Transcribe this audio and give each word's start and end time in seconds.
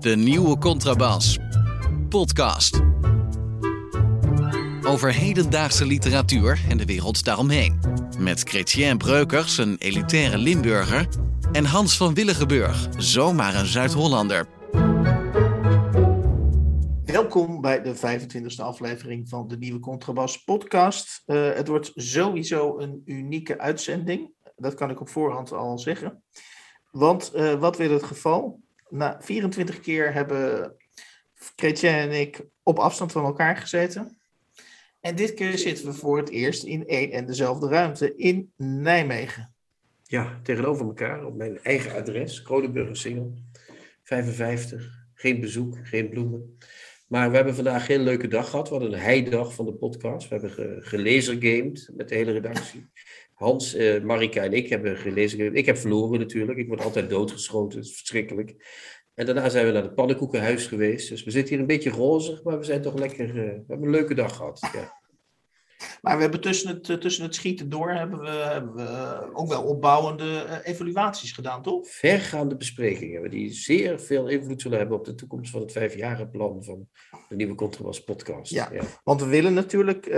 De 0.00 0.16
nieuwe 0.16 0.58
Contrabas. 0.58 1.38
Podcast. 2.08 2.80
Over 4.82 5.14
hedendaagse 5.14 5.86
literatuur 5.86 6.60
en 6.68 6.76
de 6.78 6.84
wereld 6.84 7.24
daaromheen. 7.24 7.80
Met 8.18 8.40
Chrétien 8.40 8.98
Breukers, 8.98 9.58
een 9.58 9.76
elitaire 9.78 10.38
Limburger. 10.38 11.08
En 11.52 11.64
Hans 11.64 11.96
van 11.96 12.14
Willigenburg, 12.14 12.88
zomaar 12.96 13.54
een 13.54 13.66
Zuid-Hollander. 13.66 14.46
Welkom 17.04 17.60
bij 17.60 17.82
de 17.82 17.96
25e 17.96 18.62
aflevering 18.62 19.28
van 19.28 19.48
de 19.48 19.58
Nieuwe 19.58 19.80
Contrabas 19.80 20.44
podcast. 20.44 21.22
Uh, 21.26 21.52
het 21.52 21.68
wordt 21.68 21.92
sowieso 21.94 22.78
een 22.78 23.02
unieke 23.04 23.58
uitzending. 23.58 24.32
Dat 24.56 24.74
kan 24.74 24.90
ik 24.90 25.00
op 25.00 25.08
voorhand 25.08 25.52
al 25.52 25.78
zeggen. 25.78 26.22
Want 26.96 27.32
uh, 27.34 27.54
wat 27.54 27.76
weer 27.76 27.90
het 27.90 28.02
geval? 28.02 28.60
Na 28.88 29.18
24 29.20 29.80
keer 29.80 30.12
hebben 30.12 30.72
Chrétien 31.34 31.90
en 31.90 32.10
ik 32.10 32.44
op 32.62 32.78
afstand 32.78 33.12
van 33.12 33.24
elkaar 33.24 33.56
gezeten. 33.56 34.18
En 35.00 35.16
dit 35.16 35.34
keer 35.34 35.58
zitten 35.58 35.86
we 35.86 35.92
voor 35.92 36.16
het 36.16 36.28
eerst 36.28 36.64
in 36.64 36.86
één 36.86 37.10
en 37.10 37.26
dezelfde 37.26 37.68
ruimte 37.68 38.16
in 38.16 38.52
Nijmegen. 38.56 39.54
Ja, 40.02 40.40
tegenover 40.42 40.86
elkaar 40.86 41.24
op 41.24 41.36
mijn 41.36 41.62
eigen 41.62 41.94
adres, 41.94 42.42
Kronenburger 42.42 42.96
Singel, 42.96 43.34
55. 44.02 45.06
Geen 45.14 45.40
bezoek, 45.40 45.78
geen 45.82 46.08
bloemen. 46.08 46.58
Maar 47.06 47.30
we 47.30 47.36
hebben 47.36 47.54
vandaag 47.54 47.86
geen 47.86 48.00
leuke 48.00 48.28
dag 48.28 48.50
gehad. 48.50 48.68
We 48.68 48.74
hadden 48.74 48.92
een 48.92 49.00
heidag 49.00 49.54
van 49.54 49.64
de 49.64 49.72
podcast. 49.72 50.28
We 50.28 50.34
hebben 50.34 50.82
ge 50.82 51.90
met 51.94 52.08
de 52.08 52.14
hele 52.14 52.32
redactie. 52.32 52.86
Hans, 53.36 53.74
uh, 53.76 54.02
Marika 54.02 54.42
en 54.42 54.52
ik 54.52 54.68
hebben 54.68 54.96
gelezen. 54.96 55.54
Ik 55.54 55.66
heb 55.66 55.76
verloren 55.76 56.18
natuurlijk. 56.18 56.58
Ik 56.58 56.68
word 56.68 56.84
altijd 56.84 57.10
doodgeschoten. 57.10 57.78
Het 57.78 57.88
is 57.88 57.96
verschrikkelijk. 57.96 58.54
En 59.14 59.26
daarna 59.26 59.48
zijn 59.48 59.66
we 59.66 59.72
naar 59.72 59.82
het 59.82 59.94
pannenkoekenhuis 59.94 60.66
geweest. 60.66 61.08
Dus 61.08 61.24
we 61.24 61.30
zitten 61.30 61.50
hier 61.50 61.60
een 61.60 61.66
beetje 61.66 61.90
rozig, 61.90 62.42
maar 62.42 62.58
we 62.58 62.64
zijn 62.64 62.82
toch 62.82 62.98
lekker. 62.98 63.28
Uh, 63.28 63.34
we 63.34 63.64
hebben 63.66 63.82
een 63.82 63.90
leuke 63.90 64.14
dag 64.14 64.36
gehad. 64.36 64.68
Ja. 64.72 64.92
Maar 66.02 66.16
we 66.16 66.22
hebben 66.22 66.40
tussen 66.40 66.68
het, 66.68 66.88
eh, 66.88 66.96
tussen 66.96 67.24
het 67.24 67.34
schieten 67.34 67.68
door 67.68 67.90
hebben 67.90 68.20
we, 68.20 68.28
hebben 68.28 68.74
we 68.74 69.30
ook 69.32 69.48
wel 69.48 69.62
opbouwende 69.62 70.60
evaluaties 70.62 71.32
gedaan, 71.32 71.62
toch? 71.62 71.88
Vergaande 71.88 72.56
besprekingen 72.56 73.30
die 73.30 73.52
zeer 73.52 74.00
veel 74.00 74.28
invloed 74.28 74.62
zullen 74.62 74.78
hebben 74.78 74.98
op 74.98 75.04
de 75.04 75.14
toekomst 75.14 75.50
van 75.50 75.60
het 75.60 75.72
vijfjarenplan 75.72 76.64
van 76.64 76.88
de 77.28 77.36
nieuwe 77.36 77.54
Contrabas 77.54 78.04
podcast. 78.04 78.52
Ja, 78.52 78.68
ja, 78.72 78.82
want 79.04 79.20
we 79.20 79.26
willen 79.26 79.54
natuurlijk 79.54 80.06
uh, 80.06 80.14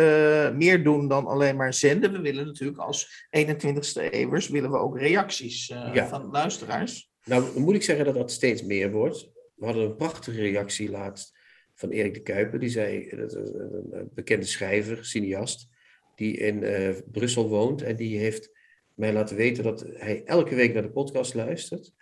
meer 0.50 0.84
doen 0.84 1.08
dan 1.08 1.26
alleen 1.26 1.56
maar 1.56 1.74
zenden. 1.74 2.12
We 2.12 2.20
willen 2.20 2.46
natuurlijk 2.46 2.78
als 2.78 3.26
21ste 3.36 4.10
eeuwers 4.10 4.48
willen 4.48 4.70
we 4.70 4.78
ook 4.78 4.98
reacties 4.98 5.70
uh, 5.70 5.90
ja. 5.94 6.08
van 6.08 6.28
luisteraars. 6.30 7.10
Nou, 7.24 7.52
dan 7.54 7.62
moet 7.62 7.74
ik 7.74 7.82
zeggen 7.82 8.04
dat 8.04 8.14
dat 8.14 8.30
steeds 8.30 8.62
meer 8.62 8.90
wordt. 8.90 9.30
We 9.54 9.64
hadden 9.64 9.84
een 9.84 9.96
prachtige 9.96 10.40
reactie 10.40 10.90
laatst 10.90 11.37
van 11.78 11.90
Erik 11.90 12.14
de 12.14 12.20
Kuiper. 12.20 12.58
Die 12.58 12.68
zei, 12.68 13.08
dat 13.16 13.34
een 13.34 14.10
bekende 14.14 14.46
schrijver, 14.46 15.04
cineast, 15.04 15.68
die 16.14 16.36
in 16.36 16.62
uh, 16.62 16.90
Brussel 17.12 17.48
woont. 17.48 17.82
En 17.82 17.96
die 17.96 18.18
heeft 18.18 18.50
mij 18.94 19.12
laten 19.12 19.36
weten 19.36 19.64
dat 19.64 19.84
hij 19.92 20.22
elke 20.24 20.54
week 20.54 20.74
naar 20.74 20.82
de 20.82 20.90
podcast 20.90 21.34
luistert. 21.34 21.92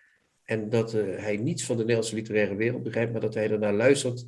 En 0.45 0.69
dat 0.69 0.95
uh, 0.95 1.17
hij 1.17 1.37
niets 1.37 1.65
van 1.65 1.77
de 1.77 1.83
Nederlandse 1.83 2.15
literaire 2.15 2.55
wereld 2.55 2.83
begrijpt, 2.83 3.13
maar 3.13 3.21
dat 3.21 3.35
hij 3.35 3.51
ernaar 3.51 3.75
luistert 3.75 4.25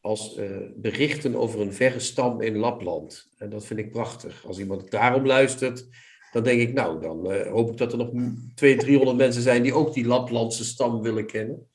als 0.00 0.36
uh, 0.38 0.56
berichten 0.74 1.34
over 1.34 1.60
een 1.60 1.72
verre 1.72 2.00
stam 2.00 2.40
in 2.40 2.56
Lapland. 2.56 3.28
En 3.36 3.50
dat 3.50 3.64
vind 3.64 3.80
ik 3.80 3.90
prachtig. 3.90 4.46
Als 4.46 4.58
iemand 4.58 4.90
daarom 4.90 5.26
luistert, 5.26 5.86
dan 6.32 6.42
denk 6.42 6.60
ik, 6.60 6.72
nou, 6.72 7.00
dan 7.00 7.32
hoop 7.46 7.70
ik 7.70 7.76
dat 7.76 7.92
er 7.92 7.98
nog 7.98 8.10
200, 8.54 8.86
300 8.86 9.16
mensen 9.16 9.42
zijn 9.42 9.62
die 9.62 9.74
ook 9.74 9.94
die 9.94 10.06
Laplandse 10.06 10.64
stam 10.64 11.02
willen 11.02 11.26
kennen. 11.26 11.70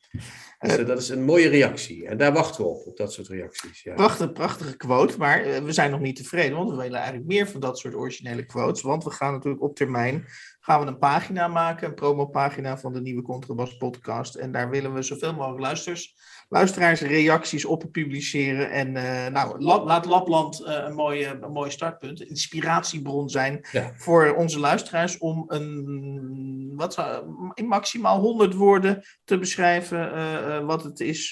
Dus 0.59 0.86
dat 0.86 1.02
is 1.02 1.09
een 1.09 1.23
mooie 1.23 1.50
reactie. 1.50 2.08
En 2.08 2.17
daar 2.17 2.33
wachten 2.33 2.63
we 2.63 2.69
op, 2.69 2.88
op 2.88 2.97
dat 2.97 3.13
soort 3.13 3.27
reacties. 3.27 3.83
Ja. 3.83 3.94
Prachtig, 3.94 4.31
prachtige 4.31 4.77
quote, 4.77 5.17
maar 5.17 5.64
we 5.64 5.71
zijn 5.71 5.92
nog 5.92 5.99
niet 5.99 6.15
tevreden, 6.15 6.58
want 6.58 6.70
we 6.70 6.76
willen 6.76 6.98
eigenlijk 6.98 7.27
meer 7.27 7.48
van 7.48 7.59
dat 7.59 7.80
soort 7.80 7.95
originele 7.95 8.45
quotes. 8.45 8.81
Want 8.81 9.04
we 9.04 9.11
gaan 9.11 9.33
natuurlijk 9.33 9.64
op 9.64 9.76
termijn 9.76 10.26
gaan 10.67 10.80
we 10.80 10.87
een 10.87 10.98
pagina 10.98 11.48
maken, 11.48 11.87
een 11.87 11.93
promopagina 11.93 12.77
van 12.77 12.93
de 12.93 13.02
nieuwe 13.02 13.21
Contrabas 13.21 13.77
podcast. 13.77 14.36
En 14.36 14.52
daar 14.52 14.70
willen 14.70 14.93
we 14.93 15.02
zoveel 15.02 15.33
mogelijk 15.33 15.59
luisters, 15.59 16.15
luisteraars 16.49 17.02
reacties 17.02 17.65
op 17.65 17.86
publiceren. 17.92 18.71
En 18.71 18.95
uh, 18.95 19.27
nou, 19.27 19.61
laat 19.64 20.05
Lapland 20.05 20.61
uh, 20.61 20.67
een, 20.67 20.95
mooie, 20.95 21.39
een 21.42 21.52
mooi 21.52 21.71
startpunt, 21.71 22.21
een 22.21 22.30
inspiratiebron 22.30 23.30
zijn 23.30 23.67
ja. 23.71 23.92
voor 23.95 24.36
onze 24.36 24.60
luisteraars 24.60 25.17
om 25.17 25.43
een, 25.48 26.73
wat 26.76 26.93
zou, 26.93 27.26
in 27.54 27.67
maximaal 27.67 28.20
100 28.20 28.54
woorden 28.54 29.04
te 29.23 29.37
beschrijven 29.37 30.14
uh, 30.47 30.65
wat 30.65 30.83
het 30.83 30.99
is, 30.99 31.31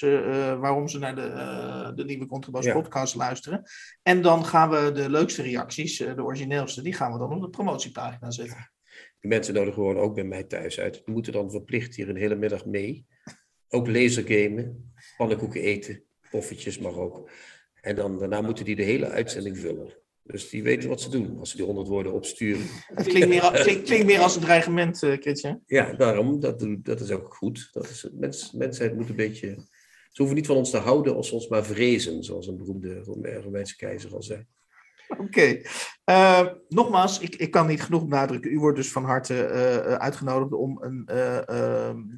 waarom 0.60 0.88
ze 0.88 0.98
naar 0.98 1.14
de, 1.14 1.92
de 1.94 2.04
nieuwe 2.04 2.26
Contrabas 2.26 2.64
ja. 2.64 2.72
podcast 2.72 3.14
luisteren. 3.14 3.62
En 4.02 4.22
dan 4.22 4.44
gaan 4.44 4.70
we 4.70 4.92
de 4.92 5.10
leukste 5.10 5.42
reacties, 5.42 5.98
de 5.98 6.22
origineelste, 6.22 6.82
die 6.82 6.92
gaan 6.92 7.12
we 7.12 7.18
dan 7.18 7.32
op 7.32 7.40
de 7.40 7.50
promotiepagina 7.50 8.30
zetten. 8.30 8.70
Die 9.20 9.30
mensen 9.30 9.54
nodigen 9.54 9.74
gewoon 9.74 9.98
ook 9.98 10.14
bij 10.14 10.24
mij 10.24 10.44
thuis 10.44 10.80
uit. 10.80 10.94
Die 10.94 11.14
moeten 11.14 11.32
dan 11.32 11.50
verplicht 11.50 11.94
hier 11.94 12.08
een 12.08 12.16
hele 12.16 12.34
middag 12.34 12.64
mee. 12.64 13.06
Ook 13.68 13.86
lasergamen, 13.86 14.94
pannenkoeken 15.16 15.60
eten, 15.60 16.04
poffertjes 16.30 16.78
mag 16.78 16.94
ook. 16.94 17.30
En 17.80 17.96
dan, 17.96 18.18
daarna 18.18 18.40
moeten 18.40 18.64
die 18.64 18.76
de 18.76 18.82
hele 18.82 19.08
uitzending 19.08 19.58
vullen. 19.58 20.05
Dus 20.26 20.48
die 20.48 20.62
weten 20.62 20.88
wat 20.88 21.00
ze 21.00 21.10
doen 21.10 21.38
als 21.38 21.50
ze 21.50 21.56
die 21.56 21.64
100 21.66 21.88
woorden 21.88 22.12
opsturen. 22.12 22.66
Het 22.86 23.06
klinkt 23.06 23.28
meer, 23.28 23.50
klinkt, 23.52 23.82
klinkt 23.82 24.06
meer 24.06 24.20
als 24.20 24.34
een 24.34 24.40
dreigement, 24.40 25.02
uh, 25.02 25.18
Kritje. 25.18 25.60
Ja, 25.66 25.92
daarom. 25.92 26.40
Dat, 26.40 26.66
dat 26.78 27.00
is 27.00 27.10
ook 27.10 27.34
goed. 27.34 27.68
Dat 27.72 27.88
is, 27.88 28.08
mens, 28.12 28.52
mensheid 28.52 28.96
moet 28.96 29.08
een 29.08 29.16
beetje... 29.16 29.54
Ze 30.10 30.22
hoeven 30.22 30.36
niet 30.36 30.46
van 30.46 30.56
ons 30.56 30.70
te 30.70 30.76
houden 30.76 31.16
als 31.16 31.28
ze 31.28 31.34
ons 31.34 31.48
maar 31.48 31.64
vrezen, 31.64 32.24
zoals 32.24 32.46
een 32.46 32.56
beroemde 32.56 33.02
Romeinse 33.42 33.76
keizer 33.76 34.14
al 34.14 34.22
zei. 34.22 34.46
Oké. 35.08 35.60
Uh, 36.10 36.46
nogmaals, 36.68 37.18
ik, 37.18 37.34
ik 37.34 37.50
kan 37.50 37.66
niet 37.66 37.82
genoeg 37.82 38.06
benadrukken. 38.06 38.52
U 38.52 38.58
wordt 38.58 38.76
dus 38.76 38.92
van 38.92 39.04
harte 39.04 39.34
uh, 39.34 39.76
uitgenodigd 39.92 40.52
om 40.52 40.82
een 40.82 41.08
uh, 41.12 41.38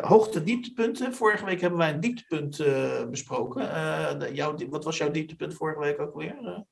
hoogte 0.04 0.42
dieptepunten. 0.42 1.14
Vorige 1.14 1.44
week 1.44 1.60
hebben 1.60 1.78
wij 1.78 1.92
een 1.92 2.00
dieptepunt 2.00 2.64
besproken. 3.10 3.62
Jouw, 4.34 4.54
wat 4.68 4.84
was 4.84 4.96
jouw 4.96 5.10
dieptepunt 5.10 5.54
vorige 5.54 5.80
week 5.80 6.00
ook 6.00 6.14
weer? 6.14 6.64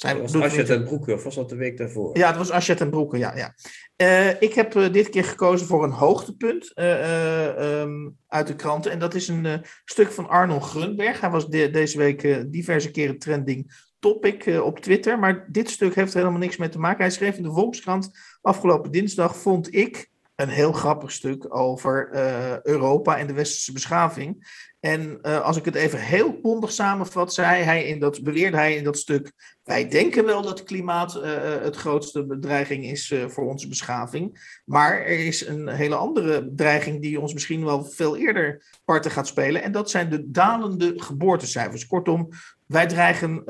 Zijn, 0.00 0.20
was 0.20 0.34
Asjet 0.34 0.70
en 0.70 0.84
Broeke, 0.84 1.14
of 1.14 1.24
was 1.24 1.34
dat 1.34 1.48
de 1.48 1.56
week 1.56 1.76
daarvoor? 1.76 2.18
Ja, 2.18 2.26
het 2.26 2.36
was 2.36 2.50
Asjet 2.50 2.80
en 2.80 2.90
Broeke, 2.90 3.18
ja. 3.18 3.36
ja. 3.36 3.54
Uh, 3.96 4.42
ik 4.42 4.54
heb 4.54 4.72
dit 4.92 5.08
keer 5.08 5.24
gekozen 5.24 5.66
voor 5.66 5.84
een 5.84 5.90
hoogtepunt 5.90 6.72
um, 6.78 8.16
uit 8.26 8.46
de 8.46 8.56
kranten. 8.56 8.90
En 8.90 8.98
dat 8.98 9.14
is 9.14 9.28
een 9.28 9.64
stuk 9.84 10.12
van 10.12 10.28
Arnold 10.28 10.62
Grunberg. 10.62 11.20
Hij 11.20 11.30
was 11.30 11.48
de, 11.48 11.70
deze 11.70 11.98
week 11.98 12.52
diverse 12.52 12.90
keren 12.90 13.18
trending 13.18 13.88
topic 13.98 14.46
op 14.62 14.78
Twitter. 14.78 15.18
Maar 15.18 15.46
dit 15.48 15.70
stuk 15.70 15.94
heeft 15.94 16.12
er 16.12 16.18
helemaal 16.18 16.40
niks 16.40 16.56
mee 16.56 16.68
te 16.68 16.78
maken. 16.78 17.00
Hij 17.00 17.10
schreef 17.10 17.36
in 17.36 17.42
de 17.42 17.52
Volkskrant 17.52 18.10
afgelopen 18.40 18.90
dinsdag, 18.90 19.36
vond 19.36 19.74
ik 19.74 20.10
een 20.34 20.48
heel 20.48 20.72
grappig 20.72 21.12
stuk 21.12 21.56
over 21.56 22.10
uh, 22.14 22.60
Europa 22.62 23.18
en 23.18 23.26
de 23.26 23.32
westerse 23.32 23.72
beschaving. 23.72 24.48
En 24.80 25.18
uh, 25.22 25.40
als 25.40 25.56
ik 25.56 25.64
het 25.64 25.74
even 25.74 26.00
heel 26.00 26.40
bondig 26.40 26.72
samenvat, 26.72 27.34
zei 27.34 27.62
hij 27.62 27.84
in 27.84 27.98
dat, 27.98 28.22
beweerde 28.22 28.56
hij 28.56 28.74
in 28.74 28.84
dat 28.84 28.98
stuk: 28.98 29.32
Wij 29.62 29.88
denken 29.88 30.24
wel 30.24 30.42
dat 30.42 30.62
klimaat 30.62 31.16
uh, 31.16 31.22
het 31.62 31.76
grootste 31.76 32.26
bedreiging 32.26 32.84
is 32.84 33.14
voor 33.26 33.48
onze 33.48 33.68
beschaving. 33.68 34.58
Maar 34.64 35.00
er 35.00 35.26
is 35.26 35.46
een 35.46 35.68
hele 35.68 35.94
andere 35.94 36.50
dreiging 36.54 37.02
die 37.02 37.20
ons 37.20 37.32
misschien 37.32 37.64
wel 37.64 37.84
veel 37.84 38.16
eerder 38.16 38.64
parten 38.84 39.10
gaat 39.10 39.26
spelen. 39.26 39.62
En 39.62 39.72
dat 39.72 39.90
zijn 39.90 40.10
de 40.10 40.30
dalende 40.30 40.92
geboortecijfers. 40.96 41.86
Kortom, 41.86 42.28
wij 42.66 42.86
dreigen 42.86 43.44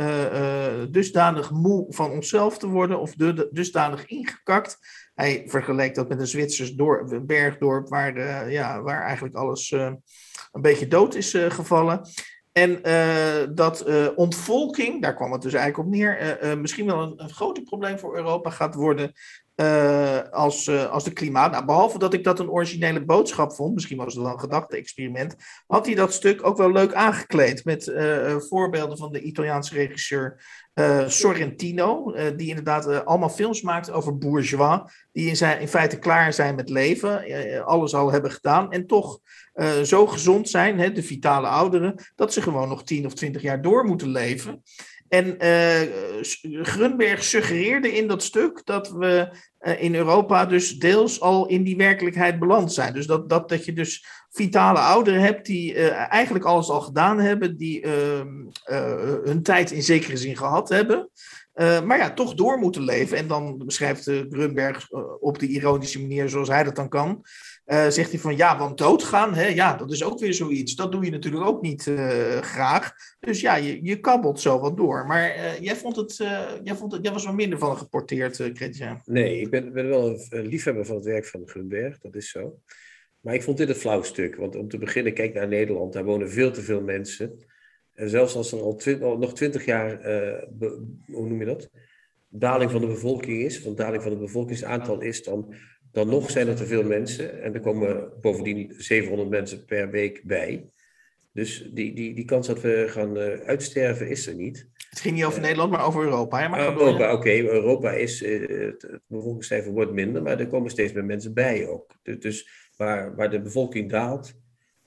dusdanig 0.90 1.50
moe 1.50 1.86
van 1.88 2.10
onszelf 2.10 2.58
te 2.58 2.66
worden 2.66 3.00
of 3.00 3.14
dusdanig 3.50 4.06
ingekakt 4.06 4.78
hij 5.14 5.44
vergeleek 5.46 5.94
dat 5.94 6.08
met 6.08 6.20
een 6.20 6.26
Zwitsers 6.26 6.74
dorp, 6.74 7.20
bergdorp 7.26 7.88
waar, 7.88 8.50
ja, 8.50 8.82
waar 8.82 9.02
eigenlijk 9.02 9.34
alles 9.34 9.74
een 10.52 10.62
beetje 10.62 10.88
dood 10.88 11.14
is 11.14 11.34
uh, 11.34 11.50
gevallen. 11.50 12.00
En 12.52 12.82
dat 13.54 13.84
ontvolking, 14.14 15.02
daar 15.02 15.14
kwam 15.14 15.32
het 15.32 15.42
dus 15.42 15.52
eigenlijk 15.52 15.88
op 15.88 15.94
neer, 15.94 16.38
misschien 16.60 16.86
wel 16.86 17.02
een, 17.02 17.22
een 17.22 17.30
groter 17.30 17.62
probleem 17.62 17.98
voor 17.98 18.16
Europa 18.16 18.50
gaat 18.50 18.74
worden 18.74 19.12
als, 20.30 20.68
als 20.68 21.04
de 21.04 21.12
klimaat. 21.12 21.50
Nou, 21.50 21.64
behalve 21.64 21.98
dat 21.98 22.14
ik 22.14 22.24
dat 22.24 22.38
een 22.38 22.50
originele 22.50 23.04
boodschap 23.04 23.52
vond, 23.52 23.74
misschien 23.74 23.96
was 23.96 24.14
het 24.14 24.22
wel 24.22 24.32
een 24.32 24.40
gedachte-experiment, 24.40 25.36
had 25.66 25.86
hij 25.86 25.94
dat 25.94 26.12
stuk 26.12 26.46
ook 26.46 26.56
wel 26.56 26.72
leuk 26.72 26.94
aangekleed 26.94 27.64
met 27.64 27.92
voorbeelden 28.48 28.98
van 28.98 29.12
de 29.12 29.20
Italiaanse 29.22 29.74
regisseur 29.74 30.44
Sorrentino, 31.06 32.14
die 32.36 32.48
inderdaad 32.48 33.04
allemaal 33.04 33.28
films 33.28 33.62
maakt 33.62 33.90
over 33.90 34.18
bourgeois, 34.18 34.80
die 35.12 35.28
in, 35.28 35.36
zijn, 35.36 35.60
in 35.60 35.68
feite 35.68 35.98
klaar 35.98 36.32
zijn 36.32 36.54
met 36.54 36.68
leven, 36.68 37.24
alles 37.64 37.94
al 37.94 38.12
hebben 38.12 38.30
gedaan 38.30 38.72
en 38.72 38.86
toch 38.86 39.20
zo 39.82 40.06
gezond 40.06 40.48
zijn, 40.48 40.78
hè, 40.78 40.92
de 40.92 41.02
vitale 41.02 41.46
ouderen, 41.46 41.94
dat 42.14 42.32
ze 42.32 42.42
gewoon 42.42 42.68
nog 42.68 42.84
10 42.84 43.06
of 43.06 43.14
20 43.14 43.42
jaar 43.42 43.62
door 43.62 43.84
moeten 43.84 44.08
leven. 44.08 44.62
En 45.10 45.44
uh, 45.44 46.62
Grunberg 46.62 47.24
suggereerde 47.24 47.92
in 47.96 48.08
dat 48.08 48.22
stuk 48.22 48.60
dat 48.64 48.90
we 48.90 49.28
uh, 49.60 49.82
in 49.82 49.94
Europa 49.94 50.46
dus 50.46 50.78
deels 50.78 51.20
al 51.20 51.46
in 51.46 51.62
die 51.62 51.76
werkelijkheid 51.76 52.38
beland 52.38 52.72
zijn. 52.72 52.92
Dus 52.92 53.06
dat, 53.06 53.28
dat, 53.28 53.48
dat 53.48 53.64
je 53.64 53.72
dus 53.72 54.06
vitale 54.30 54.78
ouderen 54.78 55.20
hebt 55.20 55.46
die 55.46 55.74
uh, 55.74 56.12
eigenlijk 56.12 56.44
alles 56.44 56.68
al 56.68 56.80
gedaan 56.80 57.20
hebben, 57.20 57.56
die 57.56 57.80
ehm, 57.82 58.28
hun 59.24 59.42
tijd 59.42 59.70
in 59.70 59.82
zekere 59.82 60.16
zin 60.16 60.36
gehad 60.36 60.68
hebben. 60.68 61.10
maar 61.84 61.98
ja, 61.98 62.12
toch 62.12 62.34
door 62.34 62.58
moeten 62.58 62.82
leven. 62.82 63.16
En 63.16 63.28
dan 63.28 63.62
beschrijft 63.66 64.02
Grunberg 64.04 64.90
op 65.20 65.38
de 65.38 65.46
ironische 65.46 66.00
manier 66.00 66.28
zoals 66.28 66.48
hij 66.48 66.64
dat 66.64 66.76
dan 66.76 66.88
kan. 66.88 67.24
Uh, 67.70 67.88
zegt 67.88 68.10
hij 68.10 68.20
van 68.20 68.36
ja, 68.36 68.58
want 68.58 68.78
doodgaan, 68.78 69.34
hè, 69.34 69.46
ja, 69.46 69.76
dat 69.76 69.92
is 69.92 70.04
ook 70.04 70.18
weer 70.18 70.34
zoiets. 70.34 70.74
Dat 70.74 70.92
doe 70.92 71.04
je 71.04 71.10
natuurlijk 71.10 71.44
ook 71.44 71.62
niet 71.62 71.86
uh, 71.86 72.38
graag. 72.40 72.92
Dus 73.20 73.40
ja, 73.40 73.54
je, 73.56 73.84
je 73.84 74.00
kabbelt 74.00 74.40
zo 74.40 74.58
wat 74.58 74.76
door. 74.76 75.06
Maar 75.06 75.36
uh, 75.36 75.58
jij, 75.60 75.76
vond 75.76 75.96
het, 75.96 76.16
jij, 76.62 76.74
vond 76.74 76.92
het, 76.92 77.04
jij 77.04 77.12
was 77.12 77.24
wel 77.24 77.34
minder 77.34 77.58
van 77.58 77.76
geporteerd, 77.76 78.36
Chrétien. 78.36 79.00
Nee, 79.04 79.40
ik 79.40 79.50
ben, 79.50 79.72
wel 79.72 80.18
een 80.30 80.46
liefhebber 80.46 80.86
van 80.86 80.96
het 80.96 81.04
werk 81.04 81.26
van 81.26 81.42
Grunberg, 81.48 81.98
dat 81.98 82.14
is 82.14 82.30
zo. 82.30 82.58
Maar 83.20 83.34
ik 83.34 83.42
vond 83.42 83.56
dit 83.56 83.68
een 83.68 83.74
flauw 83.74 84.02
stuk. 84.02 84.36
Want 84.36 84.56
om 84.56 84.68
te 84.68 84.78
beginnen, 84.78 85.14
kijk 85.14 85.34
naar 85.34 85.48
Nederland, 85.48 85.92
daar 85.92 86.04
wonen 86.04 86.30
veel 86.30 86.50
te 86.50 86.62
veel 86.62 86.80
mensen. 86.80 87.44
En 87.94 88.10
zelfs 88.10 88.34
als 88.34 88.52
er 88.52 88.60
al 89.02 89.18
nog 89.18 89.34
twintig 89.34 89.64
jaar, 89.64 90.02
hoe 91.06 91.28
noem 91.28 91.38
je 91.38 91.44
dat? 91.44 91.70
Daling 92.28 92.70
van 92.70 92.80
de 92.80 92.86
bevolking 92.86 93.42
is, 93.42 93.60
van 93.60 93.74
daling 93.74 94.02
van 94.02 94.10
het 94.10 94.20
bevolkingsaantal 94.20 95.00
is, 95.00 95.22
dan 95.22 95.54
dan 95.92 96.08
nog 96.08 96.30
zijn 96.30 96.48
er 96.48 96.56
te 96.56 96.66
veel 96.66 96.84
mensen 96.84 97.42
en 97.42 97.54
er 97.54 97.60
komen 97.60 98.12
bovendien 98.20 98.74
700 98.76 99.28
mensen 99.28 99.64
per 99.64 99.90
week 99.90 100.22
bij. 100.24 100.64
Dus 101.32 101.70
die, 101.72 101.94
die, 101.94 102.14
die 102.14 102.24
kans 102.24 102.46
dat 102.46 102.60
we 102.60 102.86
gaan 102.88 103.16
uh, 103.16 103.40
uitsterven 103.40 104.08
is 104.08 104.26
er 104.26 104.34
niet. 104.34 104.68
Het 104.90 105.00
ging 105.00 105.14
niet 105.14 105.24
over 105.24 105.38
uh, 105.38 105.44
Nederland, 105.44 105.70
maar 105.70 105.86
over 105.86 106.02
Europa. 106.02 106.48
Maar 106.48 106.60
Europa, 106.60 107.12
oké. 107.12 107.14
Okay. 107.14 107.40
Europa 107.40 107.90
is, 107.90 108.22
uh, 108.22 108.48
het, 108.48 108.82
het 108.82 109.02
bevolkingscijfer 109.06 109.72
wordt 109.72 109.92
minder, 109.92 110.22
maar 110.22 110.40
er 110.40 110.46
komen 110.46 110.70
steeds 110.70 110.92
meer 110.92 111.04
mensen 111.04 111.34
bij 111.34 111.68
ook. 111.68 111.94
Dus, 112.02 112.18
dus 112.18 112.48
waar, 112.76 113.14
waar 113.14 113.30
de 113.30 113.40
bevolking 113.40 113.90
daalt, 113.90 114.34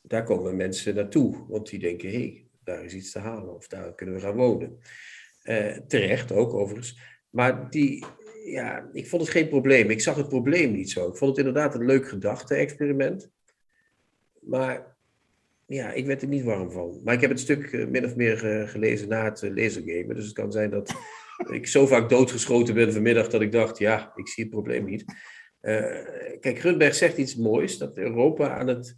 daar 0.02 0.24
komen 0.24 0.56
mensen 0.56 0.96
naartoe. 0.96 1.46
Want 1.48 1.70
die 1.70 1.80
denken, 1.80 2.10
hé, 2.10 2.16
hey, 2.16 2.48
daar 2.64 2.84
is 2.84 2.94
iets 2.94 3.12
te 3.12 3.20
halen 3.20 3.56
of 3.56 3.68
daar 3.68 3.96
kunnen 3.96 4.16
we 4.16 4.22
gaan 4.22 4.36
wonen. 4.36 4.80
terecht 5.88 6.32
ook 6.32 6.54
overigens. 6.54 7.00
Maar 7.30 7.70
die, 7.70 8.06
ja, 8.44 8.90
ik 8.94 9.08
vond 9.08 9.22
het 9.22 9.32
geen 9.32 9.50
probleem. 9.50 9.90
Ik 9.90 10.02
zag 10.02 10.16
het 10.16 10.28
probleem 10.28 10.72
niet 10.72 10.92
zo. 10.92 11.08
Ik 11.08 11.16
vond 11.16 11.38
het 11.38 11.46
inderdaad 11.46 11.76
een 11.76 11.86
leuk 11.86 12.08
gedachte-experiment. 12.08 13.30
Maar 14.42 14.96
ja, 15.66 15.92
ik 15.92 16.06
werd 16.06 16.22
er 16.22 16.28
niet 16.28 16.44
warm 16.44 16.72
van. 16.72 17.02
Maar 17.04 17.14
ik 17.14 17.22
heb 17.22 17.30
het 17.30 17.40
stuk 17.40 17.72
uh, 17.72 17.88
min 17.88 18.06
of 18.06 18.16
meer 18.16 18.62
uh, 18.62 18.70
gelezen 18.70 19.08
na 19.08 19.24
het 19.24 19.42
uh, 19.42 19.56
lasergamen. 19.56 20.16
Dus 20.16 20.26
het 20.26 20.34
kan 20.34 20.52
zijn 20.52 20.70
dat 20.70 20.94
ik 21.52 21.68
zo 21.68 21.88
vaak 21.88 22.10
doodgeschoten 22.10 22.74
ben 22.74 22.94
vanmiddag 22.94 23.28
dat 23.30 23.42
ik 23.42 23.52
dacht, 23.52 23.78
ja, 23.78 24.12
ik 24.16 24.28
zie 24.28 24.44
het 24.44 24.54
probleem 24.54 24.86
niet. 24.86 25.06
kijk, 26.40 26.60
Grunberg 26.60 26.96
zegt 26.96 27.18
iets 27.18 27.36
moois, 27.36 27.78
dat 27.78 27.98
Europa 27.98 28.58
aan 28.58 28.68
het 28.68 28.98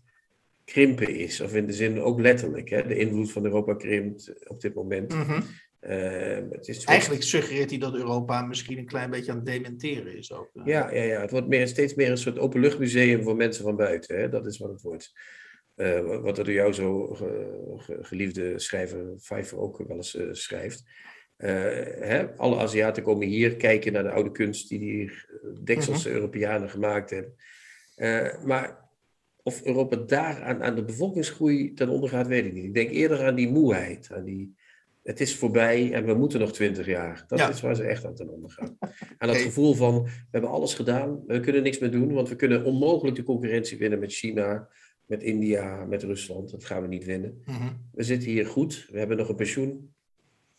krimpen 0.65 1.15
is. 1.15 1.41
Of 1.41 1.55
in 1.55 1.67
de 1.67 1.73
zin 1.73 2.01
ook 2.01 2.19
letterlijk. 2.19 2.69
Hè? 2.69 2.87
De 2.87 2.97
invloed 2.97 3.31
van 3.31 3.45
Europa 3.45 3.73
krimpt 3.73 4.49
op 4.49 4.61
dit 4.61 4.73
moment. 4.73 5.13
Mm 5.13 5.21
-hmm. 5.21 5.43
Het 5.87 6.67
is 6.67 6.83
Eigenlijk 6.83 7.23
suggereert 7.23 7.69
hij 7.69 7.79
dat 7.79 7.95
Europa 7.95 8.41
misschien 8.41 8.77
een 8.77 8.85
klein 8.85 9.09
beetje 9.09 9.31
aan 9.31 9.37
het 9.37 9.45
dementeren 9.45 10.17
is 10.17 10.33
ook. 10.33 10.49
Ja, 10.53 10.91
ja, 10.91 11.03
ja. 11.03 11.21
het 11.21 11.31
wordt 11.31 11.47
meer, 11.47 11.67
steeds 11.67 11.95
meer 11.95 12.09
een 12.09 12.17
soort 12.17 12.39
openluchtmuseum 12.39 13.23
voor 13.23 13.35
mensen 13.35 13.63
van 13.63 13.75
buiten. 13.75 14.17
Hè? 14.17 14.29
Dat 14.29 14.45
is 14.45 14.57
wat 14.57 14.69
het 14.69 14.81
wordt. 14.81 15.13
Uh, 15.75 16.21
wat 16.21 16.37
er 16.37 16.43
door 16.43 16.53
jou 16.53 16.73
zo 16.73 17.07
ge, 17.07 17.73
ge, 17.77 17.97
geliefde 18.01 18.59
schrijver 18.59 19.15
Pfeiffer 19.15 19.57
ook 19.57 19.77
wel 19.87 19.97
eens 19.97 20.15
uh, 20.15 20.27
schrijft. 20.31 20.83
Hè? 21.37 22.35
Alle 22.37 22.57
Aziaten 22.57 23.03
komen 23.03 23.27
hier 23.27 23.55
kijken 23.55 23.93
naar 23.93 24.03
de 24.03 24.11
oude 24.11 24.31
kunst 24.31 24.69
die 24.69 24.79
die 24.79 25.11
dekselse 25.63 26.07
-huh. 26.07 26.17
Europeanen 26.17 26.69
gemaakt 26.69 27.09
hebben. 27.09 27.35
maar 28.47 28.89
of 29.43 29.63
Europa 29.63 29.95
daar 29.95 30.43
aan, 30.43 30.63
aan 30.63 30.75
de 30.75 30.83
bevolkingsgroei 30.83 31.73
ten 31.73 31.89
onder 31.89 32.09
gaat, 32.09 32.27
weet 32.27 32.45
ik 32.45 32.53
niet. 32.53 32.63
Ik 32.63 32.73
denk 32.73 32.89
eerder 32.89 33.25
aan 33.25 33.35
die 33.35 33.49
moeheid, 33.49 34.09
aan 34.11 34.23
die 34.23 34.55
het 35.05 35.21
is 35.21 35.35
voorbij 35.35 35.93
en 35.93 36.05
we 36.05 36.13
moeten 36.13 36.39
nog 36.39 36.51
twintig 36.51 36.85
jaar. 36.85 37.23
Dat 37.27 37.39
ja. 37.39 37.49
is 37.49 37.61
waar 37.61 37.75
ze 37.75 37.83
echt 37.83 38.05
aan 38.05 38.15
ten 38.15 38.29
onder 38.29 38.51
gaan. 38.51 38.77
En 39.17 39.27
dat 39.27 39.37
gevoel 39.37 39.73
van, 39.73 40.03
we 40.03 40.11
hebben 40.31 40.49
alles 40.49 40.73
gedaan, 40.73 41.23
we 41.27 41.39
kunnen 41.39 41.63
niks 41.63 41.79
meer 41.79 41.91
doen, 41.91 42.13
want 42.13 42.29
we 42.29 42.35
kunnen 42.35 42.63
onmogelijk 42.63 43.15
de 43.15 43.23
concurrentie 43.23 43.77
winnen 43.77 43.99
met 43.99 44.13
China, 44.13 44.69
met 45.05 45.23
India, 45.23 45.85
met 45.85 46.03
Rusland. 46.03 46.51
Dat 46.51 46.65
gaan 46.65 46.81
we 46.81 46.87
niet 46.87 47.05
winnen. 47.05 47.41
Mm 47.45 47.55
-hmm. 47.55 47.89
We 47.91 48.03
zitten 48.03 48.29
hier 48.29 48.45
goed, 48.45 48.87
we 48.91 48.97
hebben 48.97 49.17
nog 49.17 49.29
een 49.29 49.35
pensioen. 49.35 49.93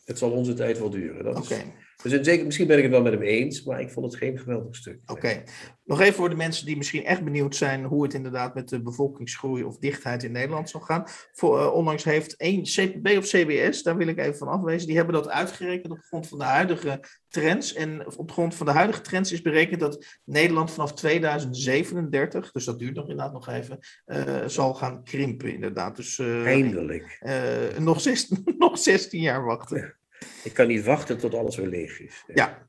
Het 0.05 0.17
zal 0.17 0.31
onze 0.31 0.53
tijd 0.53 0.79
wel 0.79 0.89
duren. 0.89 1.27
Oké. 1.27 1.39
Okay. 1.39 1.73
Dus 2.03 2.11
in 2.11 2.23
zeker, 2.23 2.45
misschien 2.45 2.67
ben 2.67 2.77
ik 2.77 2.83
het 2.83 2.91
wel 2.91 3.01
met 3.01 3.13
hem 3.13 3.21
eens, 3.21 3.63
maar 3.63 3.81
ik 3.81 3.89
vond 3.89 4.05
het 4.05 4.15
geen 4.15 4.39
geweldig 4.39 4.75
stuk. 4.75 4.99
Oké. 5.05 5.43
Nog 5.85 6.01
even 6.01 6.13
voor 6.13 6.29
de 6.29 6.35
mensen 6.35 6.65
die 6.65 6.77
misschien 6.77 7.05
echt 7.05 7.23
benieuwd 7.23 7.55
zijn 7.55 7.83
hoe 7.83 8.03
het 8.03 8.13
inderdaad 8.13 8.55
met 8.55 8.69
de 8.69 8.81
bevolkingsgroei 8.81 9.63
of 9.63 9.77
dichtheid 9.77 10.23
in 10.23 10.31
Nederland 10.31 10.69
zal 10.69 10.81
gaan. 10.81 11.03
Voor, 11.31 11.59
uh, 11.59 11.73
onlangs 11.73 12.03
heeft 12.03 12.35
één 12.35 12.63
CPB 12.63 13.17
of 13.17 13.25
CBS, 13.25 13.83
daar 13.83 13.97
wil 13.97 14.07
ik 14.07 14.17
even 14.17 14.37
van 14.37 14.47
afwezen, 14.47 14.87
die 14.87 14.95
hebben 14.95 15.13
dat 15.13 15.29
uitgerekend 15.29 15.91
op 15.91 15.99
grond 16.07 16.27
van 16.27 16.37
de 16.37 16.43
huidige 16.43 17.03
trends. 17.27 17.73
En 17.73 18.17
op 18.17 18.31
grond 18.31 18.55
van 18.55 18.65
de 18.65 18.71
huidige 18.71 19.01
trends 19.01 19.31
is 19.31 19.41
berekend 19.41 19.79
dat 19.79 20.05
Nederland 20.23 20.71
vanaf 20.71 20.93
2037, 20.93 22.51
dus 22.51 22.65
dat 22.65 22.79
duurt 22.79 22.95
nog 22.95 23.09
inderdaad 23.09 23.33
nog 23.33 23.47
even, 23.49 23.79
uh, 24.05 24.45
zal 24.45 24.73
gaan 24.73 25.03
krimpen 25.03 25.53
inderdaad. 25.53 25.95
Dus, 25.95 26.17
uh, 26.17 26.45
Eindelijk. 26.45 27.19
nog, 27.79 28.01
16, 28.01 28.43
nog 28.57 28.77
16 28.77 29.21
jaar 29.21 29.45
wachten. 29.45 29.95
Ik 30.43 30.53
kan 30.53 30.67
niet 30.67 30.83
wachten 30.83 31.17
tot 31.17 31.33
alles 31.33 31.55
weer 31.55 31.67
leeg 31.67 31.99
is. 31.99 32.23
Ja. 32.33 32.65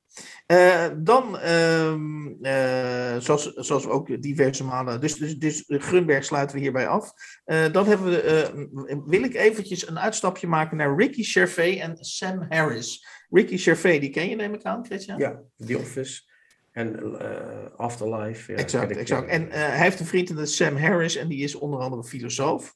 Uh, 0.47 0.89
dan, 0.97 1.37
uh, 1.37 1.95
uh, 2.43 3.21
zoals, 3.21 3.53
zoals 3.53 3.85
we 3.85 3.91
ook 3.91 4.23
diverse 4.23 4.65
malen. 4.65 5.00
Dus, 5.00 5.15
dus, 5.15 5.39
dus 5.39 5.65
Grunberg 5.67 6.25
sluiten 6.25 6.56
we 6.56 6.62
hierbij 6.62 6.89
af. 6.89 7.12
dan 7.45 7.87
hebben 7.87 8.06
we, 8.06 9.03
wil 9.06 9.23
ik 9.23 9.35
eventjes 9.35 9.89
een 9.89 9.99
uitstapje 9.99 10.47
maken 10.47 10.77
naar 10.77 10.97
Ricky 10.97 11.23
Gervais 11.23 11.79
en 11.79 11.97
Sam 12.00 12.47
Harris. 12.49 13.06
Ricky 13.31 13.56
Gervais, 13.56 14.01
die 14.01 14.11
ken 14.11 14.29
je 14.29 14.37
neem 14.37 14.55
ik 14.55 14.62
aan, 14.62 14.85
Christian? 14.85 15.19
Ja, 15.19 15.41
The 15.67 15.79
Office 15.79 16.28
en 16.79 17.77
Afterlife. 17.77 18.53
Ja, 18.53 18.58
exact, 18.58 18.97
exact. 18.97 19.29
En 19.29 19.51
hij 19.51 19.79
heeft 19.79 20.01
een 20.01 20.06
vriend, 20.06 20.29
dat 20.29 20.39
is 20.39 20.56
Sam 20.56 20.77
Harris, 20.77 21.17
en 21.17 21.29
die 21.29 21.43
is 21.43 21.55
onder 21.55 21.81
andere 21.81 22.05
filosoof. 22.05 22.75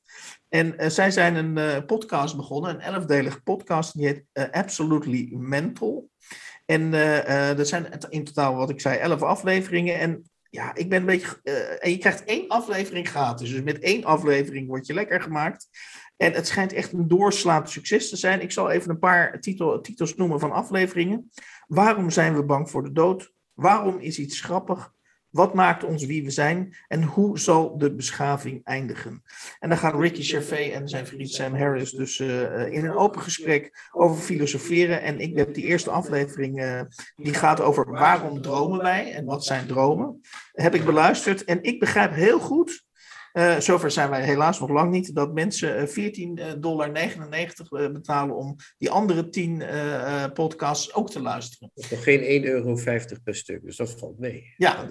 En 0.48 0.74
uh, 0.78 0.88
zij 0.88 1.10
zijn 1.10 1.34
een 1.34 1.86
podcast 1.86 2.36
begonnen, 2.36 2.74
een 2.74 2.80
elfdelige 2.80 3.42
podcast, 3.42 3.94
die 3.96 4.06
heet 4.06 4.50
Absolutely 4.52 5.28
Mental. 5.34 6.10
En 6.66 6.92
er 6.92 7.66
zijn 7.66 7.86
in 8.08 8.24
totaal, 8.24 8.54
wat 8.54 8.70
ik 8.70 8.80
zei, 8.80 8.98
elf 8.98 9.22
afleveringen. 9.22 9.98
En 9.98 10.30
ja, 10.50 10.74
ik 10.74 10.88
ben 10.88 11.00
een 11.00 11.06
beetje. 11.06 11.40
en 11.78 11.90
je 11.90 11.98
krijgt 11.98 12.24
één 12.24 12.48
aflevering 12.48 13.08
gratis. 13.08 13.50
Dus 13.50 13.62
met 13.62 13.78
één 13.78 14.04
aflevering 14.04 14.68
word 14.68 14.86
je 14.86 14.94
lekker 14.94 15.22
gemaakt. 15.22 15.68
En 16.16 16.32
het 16.32 16.46
schijnt 16.46 16.72
echt 16.72 16.92
een 16.92 17.08
doorslaand 17.08 17.70
succes 17.70 18.08
te 18.08 18.16
zijn. 18.16 18.40
Ik 18.40 18.52
zal 18.52 18.70
even 18.70 18.90
een 18.90 18.98
paar 18.98 19.40
titel, 19.40 19.80
titels 19.80 20.14
noemen 20.14 20.40
van 20.40 20.52
afleveringen. 20.52 21.30
Waarom 21.66 22.10
zijn 22.10 22.34
we 22.34 22.44
bang 22.44 22.70
voor 22.70 22.82
de 22.82 22.92
dood? 22.92 23.32
Waarom 23.62 23.98
is 23.98 24.18
iets 24.18 24.40
grappig? 24.40 24.92
Wat 25.30 25.54
maakt 25.54 25.84
ons 25.84 26.04
wie 26.04 26.24
we 26.24 26.30
zijn 26.30 26.76
en 26.88 27.02
hoe 27.02 27.38
zal 27.38 27.78
de 27.78 27.94
beschaving 27.94 28.60
eindigen? 28.64 29.22
En 29.58 29.68
dan 29.68 29.78
gaan 29.78 30.00
Ricky 30.00 30.22
Gervais 30.22 30.72
en 30.72 30.88
zijn 30.88 31.06
vriend 31.06 31.30
Sam 31.30 31.54
Harris 31.54 31.90
dus 31.90 32.18
uh, 32.18 32.72
in 32.72 32.84
een 32.84 32.96
open 32.96 33.20
gesprek 33.20 33.88
over 33.92 34.22
filosoferen. 34.22 35.02
En 35.02 35.20
ik 35.20 35.36
heb 35.36 35.54
die 35.54 35.64
eerste 35.64 35.90
aflevering, 35.90 36.62
uh, 36.62 36.80
die 37.16 37.34
gaat 37.34 37.60
over 37.60 37.90
waarom 37.90 38.42
dromen 38.42 38.82
wij 38.82 39.12
en 39.12 39.24
wat 39.24 39.44
zijn 39.44 39.66
dromen. 39.66 40.20
Heb 40.52 40.74
ik 40.74 40.84
beluisterd 40.84 41.44
en 41.44 41.62
ik 41.62 41.80
begrijp 41.80 42.12
heel 42.12 42.40
goed 42.40 42.84
uh, 43.32 43.58
zover 43.58 43.90
zijn 43.90 44.10
wij 44.10 44.22
helaas 44.22 44.60
nog 44.60 44.70
lang 44.70 44.90
niet. 44.90 45.14
Dat 45.14 45.34
mensen 45.34 45.88
14,99 45.88 45.94
dollar 46.58 46.92
betalen 47.92 48.36
om 48.36 48.56
die 48.78 48.90
andere 48.90 49.28
10 49.28 49.60
uh, 49.60 50.24
podcasts 50.34 50.94
ook 50.94 51.10
te 51.10 51.20
luisteren. 51.20 51.70
Dat 51.74 51.84
is 51.84 51.90
nog 51.90 52.02
geen 52.02 52.42
1,50 52.42 52.48
euro 52.48 52.78
per 53.24 53.34
stuk, 53.34 53.62
dus 53.64 53.76
dat 53.76 53.90
valt 53.98 54.18
mee. 54.18 54.54
Ja, 54.56 54.88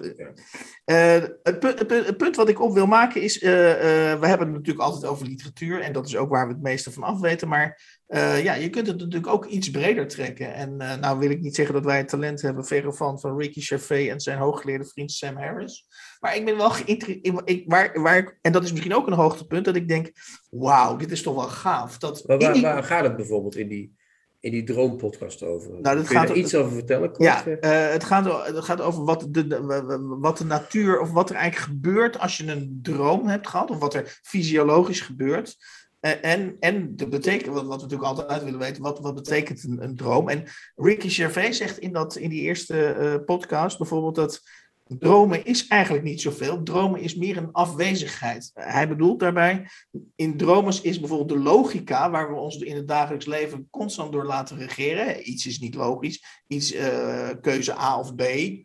het, 0.84 1.58
punt, 1.58 1.78
het, 1.78 2.16
punt, 2.16 2.36
wat 2.36 2.48
ik 2.48 2.60
op 2.60 2.74
wil 2.74 2.86
maken 2.86 3.22
is, 3.22 3.38
we 3.40 4.18
hebben 4.20 4.46
het 4.46 4.56
natuurlijk 4.56 4.84
altijd 4.84 5.04
over 5.04 5.26
literatuur 5.26 5.80
en 5.80 5.92
dat 5.92 6.06
is 6.06 6.16
ook 6.16 6.30
waar 6.30 6.46
we 6.46 6.52
het 6.52 6.62
meeste 6.62 6.92
van 6.92 7.02
af 7.02 7.20
weten, 7.20 7.48
maar 7.48 8.00
eh, 8.12 8.42
ja, 8.44 8.54
je 8.54 8.70
kunt 8.70 8.86
het 8.86 8.98
natuurlijk 8.98 9.32
ook 9.32 9.46
iets 9.46 9.70
breder 9.70 10.08
trekken. 10.08 10.54
En 10.54 10.74
uh, 10.78 10.96
nou 10.96 11.18
wil 11.18 11.30
ik 11.30 11.40
niet 11.40 11.54
zeggen 11.54 11.74
dat 11.74 11.84
wij 11.84 11.96
het 11.96 12.08
talent 12.08 12.42
hebben, 12.42 12.64
verre 12.64 12.92
van, 12.92 13.20
van 13.20 13.38
Ricky 13.38 13.60
Gervais 13.60 14.08
en 14.08 14.20
zijn 14.20 14.38
hooggeleerde 14.38 14.84
vriend 14.84 15.12
Sam 15.12 15.36
Harris. 15.36 15.86
Maar 16.22 16.36
ik 16.36 16.44
ben 16.44 16.56
wel 16.56 16.70
geïnteresseerd, 16.70 17.64
waar, 17.66 18.00
waar, 18.00 18.38
en 18.40 18.52
dat 18.52 18.64
is 18.64 18.70
misschien 18.70 18.94
ook 18.94 19.06
een 19.06 19.12
hoogtepunt, 19.12 19.64
dat 19.64 19.76
ik 19.76 19.88
denk, 19.88 20.12
wauw, 20.50 20.96
dit 20.96 21.10
is 21.10 21.22
toch 21.22 21.34
wel 21.34 21.48
gaaf. 21.48 21.98
Dat 21.98 22.26
maar 22.26 22.38
waar, 22.38 22.60
waar 22.60 22.84
gaat 22.84 23.04
het 23.04 23.16
bijvoorbeeld 23.16 23.56
in 23.56 23.68
die, 23.68 23.94
in 24.40 24.50
die 24.50 24.62
droompodcast 24.62 25.42
over? 25.42 25.70
Nou, 25.70 25.96
dat 25.96 26.06
Kun 26.06 26.14
je 26.14 26.20
gaat 26.20 26.30
er 26.30 26.36
iets 26.36 26.54
over 26.54 26.72
vertellen? 26.72 27.12
Kort? 27.12 27.22
Ja, 27.22 27.46
uh, 27.46 27.92
het, 27.92 28.04
gaat, 28.04 28.46
het 28.46 28.64
gaat 28.64 28.80
over 28.80 29.04
wat 29.04 29.26
de, 29.30 29.46
de, 29.46 30.16
wat 30.20 30.38
de 30.38 30.44
natuur, 30.44 31.00
of 31.00 31.10
wat 31.10 31.30
er 31.30 31.36
eigenlijk 31.36 31.70
gebeurt 31.72 32.18
als 32.18 32.36
je 32.36 32.46
een 32.46 32.78
droom 32.82 33.26
hebt 33.26 33.48
gehad, 33.48 33.70
of 33.70 33.78
wat 33.78 33.94
er 33.94 34.18
fysiologisch 34.22 35.00
gebeurt. 35.00 35.56
En, 36.00 36.56
en 36.60 36.96
de 36.96 37.08
betekent, 37.08 37.54
wat, 37.54 37.62
we 37.62 37.68
natuurlijk 37.68 38.02
altijd 38.02 38.44
willen 38.44 38.58
weten, 38.58 38.82
wat, 38.82 39.00
wat 39.00 39.14
betekent 39.14 39.64
een, 39.64 39.82
een 39.82 39.96
droom? 39.96 40.28
En 40.28 40.44
Ricky 40.76 41.08
Gervais 41.08 41.56
zegt 41.56 41.78
in, 41.78 41.92
dat, 41.92 42.16
in 42.16 42.30
die 42.30 42.40
eerste 42.40 42.96
uh, 42.98 43.24
podcast 43.24 43.78
bijvoorbeeld 43.78 44.14
dat 44.14 44.42
dromen 44.84 45.44
is 45.44 45.66
eigenlijk 45.66 46.04
niet 46.04 46.20
zoveel. 46.20 46.62
Dromen 46.62 47.00
is 47.00 47.14
meer 47.14 47.36
een 47.36 47.52
afwezigheid. 47.52 48.50
Hij 48.54 48.88
bedoelt 48.88 49.20
daarbij, 49.20 49.68
in 50.16 50.36
dromen 50.36 50.78
is 50.82 51.00
bijvoorbeeld 51.00 51.28
de 51.28 51.38
logica, 51.38 52.10
waar 52.10 52.28
we 52.28 52.40
ons 52.40 52.56
in 52.56 52.76
het 52.76 52.88
dagelijks 52.88 53.26
leven 53.26 53.68
constant 53.70 54.12
door 54.12 54.26
laten 54.26 54.56
regeren. 54.58 55.30
Iets 55.30 55.46
is 55.46 55.58
niet 55.58 55.74
logisch, 55.74 56.42
iets 56.46 56.74
uh, 56.74 57.30
keuze 57.40 57.78
A 57.78 57.98
of 57.98 58.14
B. 58.14 58.22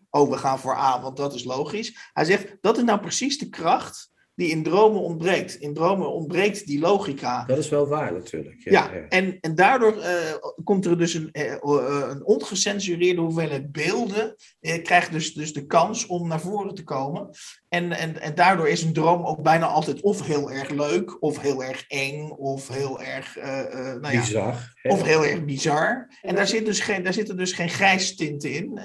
Oh, 0.10 0.30
we 0.30 0.38
gaan 0.38 0.60
voor 0.60 0.76
A, 0.76 1.02
want 1.02 1.18
dat 1.18 1.34
is 1.34 1.44
logisch. 1.44 2.10
Hij 2.14 2.26
zegt, 2.26 2.58
dat 2.62 2.78
is 2.78 2.84
nou 2.84 3.00
precies 3.00 3.38
de 3.38 3.50
kracht 3.50 4.16
die 4.38 4.50
in 4.50 4.64
dromen 4.64 5.02
ontbreekt. 5.02 5.56
In 5.56 5.74
dromen 5.74 6.12
ontbreekt 6.12 6.68
die 6.68 6.80
logica. 6.80 7.46
Dat 7.46 7.58
is 7.58 7.70
wel 7.70 7.88
waar 7.88 8.14
natuurlijk. 8.14 8.62
Ja, 8.64 8.72
ja, 8.72 8.96
ja. 8.96 9.08
En, 9.10 9.38
en 9.42 9.56
daardoor 9.56 9.96
uh, 9.98 10.04
komt 10.64 10.86
er 10.86 10.98
dus 10.98 11.14
een, 11.14 11.30
uh, 11.32 12.10
een 12.10 12.26
ongecensureerde 12.26 13.22
hoeveelheid 13.22 13.72
beelden. 13.72 14.36
Krijgt 14.84 15.12
dus, 15.12 15.34
dus 15.34 15.54
de 15.54 15.66
kans 15.66 16.06
om 16.06 16.28
naar 16.28 16.42
voren 16.42 16.76
te 16.76 16.84
komen. 16.84 17.30
En, 17.70 17.92
en, 17.92 18.22
en 18.22 18.36
daardoor 18.36 18.68
is 18.68 18.84
een 18.84 18.94
droom 18.94 19.26
ook 19.26 19.42
bijna 19.42 19.66
altijd 19.66 20.02
of 20.02 20.26
heel 20.26 20.52
erg 20.52 20.70
leuk, 20.70 21.24
of 21.24 21.40
heel 21.40 21.64
erg 21.64 21.86
eng, 21.88 22.30
of 22.30 22.68
heel 22.68 23.02
erg... 23.02 23.36
Nou 24.02 24.14
ja, 24.14 24.20
bizar. 24.20 24.76
Of 24.88 25.04
heel 25.04 25.26
erg 25.26 25.46
bizar. 25.46 26.18
En 26.22 26.36
daar, 26.36 26.48
zit 26.48 26.66
dus 26.66 26.80
geen, 26.80 27.04
daar 27.04 27.14
zitten 27.14 27.38
dus 27.38 27.54
geen 27.54 27.70
grijstinten 27.70 28.52
in. 28.52 28.80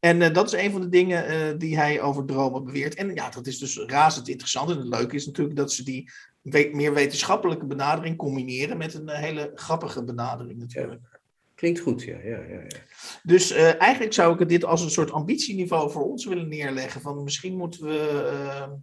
En 0.00 0.20
uh, 0.20 0.32
dat 0.32 0.46
is 0.52 0.60
een 0.62 0.70
van 0.70 0.80
de 0.80 0.88
dingen 0.88 1.30
uh, 1.30 1.58
die 1.58 1.76
hij 1.76 2.00
over 2.00 2.24
dromen 2.24 2.64
beweert. 2.64 2.94
En 2.94 3.14
ja, 3.14 3.30
dat 3.30 3.46
is 3.46 3.58
dus 3.58 3.78
razend 3.78 4.28
interessant. 4.28 4.70
En 4.70 4.76
het 4.76 4.86
leuke 4.86 5.14
is 5.14 5.26
natuurlijk 5.26 5.56
dat 5.56 5.72
ze 5.72 5.84
die 5.84 6.10
we 6.42 6.70
meer 6.72 6.94
wetenschappelijke 6.94 7.66
benadering 7.66 8.16
combineren 8.16 8.76
met 8.76 8.94
een 8.94 9.08
hele 9.08 9.50
grappige 9.54 10.04
benadering 10.04 10.58
natuurlijk. 10.58 11.00
Ja. 11.02 11.18
Klinkt 11.54 11.80
goed, 11.80 12.02
ja. 12.02 12.18
ja, 12.18 12.38
ja, 12.38 12.60
ja. 12.60 12.78
Dus 13.22 13.50
eigenlijk 13.50 14.12
zou 14.12 14.42
ik 14.42 14.48
dit 14.48 14.64
als 14.64 14.82
een 14.82 14.90
soort 14.90 15.10
ambitieniveau 15.10 15.90
voor 15.90 16.04
ons 16.04 16.24
willen 16.24 16.48
neerleggen. 16.48 17.00
Van 17.00 17.22
misschien 17.22 17.56
moeten 17.56 17.86
we, 17.86 18.78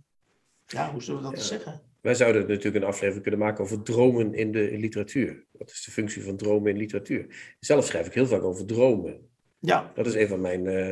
ja, 0.65 0.91
hoe 0.91 1.03
zullen 1.03 1.23
we 1.23 1.29
dat 1.29 1.43
zeggen? 1.43 1.81
Wij 2.05 2.15
zouden 2.15 2.47
natuurlijk 2.47 2.75
een 2.75 2.89
aflevering 2.89 3.21
kunnen 3.21 3.39
maken 3.39 3.63
over 3.63 3.83
dromen 3.83 4.33
in 4.33 4.51
de 4.51 4.71
in 4.71 4.79
literatuur. 4.79 5.45
Wat 5.51 5.69
is 5.69 5.83
de 5.83 5.91
functie 5.91 6.23
van 6.23 6.37
dromen 6.37 6.71
in 6.71 6.77
literatuur? 6.77 7.55
Zelf 7.59 7.85
schrijf 7.85 8.07
ik 8.07 8.13
heel 8.13 8.27
vaak 8.27 8.43
over 8.43 8.65
dromen. 8.65 9.29
Ja. 9.59 9.91
Dat 9.95 10.05
is 10.05 10.13
een 10.13 10.27
van 10.27 10.41
mijn 10.41 10.65
uh, 10.65 10.89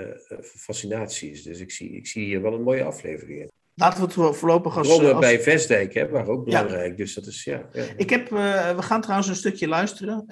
uh, 0.00 0.16
fascinaties. 0.42 1.42
Dus 1.42 1.60
ik 1.60 1.70
zie, 1.70 1.90
ik 1.90 2.06
zie 2.06 2.24
hier 2.24 2.42
wel 2.42 2.54
een 2.54 2.62
mooie 2.62 2.84
aflevering 2.84 3.40
in. 3.40 3.50
Laten 3.74 4.08
we 4.08 4.22
het 4.22 4.36
voorlopig 4.36 4.76
als... 4.76 4.88
Dromen 4.88 5.14
als... 5.14 5.20
bij 5.20 5.40
Vestdijk, 5.40 5.94
hè, 5.94 6.08
waren 6.08 6.32
ook 6.32 6.44
belangrijk. 6.44 6.90
Ja. 6.90 6.96
Dus 6.96 7.14
dat 7.14 7.26
is, 7.26 7.44
ja. 7.44 7.68
ja. 7.72 7.84
Ik 7.96 8.10
heb, 8.10 8.30
uh, 8.30 8.76
we 8.76 8.82
gaan 8.82 9.00
trouwens 9.00 9.28
een 9.28 9.34
stukje 9.34 9.68
luisteren 9.68 10.26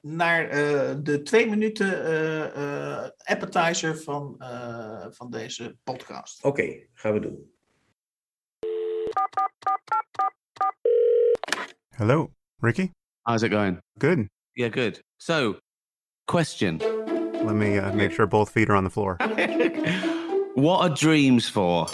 naar 0.00 0.48
de 1.02 1.22
twee 1.22 1.48
minuten 1.48 2.02
appetizer 3.16 3.98
van, 3.98 4.36
van 5.10 5.30
deze 5.30 5.76
podcast. 5.84 6.44
Oké, 6.44 6.60
okay, 6.60 6.88
gaan 6.94 7.12
we 7.12 7.20
doen. 7.20 7.50
Hello, 11.98 12.30
Ricky. 12.62 12.90
How's 13.26 13.42
it 13.42 13.50
going? 13.50 13.78
Good. 13.98 14.26
Yeah, 14.56 14.68
good. 14.68 15.00
So, 15.18 15.58
question. 16.26 16.78
Let 16.78 17.54
me 17.54 17.78
uh, 17.78 17.92
make 17.92 18.12
sure 18.12 18.26
both 18.26 18.50
feet 18.50 18.70
are 18.70 18.74
on 18.74 18.84
the 18.84 18.90
floor. 18.90 19.16
what 20.54 20.80
are 20.80 20.88
dreams 20.94 21.50
for? 21.50 21.86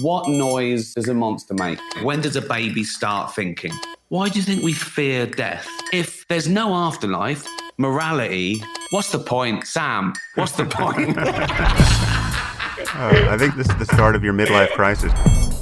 What 0.00 0.28
noise 0.28 0.92
does 0.92 1.08
a 1.08 1.14
monster 1.14 1.54
make? 1.54 1.80
When 2.02 2.20
does 2.20 2.36
a 2.36 2.42
baby 2.42 2.84
start 2.84 3.34
thinking? 3.34 3.72
Why 4.08 4.28
do 4.28 4.38
you 4.38 4.44
think 4.44 4.62
we 4.62 4.74
fear 4.74 5.26
death? 5.26 5.66
If 5.94 6.28
there's 6.28 6.48
no 6.48 6.74
afterlife, 6.74 7.46
morality, 7.78 8.62
what's 8.90 9.10
the 9.12 9.18
point? 9.18 9.66
Sam, 9.66 10.12
what's 10.34 10.52
the 10.52 10.66
point? 10.66 11.16
Uh, 11.16 11.24
I 13.30 13.36
think 13.38 13.56
this 13.56 13.68
is 13.68 13.76
the 13.76 13.86
start 13.86 14.14
of 14.14 14.22
your 14.22 14.34
midlife 14.34 14.70
crisis. 14.72 15.12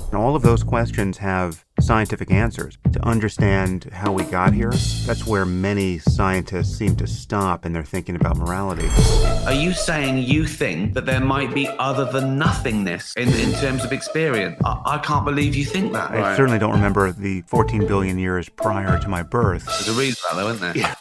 And 0.09 0.15
all 0.15 0.35
of 0.35 0.43
those 0.43 0.65
questions 0.65 1.19
have 1.19 1.65
scientific 1.81 2.31
answers. 2.31 2.79
To 2.93 3.05
understand 3.07 3.85
how 3.93 4.13
we 4.13 4.25
got 4.25 4.53
here, 4.53 4.73
that's 5.07 5.27
where 5.27 5.45
many 5.45 5.99
scientists 5.99 6.77
seem 6.77 6.97
to 6.97 7.07
stop 7.07 7.67
in 7.67 7.73
their 7.73 7.85
thinking 7.85 8.17
about 8.17 8.37
morality. 8.37 8.89
Are 9.45 9.53
you 9.53 9.73
saying 9.73 10.19
you 10.19 10.47
think 10.47 10.95
that 10.95 11.07
there 11.07 11.21
might 11.21 11.55
be 11.55 11.69
other 11.79 12.05
than 12.05 12.39
nothingness 12.39 13.15
in, 13.17 13.29
in 13.35 13.53
terms 13.53 13.85
of 13.85 13.93
experience? 13.93 14.61
I, 14.65 14.83
I 14.87 14.99
can't 14.99 15.25
believe 15.25 15.55
you 15.55 15.65
think 15.65 15.93
that. 15.93 16.11
I 16.11 16.37
certainly 16.37 16.59
don't 16.59 16.73
remember 16.73 17.13
the 17.13 17.43
14 17.43 17.87
billion 17.87 18.19
years 18.19 18.49
prior 18.49 18.99
to 18.99 19.09
my 19.09 19.23
birth. 19.23 19.65
There's 19.67 19.89
a 19.89 19.93
reason 19.93 20.17
for 20.17 20.35
that, 20.35 20.43
though, 20.43 20.49
isn't 20.51 20.61
there? 20.61 20.77
Yeah. 20.77 20.95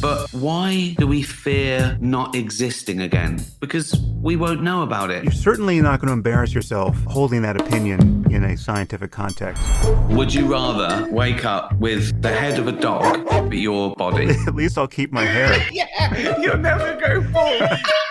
But 0.00 0.28
why 0.32 0.94
do 0.98 1.06
we 1.06 1.22
fear 1.22 1.96
not 2.00 2.34
existing 2.34 3.00
again? 3.00 3.40
Because 3.60 3.98
we 4.20 4.36
won't 4.36 4.62
know 4.62 4.82
about 4.82 5.10
it. 5.10 5.24
You're 5.24 5.32
certainly 5.32 5.80
not 5.80 6.00
going 6.00 6.08
to 6.08 6.12
embarrass 6.12 6.52
yourself 6.54 7.02
holding 7.04 7.40
that 7.42 7.58
opinion 7.58 8.26
in 8.30 8.44
a 8.44 8.56
scientific 8.56 9.10
context. 9.12 9.62
Would 10.10 10.34
you 10.34 10.46
rather 10.46 11.10
wake 11.10 11.46
up 11.46 11.74
with 11.78 12.20
the 12.20 12.30
head 12.32 12.58
of 12.58 12.68
a 12.68 12.72
dog 12.72 13.24
but 13.26 13.52
your 13.56 13.94
body? 13.96 14.28
At 14.46 14.54
least 14.54 14.76
I'll 14.76 14.86
keep 14.88 15.10
my 15.10 15.24
hair. 15.24 15.66
yeah, 15.72 16.38
you'll 16.38 16.58
never 16.58 16.96
go 17.00 17.22
bald. 17.32 17.62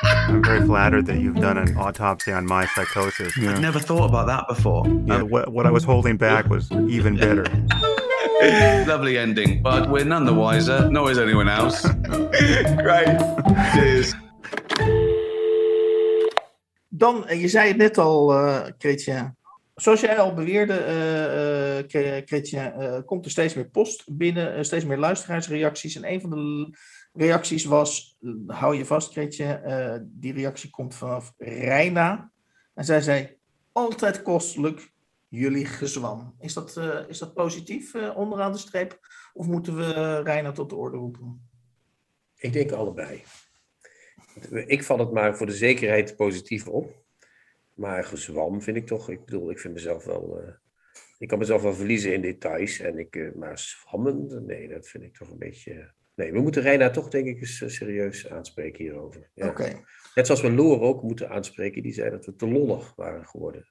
I'm 0.04 0.44
very 0.44 0.66
flattered 0.66 1.06
that 1.06 1.20
you've 1.20 1.36
done 1.36 1.58
an 1.58 1.78
autopsy 1.78 2.32
on 2.32 2.46
my 2.48 2.66
psychosis. 2.68 3.34
I've 3.38 3.62
never 3.62 3.80
thought 3.80 4.10
about 4.10 4.26
that 4.28 4.46
before. 4.48 4.84
Yeah, 5.06 5.18
Um, 5.18 5.30
what, 5.30 5.52
what 5.52 5.68
I 5.68 5.72
was 5.72 5.84
holding 5.84 6.18
back 6.18 6.48
was 6.50 6.72
even 6.72 7.18
better. 7.18 7.44
lovely 8.88 9.18
ending, 9.18 9.62
but 9.62 9.90
we're 9.90 10.06
none 10.06 10.26
the 10.26 10.34
wiser, 10.34 10.90
nor 10.90 11.12
is 11.12 11.18
anyone 11.18 11.50
else. 11.50 11.88
Great. 12.78 13.22
Cheers. 13.74 14.14
Dan, 16.90 17.28
eh, 17.28 17.42
je 17.42 17.48
zei 17.48 17.68
het 17.68 17.78
net 17.78 17.98
al, 17.98 18.34
uh. 18.34 18.66
Zoals 19.76 20.02
jij 20.02 20.20
al 20.20 20.34
beweerde, 20.34 20.74
eh, 20.74 21.80
eh, 21.80 22.18
eh, 22.54 23.04
komt 23.06 23.26
er 23.26 23.32
steeds 23.32 23.54
meer 23.54 23.70
post 23.70 24.04
binnen, 24.18 24.66
steeds 24.66 24.86
meer 24.86 24.98
luisteraarsreacties. 24.98 25.96
En 25.96 26.12
een 26.12 26.22
van 26.22 26.30
de 26.30 26.78
reacties 27.14 27.66
was, 27.66 28.18
hou 28.48 28.76
je 28.76 28.86
vast 28.86 29.18
eh, 29.18 29.96
die 30.04 30.34
reactie 30.34 30.70
komt 30.70 30.96
vanaf 30.96 31.34
Reina. 31.38 32.32
En 32.74 32.86
zij 32.86 33.02
zei, 33.02 33.38
altijd 33.72 34.22
kostelijk, 34.22 34.93
jullie 35.40 35.66
gezwam. 35.66 36.36
Is 36.40 36.54
dat, 36.54 36.78
eh, 36.78 37.00
is 37.08 37.18
dat 37.18 37.34
positief 37.34 37.94
eh, 37.94 38.18
onderaan 38.18 38.52
de 38.52 38.58
streep? 38.58 39.00
Of 39.34 39.48
moeten 39.48 39.76
we 39.76 40.22
Reina 40.22 40.52
tot 40.52 40.70
de 40.70 40.76
orde 40.76 40.98
roepen? 40.98 41.50
Ik 42.36 42.54
denk 42.54 42.72
allebei. 42.72 43.24
Ik 44.66 44.84
val 44.84 45.00
het 45.00 45.12
maar 45.12 45.38
voor 45.38 45.46
de 45.46 45.56
zekerheid 45.56 46.16
positief 46.16 46.68
op. 46.68 47.04
Maar 47.74 48.04
gezwam 48.04 48.62
vind 48.62 48.78
ik 48.78 48.88
toch. 48.88 49.10
Ik 49.10 49.26
bedoel, 49.26 49.52
ik 49.52 49.60
vind 49.60 49.74
mezelf 49.74 50.06
wel. 50.06 50.40
eh, 50.42 50.54
ik 51.18 51.28
kan 51.28 51.38
mezelf 51.40 51.62
wel 51.62 51.74
verliezen 51.74 52.14
in 52.14 52.22
details. 52.22 52.80
En 52.80 52.98
ik, 52.98 53.16
eh, 53.16 53.34
maar 53.36 53.60
zwammen, 53.60 54.46
nee, 54.46 54.68
dat 54.68 54.88
vind 54.88 55.04
ik 55.04 55.18
toch 55.18 55.30
een 55.30 55.38
beetje. 55.38 55.94
Nee, 56.16 56.32
we 56.32 56.40
moeten 56.40 56.62
Reina 56.62 56.90
toch 56.90 57.08
denk 57.08 57.28
ik 57.28 57.40
eens 57.40 57.62
eh, 57.62 57.70
serieus 57.70 58.30
aanspreken 58.30 58.84
hierover. 58.84 59.30
Ja. 59.34 59.48
Oké. 59.48 59.82
Net 60.16 60.26
zoals 60.26 60.42
we 60.42 60.52
Loor 60.52 60.82
ook 60.82 61.04
moeten 61.04 61.30
aanspreken. 61.30 61.84
Die 61.84 61.94
zei 61.94 62.10
dat 62.10 62.26
we 62.26 62.36
te 62.36 62.48
lollig 62.48 62.96
waren 62.96 63.26
geworden. 63.26 63.68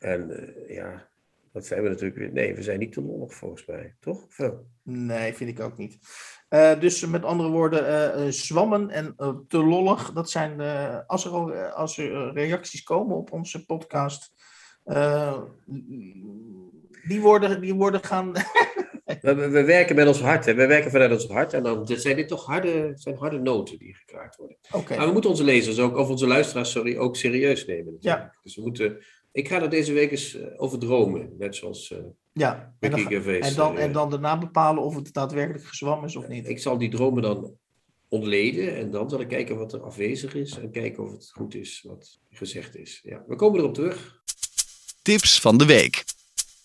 En 0.00 0.30
eh, 0.30 0.74
ja, 0.74 1.08
dat 1.52 1.66
zijn 1.66 1.82
we 1.82 1.88
natuurlijk 1.88 2.18
weer. 2.18 2.32
Nee, 2.32 2.54
we 2.54 2.62
zijn 2.62 2.78
niet 2.78 2.92
te 2.92 3.02
lollig 3.02 3.34
volgens 3.34 3.66
mij. 3.66 3.94
Toch? 4.00 4.26
Nee, 4.82 5.34
vind 5.34 5.50
ik 5.50 5.60
ook 5.60 5.76
niet. 5.76 5.98
Eh, 6.48 6.80
dus 6.80 7.06
met 7.06 7.24
andere 7.24 7.48
woorden, 7.48 8.12
eh, 8.14 8.26
zwammen 8.28 8.90
en 8.90 9.14
te 9.48 9.64
lollig, 9.64 10.12
dat 10.12 10.30
zijn, 10.30 10.60
als 11.06 11.24
er, 11.24 11.30
al, 11.30 11.54
als 11.54 11.98
er 11.98 12.32
reacties 12.32 12.82
komen 12.82 13.16
op 13.16 13.32
onze 13.32 13.66
podcast, 13.66 14.32
die, 17.04 17.20
worden, 17.20 17.60
die 17.60 17.74
worden 17.74 18.04
gaan... 18.04 18.32
We, 19.20 19.34
we, 19.34 19.48
we 19.48 19.64
werken 19.64 19.96
met 19.96 20.06
ons 20.06 20.20
hart. 20.20 20.44
Hè. 20.44 20.54
We 20.54 20.66
werken 20.66 20.90
vanuit 20.90 21.12
ons 21.12 21.26
hart. 21.26 21.52
En 21.52 21.62
dan 21.62 21.86
zijn 21.86 22.16
dit 22.16 22.28
toch 22.28 22.46
harde, 22.46 22.92
zijn 22.94 23.16
harde 23.16 23.38
noten 23.38 23.78
die 23.78 23.94
gekraakt 23.94 24.36
worden. 24.36 24.56
Oké, 24.70 24.96
Maar 24.96 25.06
we 25.06 25.12
moeten 25.12 25.30
onze 25.30 25.44
lezers 25.44 25.78
ook, 25.78 25.96
of 25.96 26.08
onze 26.08 26.26
luisteraars, 26.26 26.70
sorry, 26.70 26.96
ook 26.96 27.16
serieus 27.16 27.66
nemen. 27.66 27.92
natuurlijk. 27.92 28.22
Ja. 28.22 28.38
Dus 28.42 28.56
we 28.56 28.62
moeten. 28.62 29.04
Ik 29.32 29.48
ga 29.48 29.62
er 29.62 29.70
deze 29.70 29.92
week 29.92 30.10
eens 30.10 30.34
eh, 30.34 30.46
over 30.56 30.78
dromen. 30.78 31.34
Net 31.38 31.56
zoals 31.56 31.90
eh, 31.90 31.98
Ja, 32.32 32.74
en 32.80 32.90
dan, 32.90 33.00
Wikingerfeest, 33.00 33.50
en, 33.50 33.56
dan, 33.56 33.78
eh, 33.78 33.84
en 33.84 33.92
dan 33.92 34.10
daarna 34.10 34.38
bepalen 34.38 34.82
of 34.82 34.94
het 34.94 35.12
daadwerkelijk 35.12 35.64
gezwam 35.64 36.04
is 36.04 36.16
of 36.16 36.28
niet. 36.28 36.48
Ik 36.48 36.58
zal 36.58 36.78
die 36.78 36.90
dromen 36.90 37.22
dan 37.22 37.54
ontleden 38.08 38.76
en 38.76 38.90
dan 38.90 39.10
zal 39.10 39.20
ik 39.20 39.28
kijken 39.28 39.58
wat 39.58 39.72
er 39.72 39.82
afwezig 39.82 40.34
is 40.34 40.58
en 40.58 40.70
kijken 40.70 41.04
of 41.04 41.12
het 41.12 41.30
goed 41.32 41.54
is 41.54 41.84
wat 41.86 42.18
gezegd 42.30 42.76
is. 42.76 43.00
Ja, 43.02 43.24
we 43.26 43.36
komen 43.36 43.58
erop 43.58 43.74
terug. 43.74 44.22
Tips 45.02 45.40
van 45.40 45.58
de 45.58 45.66
week. 45.66 46.04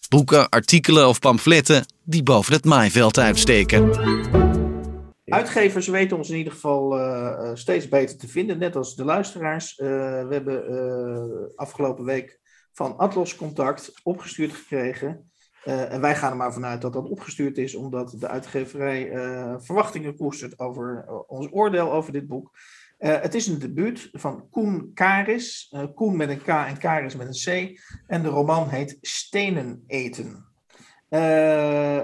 Boeken, 0.10 0.50
artikelen 0.50 1.08
of 1.08 1.20
pamfletten 1.20 1.86
die 2.04 2.24
boven 2.24 2.54
het 2.54 2.66
maaiveld 2.66 3.18
uitsteken. 3.18 3.90
Uitgevers 5.26 5.88
weten 5.88 6.18
ons 6.18 6.30
in 6.30 6.38
ieder 6.38 6.54
geval 6.54 7.00
eh, 7.00 7.50
eh, 7.50 7.56
steeds 7.56 7.88
beter 7.88 8.18
te 8.18 8.28
vinden, 8.28 8.58
net 8.58 8.76
als 8.76 8.96
de 8.96 9.06
luisteraars. 9.06 9.76
Eh, 9.76 9.88
we 10.28 10.28
hebben 10.30 10.68
eh, 10.68 11.56
afgelopen 11.56 12.06
week 12.06 12.40
van 12.76 12.98
Atlas 12.98 13.36
Contact 13.36 13.94
opgestuurd 14.04 14.54
gekregen. 14.54 15.32
Eh, 15.64 15.92
en 15.92 16.02
wij 16.02 16.16
gaan 16.16 16.32
er 16.32 16.38
maar 16.38 16.54
vanuit 16.54 16.82
dat 16.82 16.94
dat 16.94 17.10
opgestuurd 17.10 17.58
is, 17.58 17.76
omdat 17.76 18.16
de 18.20 18.28
uitgeverij 18.28 19.12
eh, 19.12 19.56
verwachtingen 19.58 20.16
koestert 20.16 20.60
over 20.60 21.04
eh, 21.08 21.20
ons 21.28 21.48
oordeel 21.52 21.92
over 21.92 22.12
dit 22.12 22.28
boek. 22.28 22.52
Het 22.98 23.36
is 23.36 23.48
een 23.48 23.60
debuut 23.60 24.10
van 24.12 24.50
Koen 24.50 24.92
Karis. 24.94 25.76
Koen 25.96 26.18
met 26.18 26.30
een 26.30 26.42
K 26.42 26.48
en 26.48 26.78
Karis 26.78 27.16
met 27.16 27.28
een 27.28 27.74
C. 27.74 27.80
En 28.08 28.22
de 28.22 28.28
roman 28.28 28.70
heet 28.70 28.98
Stenen 29.02 29.84
eten. 29.88 30.46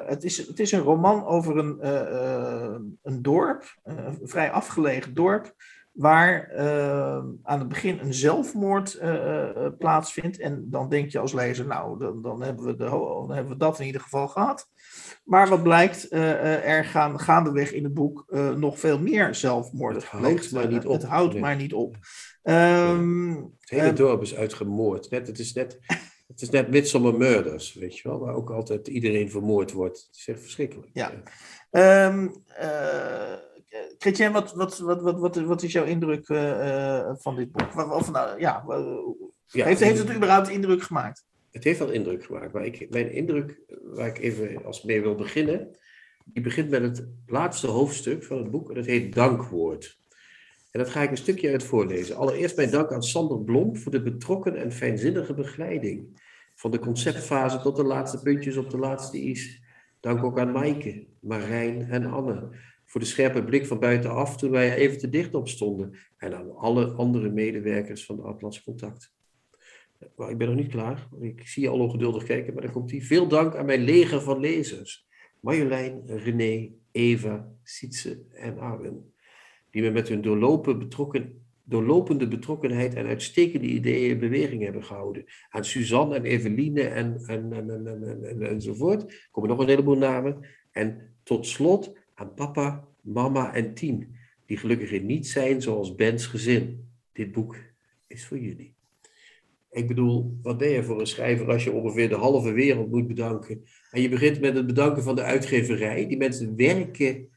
Het, 0.06 0.24
is, 0.24 0.38
het 0.38 0.60
is 0.60 0.72
een 0.72 0.80
roman 0.80 1.26
over 1.26 1.58
een, 1.58 1.88
een 3.02 3.22
dorp, 3.22 3.78
een 3.84 4.20
vrij 4.24 4.52
afgelegen 4.52 5.14
dorp, 5.14 5.54
waar 5.92 6.50
eh, 6.50 7.24
aan 7.44 7.60
het 7.60 7.68
begin 7.68 8.00
een 8.00 8.14
zelfmoord 8.14 8.94
eh, 8.94 9.50
eh, 9.50 9.74
plaatsvindt. 9.78 10.40
En 10.40 10.66
dan 10.70 10.90
denk 10.90 11.12
je 11.12 11.20
als 11.20 11.34
lezer, 11.34 11.66
nou, 11.66 12.00
dan, 12.00 12.22
dan, 12.22 12.44
hebben 12.44 12.66
we 12.66 12.76
de, 12.76 12.86
dan 12.86 13.32
hebben 13.32 13.52
we 13.52 13.58
dat 13.58 13.80
in 13.80 13.86
ieder 13.86 14.02
geval 14.02 14.28
gehad. 14.28 14.70
Maar 15.24 15.50
wat 15.50 15.64
blijkt, 15.64 16.12
er 16.12 16.86
gaan 16.86 17.20
gaandeweg 17.20 17.74
in 17.74 17.84
het 17.84 17.94
boek 17.94 18.26
nog 18.56 18.80
veel 18.80 19.00
meer 19.00 19.36
zelfmoorden 19.36 20.02
Het 20.02 20.12
houdt 20.12 20.52
maar 20.52 20.68
niet 20.68 20.86
op. 20.86 20.94
Het 20.94 21.04
houdt 21.04 21.34
Nee. 21.34 21.42
maar 21.42 21.56
niet 21.56 21.74
op. 21.74 21.98
Het 22.42 23.70
hele 23.70 23.94
dorp 23.94 24.22
is 24.22 24.36
uitgemoord. 24.36 25.10
Net, 25.10 25.28
het 25.28 25.40
is 25.40 25.54
net, 25.54 25.80
het 26.28 26.42
is 26.42 26.50
net 26.50 27.18
Murders, 27.18 27.74
weet 27.74 27.98
je 27.98 28.10
wel, 28.10 28.20
waar 28.20 28.36
ook 28.36 28.52
altijd 28.52 28.88
iedereen 28.88 29.30
vermoord 29.30 29.72
wordt. 29.72 29.98
Het 30.08 30.16
is 30.16 30.28
echt 30.28 30.42
verschrikkelijk. 30.42 30.90
Ja. 30.94 31.12
Ehm 31.72 32.28
eh, 32.48 33.34
Chrétien, 33.98 34.32
wat, 34.32 34.54
wat, 34.54 34.80
wat, 34.80 35.02
wat, 35.02 35.20
wat, 35.20 35.36
wat 35.36 35.64
is 35.64 35.72
jouw 35.72 35.86
indruk 35.86 36.30
eh, 36.30 36.98
eh, 36.98 37.16
van 37.18 37.36
dit 37.36 37.52
boek? 37.52 37.92
Of, 37.92 38.12
nou, 38.12 38.40
ja, 38.40 38.64
Ja, 39.48 39.66
heeft, 39.66 39.80
heeft 39.80 40.00
het 40.00 40.16
überhaupt 40.16 40.50
indruk 40.50 40.84
gemaakt? 40.84 41.26
Het 41.52 41.64
heeft 41.64 41.80
wel 41.80 41.92
indruk 41.92 42.24
gemaakt, 42.26 42.54
maar 42.54 42.66
ik, 42.66 42.90
mijn 42.90 43.12
indruk, 43.12 43.60
waar 43.84 44.08
ik 44.08 44.18
even 44.18 44.66
als 44.66 44.84
mee 44.84 45.02
wil 45.02 45.16
beginnen, 45.16 45.78
die 46.26 46.44
begint 46.44 46.70
met 46.70 46.82
het 46.82 47.08
laatste 47.26 47.68
hoofdstuk 47.68 48.24
van 48.24 48.38
het 48.38 48.52
boek 48.52 48.70
en 48.70 48.76
dat 48.76 48.86
heet 48.86 49.14
Dankwoord. 49.14 50.00
En 50.72 50.80
dat 50.80 50.90
ga 50.90 51.02
ik 51.02 51.12
een 51.12 51.18
stukje 51.18 51.52
uit 51.52 51.64
voorlezen. 51.64 52.16
Allereerst 52.16 52.56
mijn 52.56 52.72
dank 52.72 52.92
aan 52.92 53.04
Sander 53.04 53.44
Blom 53.44 53.78
voor 53.78 53.92
de 53.92 54.02
betrokken 54.02 54.56
en 54.56 54.72
fijnzinnige 54.72 55.34
begeleiding. 55.34 56.22
Van 56.56 56.72
de 56.72 56.80
conceptfase 56.80 57.60
tot 57.60 57.76
de 57.76 57.84
laatste 57.84 58.22
puntjes 58.22 58.58
op 58.58 58.70
de 58.70 58.78
laatste 58.78 59.22
is. 59.22 59.62
Dank 60.00 60.24
ook 60.24 60.40
aan 60.40 60.52
Maaike, 60.52 61.06
Marijn 61.20 61.90
en 61.90 62.06
Anne 62.06 62.50
voor 62.92 63.02
de 63.02 63.08
scherpe 63.08 63.44
blik 63.44 63.66
van 63.66 63.80
buitenaf 63.80 64.38
toen 64.38 64.52
wij 64.52 64.76
even 64.76 64.98
te 64.98 65.10
dicht 65.10 65.34
op 65.36 65.48
stonden. 65.48 65.96
En 66.18 66.36
aan 66.38 66.56
alle 66.56 66.86
andere 66.86 67.30
medewerkers 67.30 68.06
van 68.06 68.16
de 68.16 68.22
Atlas 68.22 68.64
Contact. 68.64 69.14
Ik 70.18 70.38
ben 70.38 70.48
nog 70.48 70.56
niet 70.56 70.72
klaar. 70.72 71.08
Ik 71.20 71.48
zie 71.48 71.64
je 71.64 71.70
al 71.70 71.80
ongeduldig 71.80 72.24
kijken, 72.24 72.54
maar 72.54 72.64
dan 72.64 72.72
komt 72.72 72.92
hij. 72.92 73.02
Veel 73.02 73.28
dank 73.28 73.56
aan 73.56 73.66
mijn 73.66 73.82
leger 73.84 74.22
van 74.22 74.40
lezers. 74.40 75.08
Marjolein, 75.40 76.02
René, 76.06 76.70
Eva, 76.92 77.52
Sietse 77.64 78.22
en 78.30 78.60
Arwen. 78.60 79.14
Die 79.70 79.82
me 79.82 79.90
met 79.92 80.08
hun 80.08 80.22
betrokken, 80.80 81.46
doorlopende 81.64 82.28
betrokkenheid 82.28 82.94
en 82.94 83.06
uitstekende 83.06 83.68
ideeën 83.68 84.10
in 84.10 84.20
beweging 84.20 84.64
hebben 84.64 84.84
gehouden. 84.84 85.26
Aan 85.50 85.66
Suzanne 85.66 86.16
en 86.16 86.24
Eveline 86.24 86.82
en, 86.82 87.24
en, 87.26 87.54
en, 87.54 87.70
en, 87.70 87.88
en, 87.88 88.04
en- 88.04 88.24
en- 88.24 88.42
enzovoort. 88.50 89.02
Er 89.02 89.28
komen 89.32 89.50
nog 89.50 89.60
een 89.60 89.68
heleboel 89.70 89.98
namen. 89.98 90.48
En 90.72 91.16
tot 91.24 91.48
slot 91.48 92.00
aan 92.22 92.34
papa, 92.34 92.88
mama 93.02 93.54
en 93.54 93.74
Tien. 93.74 94.16
Die 94.46 94.58
gelukkig 94.58 95.02
niet 95.02 95.28
zijn 95.28 95.62
zoals 95.62 95.96
Bens 95.96 96.26
gezin. 96.26 96.90
Dit 97.14 97.32
boek 97.32 97.56
is 98.08 98.26
voor 98.26 98.40
jullie. 98.40 98.74
Ik 99.72 99.88
bedoel, 99.88 100.38
wat 100.42 100.58
ben 100.58 100.70
je 100.70 100.84
voor 100.84 101.00
een 101.00 101.08
schrijver 101.08 101.52
als 101.52 101.64
je 101.64 101.72
ongeveer 101.72 102.10
de 102.10 102.16
halve 102.16 102.52
wereld 102.52 102.92
moet 102.92 103.08
bedanken? 103.08 103.64
En 103.92 104.02
je 104.02 104.10
begint 104.10 104.40
met 104.40 104.56
het 104.56 104.68
bedanken 104.68 105.04
van 105.04 105.16
de 105.16 105.22
uitgeverij. 105.22 106.08
Die 106.08 106.18
mensen 106.18 106.56
werken 106.56 107.28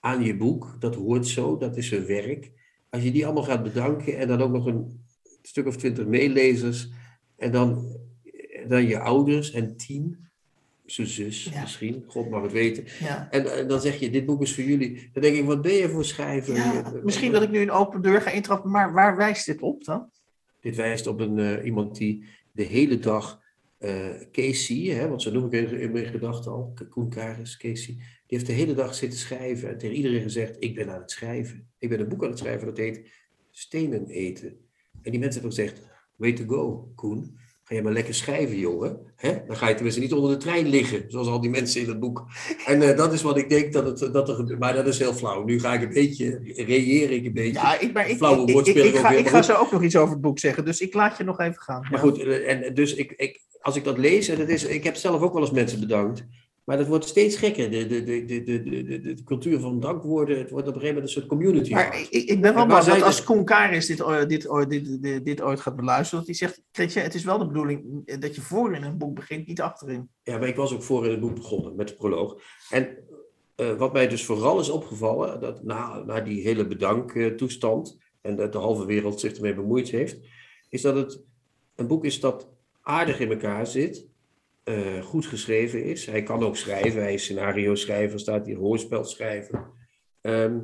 aan 0.00 0.22
je 0.22 0.36
boek. 0.36 0.76
Dat 0.78 0.94
hoort 0.94 1.26
zo, 1.26 1.56
dat 1.56 1.76
is 1.76 1.90
hun 1.90 2.06
werk. 2.06 2.52
Als 2.90 3.02
je 3.02 3.12
die 3.12 3.24
allemaal 3.24 3.42
gaat 3.42 3.62
bedanken 3.62 4.18
en 4.18 4.28
dan 4.28 4.40
ook 4.40 4.52
nog 4.52 4.66
een 4.66 5.04
stuk 5.42 5.66
of 5.66 5.76
twintig 5.76 6.06
meelezers. 6.06 6.90
En 7.36 7.52
dan, 7.52 7.98
dan 8.68 8.86
je 8.86 8.98
ouders 8.98 9.50
en 9.50 9.76
tien. 9.76 10.28
Zijn 10.86 11.06
zus 11.06 11.44
Ja. 11.52 11.60
misschien, 11.60 12.04
God 12.06 12.30
mag 12.30 12.42
het 12.42 12.52
weten. 12.52 12.84
Ja. 13.00 13.28
En, 13.30 13.52
en 13.58 13.68
dan 13.68 13.80
zeg 13.80 13.98
je, 13.98 14.10
dit 14.10 14.26
boek 14.26 14.42
is 14.42 14.54
voor 14.54 14.64
jullie. 14.64 15.10
Dan 15.12 15.22
denk 15.22 15.36
ik, 15.36 15.44
wat 15.44 15.62
ben 15.62 15.72
je 15.72 15.88
voor 15.88 16.04
schrijver? 16.04 16.54
Ja, 16.56 16.92
misschien 17.02 17.32
dat 17.32 17.42
ik 17.42 17.50
nu 17.50 17.60
een 17.60 17.70
open 17.70 18.02
deur 18.02 18.20
ga 18.20 18.30
intrappen, 18.30 18.70
maar 18.70 18.92
waar 18.92 19.16
wijst 19.16 19.46
dit 19.46 19.60
op 19.62 19.84
dan? 19.84 20.10
Dit 20.60 20.76
wijst 20.76 21.06
op 21.06 21.20
een, 21.20 21.38
eh, 21.38 21.64
iemand 21.64 21.96
die 21.96 22.24
de 22.52 22.62
hele 22.62 22.98
dag 22.98 23.44
eh, 23.78 24.10
Casey, 24.32 24.76
hè, 24.76 25.08
want 25.08 25.22
zo 25.22 25.32
noem 25.32 25.46
ik 25.46 25.52
hem 25.52 25.78
in 25.78 25.92
mijn 25.92 26.06
gedachten 26.06 26.52
al, 26.52 26.74
Koen 26.90 27.08
Karis, 27.10 27.56
Casey, 27.56 27.94
die 27.94 28.04
heeft 28.26 28.46
de 28.46 28.52
hele 28.52 28.74
dag 28.74 28.94
zitten 28.94 29.18
schrijven 29.18 29.68
en 29.68 29.78
tegen 29.78 29.96
iedereen 29.96 30.22
gezegd, 30.22 30.56
ik 30.58 30.74
ben 30.74 30.90
aan 30.90 31.00
het 31.00 31.10
schrijven. 31.10 31.68
Ik 31.78 31.88
ben 31.88 32.00
een 32.00 32.08
boek 32.08 32.22
aan 32.24 32.30
het 32.30 32.38
schrijven 32.38 32.66
dat 32.66 32.76
heet 32.76 33.10
Stenen 33.50 34.06
eten. 34.06 34.48
En 35.02 35.10
die 35.10 35.20
mensen 35.20 35.40
hebben 35.40 35.58
gezegd, 35.58 35.82
way 36.16 36.32
to 36.32 36.44
go, 36.46 36.92
Koen. 36.94 37.38
Ga 37.68 37.74
je 37.74 37.82
maar 37.82 37.92
lekker 37.92 38.14
schrijven, 38.14 38.58
jongen. 38.58 38.98
Hè? 39.16 39.32
Dan 39.46 39.56
ga 39.56 39.68
je 39.68 39.74
tenminste 39.74 40.00
niet 40.00 40.12
onder 40.12 40.30
de 40.30 40.36
trein 40.36 40.66
liggen, 40.66 41.04
zoals 41.08 41.28
al 41.28 41.40
die 41.40 41.50
mensen 41.50 41.80
in 41.80 41.88
het 41.88 42.00
boek. 42.00 42.24
En 42.66 42.82
eh, 42.82 42.96
dat 42.96 43.12
is 43.12 43.22
wat 43.22 43.36
ik 43.36 43.48
denk 43.48 43.72
dat, 43.72 44.00
het, 44.00 44.12
dat 44.12 44.28
er 44.28 44.34
gebeurt. 44.34 44.58
Maar 44.58 44.74
dat 44.74 44.86
is 44.86 44.98
heel 44.98 45.12
flauw. 45.14 45.44
Nu 45.44 45.60
ga 45.60 45.74
ik 45.74 45.82
een 45.82 45.92
beetje, 45.92 46.40
reëer 46.56 47.10
ik 47.10 47.24
een 47.24 47.32
beetje. 47.32 47.52
Ja, 47.52 47.80
ik, 47.80 47.92
maar 47.92 48.08
ik, 48.10 48.16
Flauwe 48.16 48.52
ik, 48.52 48.66
ik, 48.66 48.96
ga, 48.96 49.10
ik 49.10 49.28
ga 49.28 49.42
zo 49.42 49.54
ook 49.54 49.72
nog 49.72 49.82
iets 49.82 49.96
over 49.96 50.12
het 50.12 50.20
boek 50.20 50.38
zeggen, 50.38 50.64
dus 50.64 50.80
ik 50.80 50.94
laat 50.94 51.16
je 51.18 51.24
nog 51.24 51.40
even 51.40 51.62
gaan. 51.62 51.80
Maar 51.80 51.92
Ja. 51.92 51.98
goed, 51.98 52.18
eh, 52.18 52.50
en 52.50 52.74
dus 52.74 52.94
ik, 52.94 53.12
ik, 53.16 53.40
als 53.60 53.76
ik 53.76 53.84
dat 53.84 53.98
lees, 53.98 54.28
en 54.28 54.38
het 54.38 54.48
is, 54.48 54.64
ik 54.64 54.84
heb 54.84 54.96
zelf 54.96 55.20
ook 55.22 55.32
wel 55.32 55.42
eens 55.42 55.50
mensen 55.50 55.80
bedankt, 55.80 56.26
maar 56.66 56.76
dat 56.76 56.86
wordt 56.86 57.04
steeds 57.04 57.36
gekker. 57.36 57.70
De, 57.70 57.86
de, 57.86 58.04
de, 58.04 58.24
de, 58.24 58.42
de, 58.42 58.62
de, 58.62 59.00
de, 59.00 59.24
cultuur 59.24 59.60
van 59.60 59.80
dankwoorden, 59.80 60.38
het 60.38 60.50
wordt 60.50 60.68
op 60.68 60.74
een 60.74 60.80
gegeven 60.80 60.94
moment 60.94 61.02
een 61.04 61.20
soort 61.22 61.26
community. 61.26 61.72
Maar 61.72 62.00
ik, 62.00 62.08
ik 62.10 62.40
ben 62.40 62.54
wel 62.54 62.66
bang 62.66 62.84
dat 62.84 63.02
als 63.02 63.24
Karis 63.44 63.86
dit, 63.86 64.02
ooit- 64.02 64.28
dit, 64.28 64.48
ooit- 64.48 64.70
dit, 64.70 65.02
dit, 65.02 65.24
dit 65.24 65.42
ooit 65.42 65.60
gaat 65.60 65.76
beluisteren, 65.76 66.18
dat 66.18 66.38
hij 66.38 66.48
zegt, 66.48 66.62
Kretje, 66.70 67.00
het 67.00 67.14
is 67.14 67.24
wel 67.24 67.38
de 67.38 67.46
bedoeling 67.46 68.06
dat 68.20 68.34
je 68.34 68.40
voorin 68.40 68.82
een 68.82 68.98
boek 68.98 69.14
begint, 69.14 69.46
niet 69.46 69.60
achterin. 69.60 70.08
Ja, 70.22 70.38
maar 70.38 70.48
ik 70.48 70.56
was 70.56 70.72
ook 70.74 70.82
voor 70.82 71.04
in 71.04 71.10
het 71.10 71.20
boek 71.20 71.34
begonnen 71.34 71.76
met 71.76 71.88
de 71.88 71.94
proloog. 71.94 72.40
En 72.70 72.96
eh, 73.56 73.76
wat 73.76 73.92
mij 73.92 74.08
dus 74.08 74.24
vooral 74.24 74.60
is 74.60 74.70
opgevallen, 74.70 75.40
dat 75.40 75.64
na, 75.64 76.02
na 76.06 76.20
die 76.20 76.42
hele 76.42 76.66
bedanktoestand 76.66 77.98
en 78.20 78.36
dat 78.36 78.52
de 78.52 78.58
halve 78.58 78.86
wereld 78.86 79.20
zich 79.20 79.34
ermee 79.34 79.54
bemoeid 79.54 79.90
heeft, 79.90 80.18
is 80.68 80.82
dat 80.82 80.94
het 80.96 81.20
een 81.74 81.86
boek 81.86 82.04
is 82.04 82.20
dat 82.20 82.48
aardig 82.82 83.20
in 83.20 83.30
elkaar 83.30 83.66
zit, 83.66 84.06
eh, 84.66 85.02
goed 85.02 85.26
geschreven 85.26 85.84
is. 85.84 86.06
Hij 86.06 86.22
kan 86.22 86.42
ook 86.42 86.56
schrijven, 86.56 87.02
hij 87.02 87.14
is 87.14 87.22
scenario 87.22 87.74
schrijver, 87.74 88.20
staat 88.20 88.46
hier 88.46 88.56
hoorspel 88.56 89.04
schrijver. 89.04 89.70
Ehm, 90.20 90.60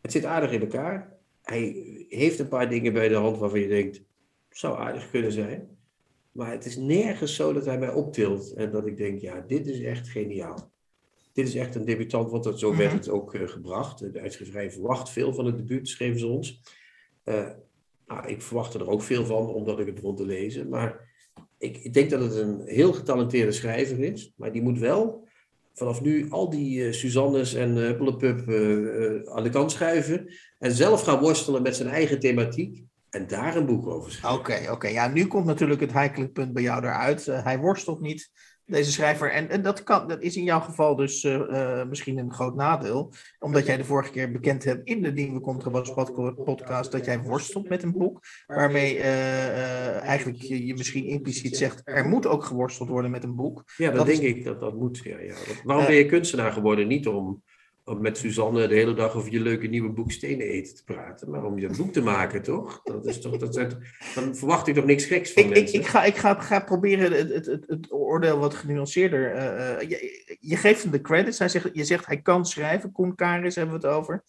het 0.00 0.12
zit 0.12 0.24
aardig 0.24 0.52
in 0.52 0.60
elkaar. 0.60 1.16
Hij 1.42 1.84
heeft 2.08 2.38
een 2.38 2.48
paar 2.48 2.68
dingen 2.68 2.92
bij 2.92 3.08
de 3.08 3.14
hand 3.14 3.38
waarvan 3.38 3.60
je 3.60 3.68
denkt, 3.68 4.02
zou 4.50 4.78
aardig 4.78 5.10
kunnen 5.10 5.32
zijn. 5.32 5.78
Maar 6.32 6.50
het 6.50 6.64
is 6.66 6.76
nergens 6.76 7.34
zo 7.34 7.52
dat 7.52 7.64
hij 7.64 7.78
mij 7.78 7.92
optilt 7.92 8.52
en 8.52 8.70
dat 8.70 8.86
ik 8.86 8.96
denk, 8.96 9.20
ja, 9.20 9.44
dit 9.46 9.66
is 9.66 9.80
echt 9.80 10.08
geniaal. 10.08 10.70
Dit 11.32 11.48
is 11.48 11.54
echt 11.54 11.74
een 11.74 11.84
debutant, 11.84 12.30
want 12.30 12.44
dat, 12.44 12.58
zo 12.58 12.76
werd 12.76 12.90
Mhm. 12.90 12.96
het 12.96 13.08
ook 13.08 13.34
eh, 13.34 13.48
gebracht. 13.48 14.12
De 14.12 14.20
uitgeverij 14.20 14.70
verwacht 14.70 15.10
veel 15.10 15.34
van 15.34 15.46
het 15.46 15.56
debuut, 15.56 15.88
schreven 15.88 16.18
ze 16.18 16.26
ons. 16.26 16.60
Eh, 17.24 17.48
nou, 18.06 18.26
ik 18.28 18.42
verwachtte 18.42 18.78
er 18.78 18.88
ook 18.90 19.02
veel 19.02 19.24
van, 19.24 19.46
omdat 19.48 19.78
ik 19.78 19.86
het 19.86 19.94
begon 19.94 20.16
te 20.16 20.26
lezen. 20.26 20.68
Maar 20.68 21.08
ik, 21.60 21.76
ik 21.76 21.94
denk 21.94 22.10
dat 22.10 22.20
het 22.20 22.34
een 22.34 22.62
heel 22.64 22.92
getalenteerde 22.92 23.52
schrijver 23.52 23.98
is. 23.98 24.32
Maar 24.36 24.52
die 24.52 24.62
moet 24.62 24.78
wel 24.78 25.28
vanaf 25.74 26.00
nu 26.00 26.30
al 26.30 26.50
die 26.50 26.84
eh, 26.86 26.92
Suzannes 26.92 27.54
en 27.54 27.76
uh, 27.76 27.84
Huppelepup 27.84 28.48
eh, 28.48 29.04
eh, 29.04 29.22
aan 29.24 29.42
de 29.42 29.50
kant 29.50 29.72
schuiven. 29.72 30.34
En 30.58 30.72
zelf 30.72 31.02
gaan 31.02 31.20
worstelen 31.20 31.62
met 31.62 31.76
zijn 31.76 31.88
eigen 31.88 32.20
thematiek. 32.20 32.84
En 33.10 33.26
daar 33.26 33.56
een 33.56 33.66
boek 33.66 33.86
over 33.86 34.12
schrijven. 34.12 34.40
Oké, 34.40 34.70
oké. 34.70 34.88
Ja, 34.88 35.08
nu 35.08 35.26
komt 35.26 35.44
natuurlijk 35.44 35.80
het 35.80 35.92
heikele 35.92 36.28
punt 36.28 36.52
bij 36.52 36.62
jou 36.62 36.82
eruit. 36.82 37.26
Hij 37.26 37.58
worstelt 37.58 38.00
niet. 38.00 38.30
Deze 38.70 38.92
schrijver, 38.92 39.30
en, 39.30 39.48
en 39.48 39.62
dat, 39.62 39.82
kan, 39.82 40.08
dat 40.08 40.22
is 40.22 40.36
in 40.36 40.44
jouw 40.44 40.60
geval 40.60 40.96
dus 40.96 41.24
uh, 41.24 41.84
misschien 41.84 42.18
een 42.18 42.32
groot 42.32 42.54
nadeel, 42.54 43.12
omdat 43.38 43.66
jij 43.66 43.76
de 43.76 43.84
vorige 43.84 44.10
keer 44.10 44.32
bekend 44.32 44.64
hebt 44.64 44.88
in 44.88 45.02
de 45.02 45.12
Nieuwe 45.12 45.40
Contrabas 45.40 45.92
podcast 46.44 46.92
dat 46.92 47.04
jij 47.04 47.20
worstelt 47.20 47.68
met 47.68 47.82
een 47.82 47.92
boek, 47.92 48.20
waarmee 48.46 48.96
uh, 48.96 50.00
eigenlijk 50.00 50.42
je, 50.42 50.66
je, 50.66 50.74
misschien 50.74 51.04
impliciet 51.04 51.56
zegt, 51.56 51.82
er 51.84 52.08
moet 52.08 52.26
ook 52.26 52.44
geworsteld 52.44 52.88
worden 52.88 53.10
met 53.10 53.24
een 53.24 53.36
boek. 53.36 53.64
Ja, 53.76 53.86
dat, 53.86 53.96
dat 53.96 54.06
denk 54.06 54.22
is... 54.22 54.28
ik 54.28 54.44
dat 54.44 54.60
dat 54.60 54.74
moet. 54.74 55.00
Ja, 55.02 55.18
ja. 55.18 55.34
Waarom 55.64 55.86
ben 55.86 55.94
je 55.94 56.06
kunstenaar 56.06 56.52
geworden? 56.52 56.86
Niet 56.86 57.06
om 57.06 57.42
om 57.84 58.00
met 58.00 58.18
Suzanne 58.18 58.66
de 58.66 58.74
hele 58.74 58.94
dag 58.94 59.14
over 59.14 59.32
je 59.32 59.40
leuke 59.40 59.66
nieuwe 59.66 59.90
boek 59.90 60.12
Stenen 60.12 60.46
eten 60.46 60.74
te 60.74 60.84
praten. 60.84 61.30
Maar 61.30 61.44
om 61.44 61.58
je 61.58 61.70
boek 61.76 61.92
te 61.92 62.02
maken, 62.02 62.42
toch? 62.42 62.80
Dat 62.82 63.06
is 63.06 63.20
toch 63.20 63.36
dat, 63.36 63.76
dan 64.14 64.36
verwacht 64.36 64.66
ik 64.66 64.74
toch 64.74 64.84
niks 64.84 65.04
geks 65.04 65.32
van 65.32 65.42
ik, 65.42 65.48
mensen. 65.48 65.66
Ik, 65.66 65.84
ik, 65.84 65.86
ga, 65.86 66.04
ik 66.04 66.16
ga, 66.16 66.40
ga 66.40 66.60
proberen 66.60 67.12
het, 67.12 67.32
het, 67.32 67.46
het, 67.46 67.64
het 67.66 67.92
oordeel 67.92 68.38
wat 68.38 68.54
genuanceerder. 68.54 69.34
Uh, 69.34 69.88
je, 69.88 70.36
je, 70.40 70.56
geeft 70.56 70.82
hem 70.82 70.92
de 70.92 71.00
credits. 71.00 71.38
Hij 71.38 71.48
zegt, 71.48 71.70
je 71.72 71.84
zegt 71.84 72.06
hij 72.06 72.20
kan 72.20 72.46
schrijven. 72.46 72.92
Koen 72.92 73.14
Karis 73.14 73.54
hebben 73.54 73.80
we 73.80 73.86
het 73.86 73.96
over. 73.96 74.24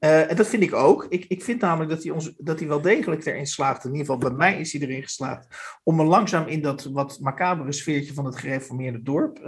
Uh, 0.00 0.30
en 0.30 0.36
dat 0.36 0.46
vind 0.46 0.62
ik 0.62 0.74
ook. 0.74 1.06
Ik, 1.08 1.24
ik 1.28 1.42
vind 1.42 1.60
namelijk 1.60 1.90
dat 1.90 2.02
hij, 2.02 2.12
ons, 2.12 2.34
dat 2.38 2.58
hij 2.58 2.68
wel 2.68 2.80
degelijk 2.80 3.24
erin 3.24 3.46
slaagt. 3.46 3.84
In 3.84 3.90
ieder 3.90 4.06
geval 4.06 4.30
bij 4.30 4.38
mij 4.38 4.60
is 4.60 4.72
hij 4.72 4.80
erin 4.80 5.02
geslaagd. 5.02 5.46
Om 5.82 5.96
me 5.96 6.04
langzaam 6.04 6.46
in 6.46 6.62
dat 6.62 6.84
wat 6.84 7.18
macabere 7.20 7.72
sfeertje 7.72 8.14
van 8.14 8.24
het 8.24 8.36
gereformeerde 8.36 9.02
dorp 9.02 9.38
uh, 9.38 9.44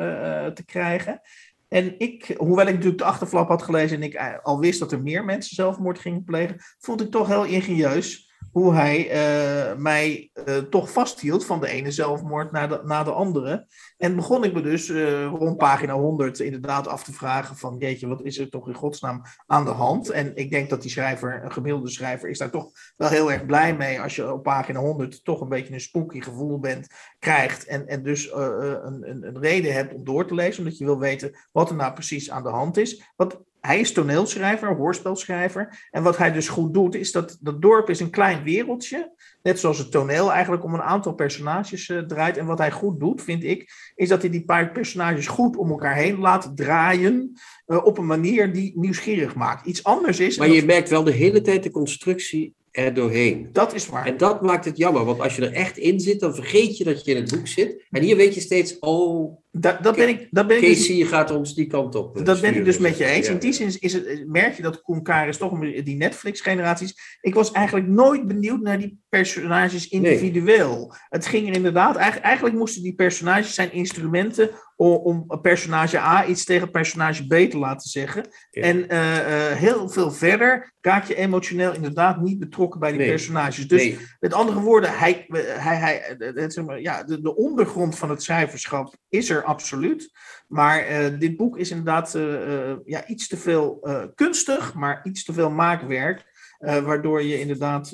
te 0.47 0.65
krijgen. 0.65 1.21
En 1.69 1.99
ik, 1.99 2.35
hoewel 2.37 2.67
ik 2.67 2.73
natuurlijk 2.73 2.99
de 2.99 3.05
achterflap 3.05 3.49
had 3.49 3.63
gelezen 3.63 3.97
en 3.97 4.03
ik 4.03 4.41
al 4.43 4.59
wist 4.59 4.79
dat 4.79 4.93
er 4.93 5.03
meer 5.03 5.25
mensen 5.25 5.55
zelfmoord 5.55 5.99
gingen 5.99 6.25
plegen, 6.25 6.57
vond 6.79 7.01
ik 7.01 7.11
toch 7.11 7.29
heel 7.29 7.45
ingenieus 7.45 8.27
hoe 8.53 8.75
hij 8.75 9.05
uh, 9.07 9.77
mij 9.79 10.31
uh, 10.49 10.57
toch 10.57 10.93
vasthield 10.93 11.47
van 11.47 11.61
de 11.61 11.69
ene 11.69 11.91
zelfmoord 11.91 12.53
naar 12.53 12.69
de, 12.69 12.81
naar 12.85 13.05
de 13.05 13.11
andere. 13.11 13.67
En 13.97 14.17
begon 14.17 14.45
ik 14.45 14.53
me 14.53 14.63
dus 14.63 14.89
uh, 14.89 15.27
rond 15.27 15.57
pagina 15.57 15.93
100 15.93 16.41
inderdaad 16.41 16.89
af 16.89 17.05
te 17.05 17.13
vragen 17.13 17.57
van, 17.57 17.77
jeetje, 17.79 18.07
wat 18.07 18.23
is 18.23 18.39
er 18.39 18.49
toch 18.49 18.69
in 18.69 18.75
godsnaam 18.75 19.23
aan 19.47 19.65
de 19.65 19.71
hand? 19.71 20.11
En 20.11 20.37
ik 20.37 20.51
denk 20.51 20.71
dat 20.71 20.83
die 20.83 20.91
schrijver, 20.91 21.45
een 21.45 21.53
gemiddelde 21.53 21.91
schrijver, 21.91 22.29
is 22.29 22.39
daar 22.39 22.51
toch 22.51 22.71
wel 22.97 23.09
heel 23.09 23.33
erg 23.33 23.47
blij 23.47 23.77
mee 23.77 24.01
als 24.01 24.17
je 24.17 24.33
op 24.33 24.43
pagina 24.43 24.81
100 24.81 25.25
toch 25.25 25.41
een 25.41 25.49
beetje 25.49 25.75
een 25.75 25.81
spooky 25.81 26.21
gevoel 26.21 26.59
bent, 26.59 26.87
krijgt 27.19 27.65
en, 27.65 27.87
en 27.87 28.03
dus 28.03 28.33
een, 28.33 29.09
een, 29.09 29.27
een 29.27 29.41
reden 29.41 29.73
hebt 29.73 29.95
om 29.95 30.05
door 30.05 30.27
te 30.27 30.35
lezen, 30.35 30.63
omdat 30.63 30.79
je 30.79 30.85
wil 30.85 30.99
weten 30.99 31.37
wat 31.53 31.71
er 31.71 31.77
nou 31.77 31.93
precies 31.93 32.31
aan 32.31 32.43
de 32.43 32.49
hand 32.49 32.77
is. 32.77 33.13
Wat 33.17 33.45
hij 33.67 33.81
is 33.81 33.93
toneelschrijver, 33.93 34.77
hoorspelschrijver. 34.77 35.89
En 35.91 36.03
wat 36.03 36.17
hij 36.17 36.33
dus 36.33 36.49
goed 36.49 36.75
doet, 36.75 36.95
is 36.95 37.13
dat 37.13 37.39
dat 37.41 37.63
dorp 37.63 37.91
is 37.91 38.01
een 38.01 38.11
klein 38.11 38.43
wereldje. 38.43 39.13
Net 39.47 39.61
zoals 39.61 39.79
het 39.79 39.91
toneel 39.91 40.33
eigenlijk 40.33 40.65
om 40.65 40.75
een 40.75 40.83
aantal 40.83 41.15
personages 41.15 41.89
uh, 41.89 41.99
draait. 41.99 42.37
En 42.37 42.47
wat 42.47 42.59
hij 42.59 42.71
goed 42.71 43.01
doet, 43.01 43.23
vind 43.23 43.45
ik, 43.45 43.93
is 43.95 44.09
dat 44.09 44.21
hij 44.21 44.31
die 44.31 44.45
paar 44.45 44.73
personages 44.73 45.27
goed 45.27 45.57
om 45.57 45.71
elkaar 45.71 45.95
heen 45.95 46.19
laat 46.19 46.53
draaien. 46.55 47.33
Uh, 47.67 47.85
op 47.85 47.99
een 47.99 48.07
manier 48.07 48.53
die 48.53 48.73
nieuwsgierig 48.75 49.35
maakt. 49.35 49.67
Iets 49.67 49.85
anders 49.85 50.21
is. 50.21 50.39
Maar 50.39 50.49
je 50.49 50.65
merkt 50.65 50.89
wel 50.89 51.05
de 51.05 51.13
hele 51.13 51.41
tijd 51.41 51.63
de 51.63 51.71
constructie 51.71 52.55
er 52.71 52.95
doorheen. 52.95 53.49
Dat 53.53 53.75
is 53.75 53.89
waar. 53.89 54.07
En 54.07 54.17
dat 54.17 54.43
maakt 54.43 54.65
het 54.65 54.77
jammer, 54.77 55.05
want 55.05 55.21
als 55.21 55.37
je 55.37 55.47
er 55.47 55.53
echt 55.53 55.79
in 55.79 56.01
zit, 56.01 56.21
dan 56.21 56.35
vergeet 56.35 56.77
je 56.77 56.85
dat 56.85 57.05
je 57.05 57.11
in 57.11 57.23
het 57.23 57.31
boek 57.31 57.47
zit. 57.47 57.85
En 57.91 58.03
hier 58.03 58.17
weet 58.17 58.35
je 58.35 58.41
steeds, 58.41 58.79
oh, 58.79 59.39
dat, 59.61 59.83
dat 59.83 59.97
ben 59.97 60.09
ik, 60.09 60.29
dat 60.31 60.47
ben 60.47 60.61
Casey 60.61 60.95
ik 60.95 61.01
dus, 61.01 61.09
gaat 61.09 61.31
ons 61.31 61.55
die 61.55 61.67
kant 61.67 61.95
op. 61.95 62.25
Dat 62.25 62.41
ben 62.41 62.55
ik 62.55 62.65
dus 62.65 62.79
met 62.79 62.99
je 62.99 63.05
eens. 63.05 63.27
Ja. 63.27 63.33
In 63.33 63.39
die 63.39 63.53
zin 63.53 63.77
is 63.79 63.93
het, 63.93 64.25
merk 64.27 64.57
je 64.57 64.63
dat 64.63 64.83
Koen 64.83 65.03
Karis 65.03 65.37
toch 65.37 65.59
die 65.61 65.97
Netflix-generaties. 65.97 67.19
Ik 67.21 67.35
was 67.35 67.53
eigenlijk 67.53 67.87
nooit 67.87 68.27
benieuwd 68.27 68.61
naar 68.61 68.79
die 68.79 68.99
personages 69.09 69.89
individueel. 69.89 70.79
Nee. 70.79 70.99
Het 71.09 71.27
ging 71.27 71.49
er 71.49 71.55
inderdaad, 71.55 71.97
eigenlijk, 71.97 72.27
eigenlijk 72.27 72.57
moesten 72.57 72.83
die 72.83 72.95
personages 72.95 73.55
zijn 73.55 73.73
instrumenten 73.73 74.51
om, 74.77 74.95
om 74.95 75.41
personage 75.43 75.99
A 75.99 76.27
iets 76.27 76.45
tegen 76.45 76.71
personage 76.71 77.27
B 77.27 77.51
te 77.51 77.59
laten 77.59 77.91
zeggen. 77.91 78.29
Ja. 78.51 78.63
En 78.63 78.77
uh, 78.77 78.85
uh, 78.89 79.57
heel 79.57 79.89
veel 79.89 80.11
verder 80.11 80.73
raak 80.81 81.05
je 81.05 81.15
emotioneel 81.15 81.75
inderdaad 81.75 82.21
niet 82.21 82.39
betrokken 82.39 82.81
bij 82.81 82.91
die 82.91 82.99
nee. 82.99 83.09
personages. 83.09 83.69
Dus 83.69 83.83
nee. 83.83 83.99
met 84.21 84.35
andere 84.35 84.61
woorden, 84.61 84.99
hij, 84.99 85.25
hij, 85.29 85.77
hij, 85.77 86.17
het, 86.19 86.53
zeg 86.53 86.65
maar, 86.65 86.81
ja, 86.81 87.05
de, 87.05 87.21
de 87.21 87.37
ondergrond 87.37 87.99
van 87.99 88.11
het 88.11 88.23
cijferschap 88.23 88.97
is 89.09 89.31
er 89.31 89.45
absoluut. 89.47 90.13
Maar 90.49 90.91
uh, 90.91 91.19
dit 91.19 91.37
boek 91.37 91.59
is 91.59 91.71
inderdaad 91.71 92.15
uh, 92.15 92.73
ja, 92.85 93.07
iets 93.07 93.29
te 93.29 93.37
veel 93.37 93.89
kunstig, 94.15 94.75
maar 94.75 95.01
iets 95.05 95.25
te 95.25 95.33
veel 95.33 95.51
maakwerk. 95.51 96.35
waardoor 96.59 97.23
je 97.23 97.41
inderdaad, 97.41 97.91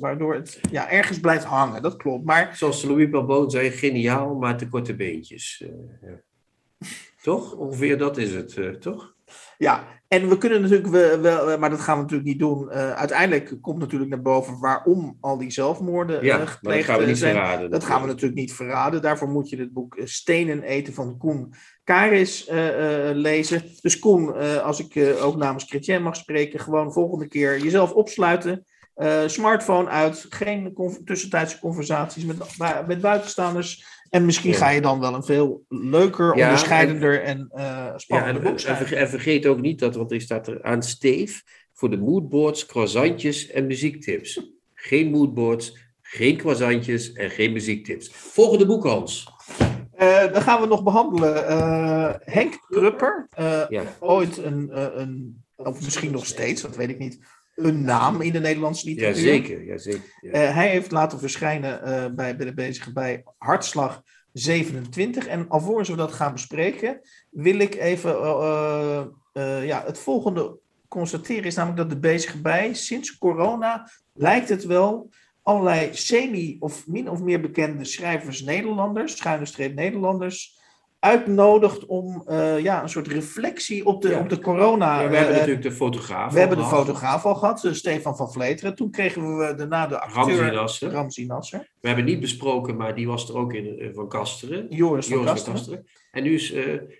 waardoor 0.00 0.34
het 0.34 0.60
ja, 0.70 0.90
ergens 0.90 1.20
blijft 1.20 1.44
hangen. 1.44 1.82
Dat 1.82 1.96
klopt. 1.96 2.24
Maar, 2.24 2.56
Zoals 2.56 2.82
Louis 2.82 3.10
Balboon 3.10 3.50
zei, 3.50 3.70
geniaal, 3.70 4.34
maar 4.34 4.56
te 4.56 4.68
korte 4.68 4.94
beentjes. 4.94 5.64
Ja. 6.00 6.20
toch? 7.22 7.54
Ongeveer 7.54 7.98
dat 7.98 8.16
is 8.16 8.34
het, 8.34 8.80
toch? 8.80 9.14
Ja, 9.58 9.99
en 10.10 10.28
we 10.28 10.38
kunnen 10.38 10.60
natuurlijk 10.60 11.20
wel, 11.20 11.58
maar 11.58 11.70
dat 11.70 11.80
gaan 11.80 11.96
we 11.96 12.02
natuurlijk 12.02 12.28
niet 12.28 12.38
doen. 12.38 12.68
Uh, 12.68 12.92
uiteindelijk 12.92 13.56
komt 13.60 13.78
natuurlijk 13.78 14.10
naar 14.10 14.22
boven 14.22 14.58
waarom 14.60 15.16
al 15.20 15.38
die 15.38 15.50
zelfmoorden 15.50 16.24
ja, 16.24 16.40
uh, 16.40 16.46
gepleegd 16.46 16.86
dat 16.86 16.94
gaan 16.94 17.04
we 17.04 17.10
niet 17.10 17.18
zijn. 17.18 17.34
verraden. 17.34 17.70
Dat 17.70 17.84
gaan 17.84 18.00
we 18.00 18.06
natuurlijk 18.06 18.40
niet 18.40 18.52
verraden. 18.52 19.02
Daarvoor 19.02 19.28
moet 19.28 19.48
je 19.48 19.56
het 19.56 19.72
boek 19.72 20.00
Stenen 20.04 20.62
eten 20.62 20.94
van 20.94 21.18
Koen 21.18 21.54
Karis 21.84 22.48
uh, 22.48 22.56
lezen. 23.12 23.62
Dus 23.80 23.98
Koen, 23.98 24.34
als 24.62 24.88
ik 24.88 25.14
ook 25.22 25.36
namens 25.36 25.64
Chrétien 25.64 26.02
mag 26.02 26.16
spreken, 26.16 26.60
gewoon 26.60 26.92
volgende 26.92 27.28
keer 27.28 27.58
jezelf 27.58 27.92
opsluiten. 27.92 28.64
smartphone 29.26 29.88
uit, 29.88 30.26
geen 30.28 30.74
tussentijdse 31.04 31.58
conversaties 31.58 32.24
met, 32.24 32.36
met 32.86 33.00
buitenstaanders. 33.00 33.99
En 34.10 34.24
misschien 34.24 34.54
ga 34.54 34.68
je 34.70 34.80
dan 34.80 35.00
wel 35.00 35.14
een 35.14 35.24
veel 35.24 35.64
leuker, 35.68 36.36
ja, 36.36 36.44
onderscheidender 36.44 37.22
en, 37.22 37.48
en 37.50 37.60
uh, 37.60 37.92
spannender 37.96 38.34
ja, 38.34 38.48
en, 38.48 38.50
boek 38.50 38.60
schrijven. 38.60 38.96
En 38.96 39.08
vergeet 39.08 39.46
ook 39.46 39.60
niet 39.60 39.78
dat, 39.78 39.94
want 39.94 40.12
er 40.12 40.20
staat 40.20 40.48
er 40.48 40.62
aan 40.62 40.82
Steef 40.82 41.42
voor 41.72 41.90
de 41.90 41.96
moodboards, 41.96 42.66
croissantjes 42.66 43.50
en 43.50 43.66
muziektips. 43.66 44.40
Geen 44.74 45.10
moodboards, 45.10 45.78
geen 46.00 46.36
croissantjes 46.36 47.12
en 47.12 47.30
geen 47.30 47.52
muziektips. 47.52 48.10
Volgende 48.12 48.66
boek, 48.66 48.84
Hans. 48.84 49.28
Uh, 49.98 50.32
dan 50.32 50.42
gaan 50.42 50.60
we 50.60 50.66
nog 50.66 50.82
behandelen 50.82 51.50
uh, 51.50 52.14
Henk 52.18 52.66
Prupper. 52.68 53.28
ja. 53.68 53.82
Ooit 53.98 54.36
een, 54.36 54.70
een, 55.00 55.42
of 55.56 55.84
misschien 55.84 56.12
nog 56.12 56.26
steeds, 56.26 56.62
dat 56.62 56.76
weet 56.76 56.88
ik 56.88 56.98
niet, 56.98 57.18
een 57.64 57.82
naam 57.82 58.20
in 58.20 58.32
de 58.32 58.40
Nederlandse 58.40 58.88
literatuur. 58.88 59.24
Jazeker, 59.24 59.64
jazeker. 59.64 60.00
Ja. 60.20 60.48
Uh, 60.48 60.54
hij 60.54 60.68
heeft 60.68 60.90
laten 60.90 61.18
verschijnen 61.18 61.80
uh, 61.88 62.14
bij, 62.14 62.36
bij 62.36 62.46
de 62.46 62.54
bezige 62.54 62.92
bij 62.92 63.24
Hartslag 63.38 64.02
27. 64.32 65.26
En 65.26 65.48
alvorens 65.48 65.88
we 65.88 65.96
dat 65.96 66.12
gaan 66.12 66.32
bespreken, 66.32 67.00
wil 67.30 67.58
ik 67.58 67.74
even 67.74 68.10
uh, 68.12 69.66
ja, 69.66 69.82
het 69.86 69.98
volgende 69.98 70.58
constateren. 70.88 71.44
Is 71.44 71.54
namelijk 71.54 71.80
dat 71.80 71.90
de 71.90 72.08
bezige 72.08 72.40
bij 72.40 72.74
sinds 72.74 73.18
corona 73.18 73.90
lijkt 74.12 74.48
het 74.48 74.64
wel 74.64 75.10
allerlei 75.42 75.88
semi- 75.92 76.56
of 76.60 76.86
min 76.86 77.10
of 77.10 77.20
meer 77.20 77.40
bekende 77.40 77.84
schrijvers 77.84 78.42
Nederlanders, 78.42 79.16
schuine 79.16 79.46
streep 79.46 79.74
Nederlanders, 79.74 80.59
uitnodigt 81.00 81.86
om 81.86 82.24
uh, 82.28 82.58
ja, 82.58 82.82
een 82.82 82.88
soort 82.88 83.06
reflectie 83.06 83.86
op 83.86 84.02
de, 84.02 84.08
ja. 84.08 84.18
op 84.18 84.28
de 84.28 84.38
corona. 84.38 85.00
Ja, 85.00 85.08
we 85.08 85.16
hebben 85.16 85.32
uh, 85.32 85.38
natuurlijk 85.38 85.66
de 85.66 85.72
fotograaf. 85.72 86.32
We 86.32 86.38
hebben 86.38 86.58
de 86.58 86.64
fotograaf 86.64 87.24
al 87.24 87.34
gehad, 87.34 87.64
uh, 87.64 87.72
Stefan 87.72 88.16
van 88.16 88.32
Vleteren. 88.32 88.74
Toen 88.74 88.90
kregen 88.90 89.38
we 89.38 89.54
daarna 89.54 89.86
de 89.86 90.00
acteur 90.00 90.52
Ramzi 90.80 91.26
Nasser. 91.26 91.70
We 91.80 91.86
hebben 91.88 92.04
niet 92.04 92.20
besproken, 92.20 92.76
maar 92.76 92.94
die 92.94 93.06
was 93.06 93.28
er 93.28 93.36
ook 93.36 93.52
in 93.52 93.90
van 93.94 94.08
Kasteren. 94.08 94.66
Joris, 94.68 95.08
Joris 95.08 95.24
van, 95.24 95.34
Kasteren. 95.34 95.44
van 95.44 95.52
Kasteren. 95.52 95.86
En 96.12 96.22
nu 96.22 96.34
is 96.34 96.54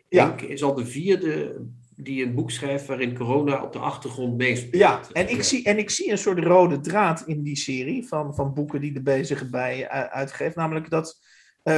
Henk 0.08 0.40
is 0.40 0.62
al 0.62 0.74
de 0.74 0.86
vierde 0.86 1.56
die 1.96 2.24
een 2.24 2.34
boek 2.34 2.50
schrijft 2.50 2.86
waarin 2.86 3.16
corona 3.16 3.62
op 3.62 3.72
de 3.72 3.78
achtergrond 3.78 4.36
meespeelt. 4.36 4.82
Ja, 4.82 5.00
en 5.12 5.30
ik, 5.30 5.42
Zie, 5.42 5.64
en 5.64 5.78
ik 5.78 5.90
zie 5.90 6.10
een 6.10 6.18
soort 6.18 6.38
rode 6.38 6.80
draad 6.80 7.22
in 7.26 7.42
die 7.42 7.56
serie 7.56 8.08
van, 8.08 8.34
van 8.34 8.54
boeken 8.54 8.80
die 8.80 8.92
de 8.92 9.02
bezige 9.02 9.50
bij 9.50 9.88
uitgeeft. 9.88 10.56
Namelijk 10.56 10.90
dat 10.90 11.20
uh, 11.64 11.76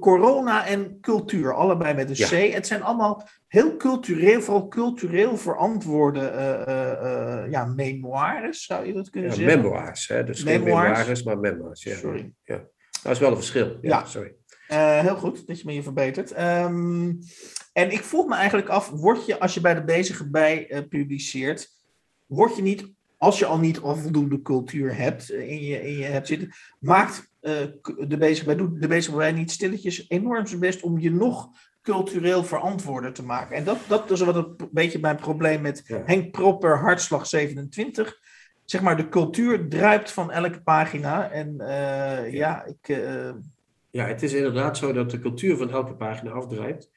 corona 0.00 0.66
en 0.66 1.00
cultuur, 1.00 1.54
allebei 1.54 1.94
met 1.94 2.08
een 2.08 2.26
C. 2.26 2.30
Ja. 2.30 2.54
Het 2.54 2.66
zijn 2.66 2.82
allemaal 2.82 3.28
heel 3.46 3.76
cultureel, 3.76 4.42
vooral 4.42 4.68
cultureel 4.68 5.36
verantwoorde 5.36 6.20
uh, 6.20 7.44
uh, 7.44 7.50
ja, 7.50 7.64
memoires, 7.64 8.64
zou 8.64 8.86
je 8.86 8.92
dat 8.92 9.10
kunnen 9.10 9.30
ja, 9.30 9.36
zeggen? 9.36 9.62
Memoirs, 9.62 10.08
hè? 10.08 10.24
dus 10.24 10.44
memoirs. 10.44 10.64
geen 10.64 10.84
memoires, 10.84 11.22
maar 11.22 11.38
memoirs. 11.38 11.82
Ja. 11.82 11.96
Sorry. 11.96 12.32
Ja. 12.44 12.62
Dat 13.02 13.12
is 13.12 13.18
wel 13.18 13.30
een 13.30 13.36
verschil. 13.36 13.78
Ja, 13.80 13.98
ja. 13.98 14.04
sorry. 14.04 14.34
heel 15.02 15.16
goed 15.16 15.46
dat 15.46 15.58
je 15.58 15.66
me 15.66 15.72
hier 15.72 15.82
verbetert. 15.82 16.38
Um, 16.38 17.18
en 17.72 17.90
ik 17.90 18.02
vroeg 18.02 18.26
me 18.26 18.34
eigenlijk 18.34 18.68
af, 18.68 18.88
word 18.90 19.26
je 19.26 19.38
als 19.38 19.54
je 19.54 19.60
bij 19.60 19.74
de 19.74 19.84
bezige 19.84 20.30
bij 20.30 20.86
publiceert, 20.88 21.68
word 22.26 22.56
je 22.56 22.62
niet 22.62 22.94
als 23.18 23.38
je 23.38 23.46
al 23.46 23.58
niet 23.58 23.80
al 23.80 23.96
voldoende 23.96 24.42
cultuur 24.42 24.96
hebt 24.96 25.30
in 25.30 25.62
je, 25.64 25.88
in 25.88 25.96
je 25.96 26.04
hebt 26.04 26.26
zitten, 26.26 26.52
maakt 26.78 27.30
de 28.08 28.16
bezig 28.18 28.44
bij, 28.44 28.56
doet 28.56 28.80
de 28.80 28.88
bezig 28.88 29.32
niet 29.32 29.50
stilletjes 29.50 30.04
enorm 30.08 30.46
zijn 30.46 30.60
best 30.60 30.82
om 30.82 30.98
je 30.98 31.10
nog 31.10 31.48
cultureel 31.82 32.44
verantwoorder 32.44 33.12
te 33.12 33.24
maken. 33.24 33.56
En 33.56 33.64
dat, 33.64 33.78
dat 33.88 34.10
is 34.10 34.20
wat 34.20 34.36
een 34.36 34.68
beetje 34.70 34.98
mijn 34.98 35.16
probleem 35.16 35.60
met 35.60 35.82
ja. 35.86 36.02
Henk 36.04 36.30
Propper, 36.30 36.78
Hartslag 36.78 37.26
27. 37.26 38.18
Zeg 38.64 38.80
maar, 38.80 38.96
de 38.96 39.08
cultuur 39.08 39.68
druipt 39.68 40.12
van 40.12 40.30
elke 40.30 40.62
pagina. 40.62 41.30
En 41.30 41.54
uh, 41.58 41.66
ja. 41.66 42.26
ja, 42.32 42.64
ik. 42.64 42.88
Uh, 42.88 43.30
Ja, 43.90 44.06
het 44.06 44.22
is 44.22 44.32
inderdaad 44.32 44.78
zo 44.78 44.92
dat 44.92 45.10
de 45.10 45.18
cultuur 45.18 45.56
van 45.56 45.70
elke 45.70 45.94
pagina 45.94 46.30
afdrijft. 46.30 46.90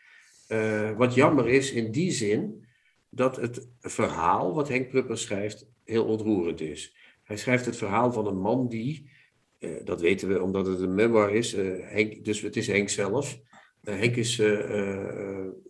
Eh, 0.47 0.91
wat 0.97 1.13
jammer 1.13 1.47
is 1.47 1.71
in 1.71 1.91
die 1.91 2.12
zin 2.12 2.65
dat 3.09 3.35
het 3.35 3.67
verhaal 3.79 4.53
wat 4.53 4.67
Henk 4.67 4.89
Prupper 4.89 5.17
schrijft 5.17 5.67
heel 5.83 6.05
ontroerend 6.05 6.62
is. 6.62 6.95
Hij 7.23 7.38
schrijft 7.38 7.65
het 7.65 7.77
verhaal 7.77 8.12
van 8.12 8.27
een 8.27 8.39
man 8.39 8.67
die, 8.67 9.09
eh, 9.59 9.69
dat 9.83 10.01
weten 10.01 10.27
we 10.27 10.41
omdat 10.41 10.67
het 10.67 10.81
een 10.81 10.95
memoir 10.95 11.33
is, 11.33 11.53
eh, 11.53 11.65
Henk, 11.79 12.25
dus 12.25 12.41
het 12.41 12.55
is 12.55 12.67
Henk 12.67 12.89
zelf. 12.89 13.39
Eh, 13.83 13.97
Henk 13.97 14.15
is 14.15 14.41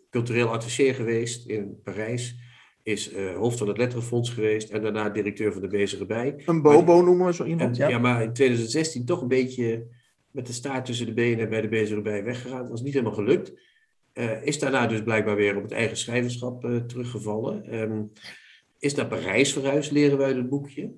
cultureel 0.09 0.47
attaché 0.47 0.93
geweest 0.93 1.47
in 1.47 1.79
Parijs, 1.83 2.35
is 2.83 3.15
hoofd 3.15 3.57
van 3.57 3.67
het 3.67 3.77
Letterenfonds 3.77 4.29
geweest 4.29 4.69
en 4.69 4.81
daarna 4.81 5.09
directeur 5.09 5.53
van 5.53 5.61
de 5.61 5.67
Bezige 5.67 6.05
Bij. 6.05 6.41
Een 6.45 6.61
bobo 6.61 7.01
noemen 7.01 7.25
we 7.25 7.33
zo 7.33 7.43
En, 7.43 7.49
iemand. 7.49 7.77
ja. 7.77 7.89
Ja. 7.89 7.97
maar 7.97 8.23
in 8.23 8.33
2016 8.33 9.05
toch 9.05 9.21
een 9.21 9.27
beetje 9.27 9.87
met 10.31 10.47
de 10.47 10.53
staart 10.53 10.85
tussen 10.85 11.05
de 11.05 11.13
benen 11.13 11.49
bij 11.49 11.61
de 11.61 11.67
Bezige 11.67 12.01
Bij 12.01 12.23
weggegaan. 12.23 12.61
Dat 12.61 12.69
was 12.69 12.81
niet 12.81 12.93
helemaal 12.93 13.13
gelukt. 13.13 13.53
Is 14.41 14.59
daarna 14.59 14.87
dus 14.87 15.03
blijkbaar 15.03 15.35
weer 15.35 15.55
op 15.55 15.63
het 15.63 15.71
eigen 15.71 15.97
schrijverschap 15.97 16.61
teruggevallen. 16.87 17.63
Ehm, 17.63 18.03
is 18.79 18.95
naar 18.95 19.07
Parijs 19.07 19.53
verhuisd, 19.53 19.91
leren 19.91 20.19
uit 20.21 20.35
het 20.35 20.49
boekje. 20.49 20.91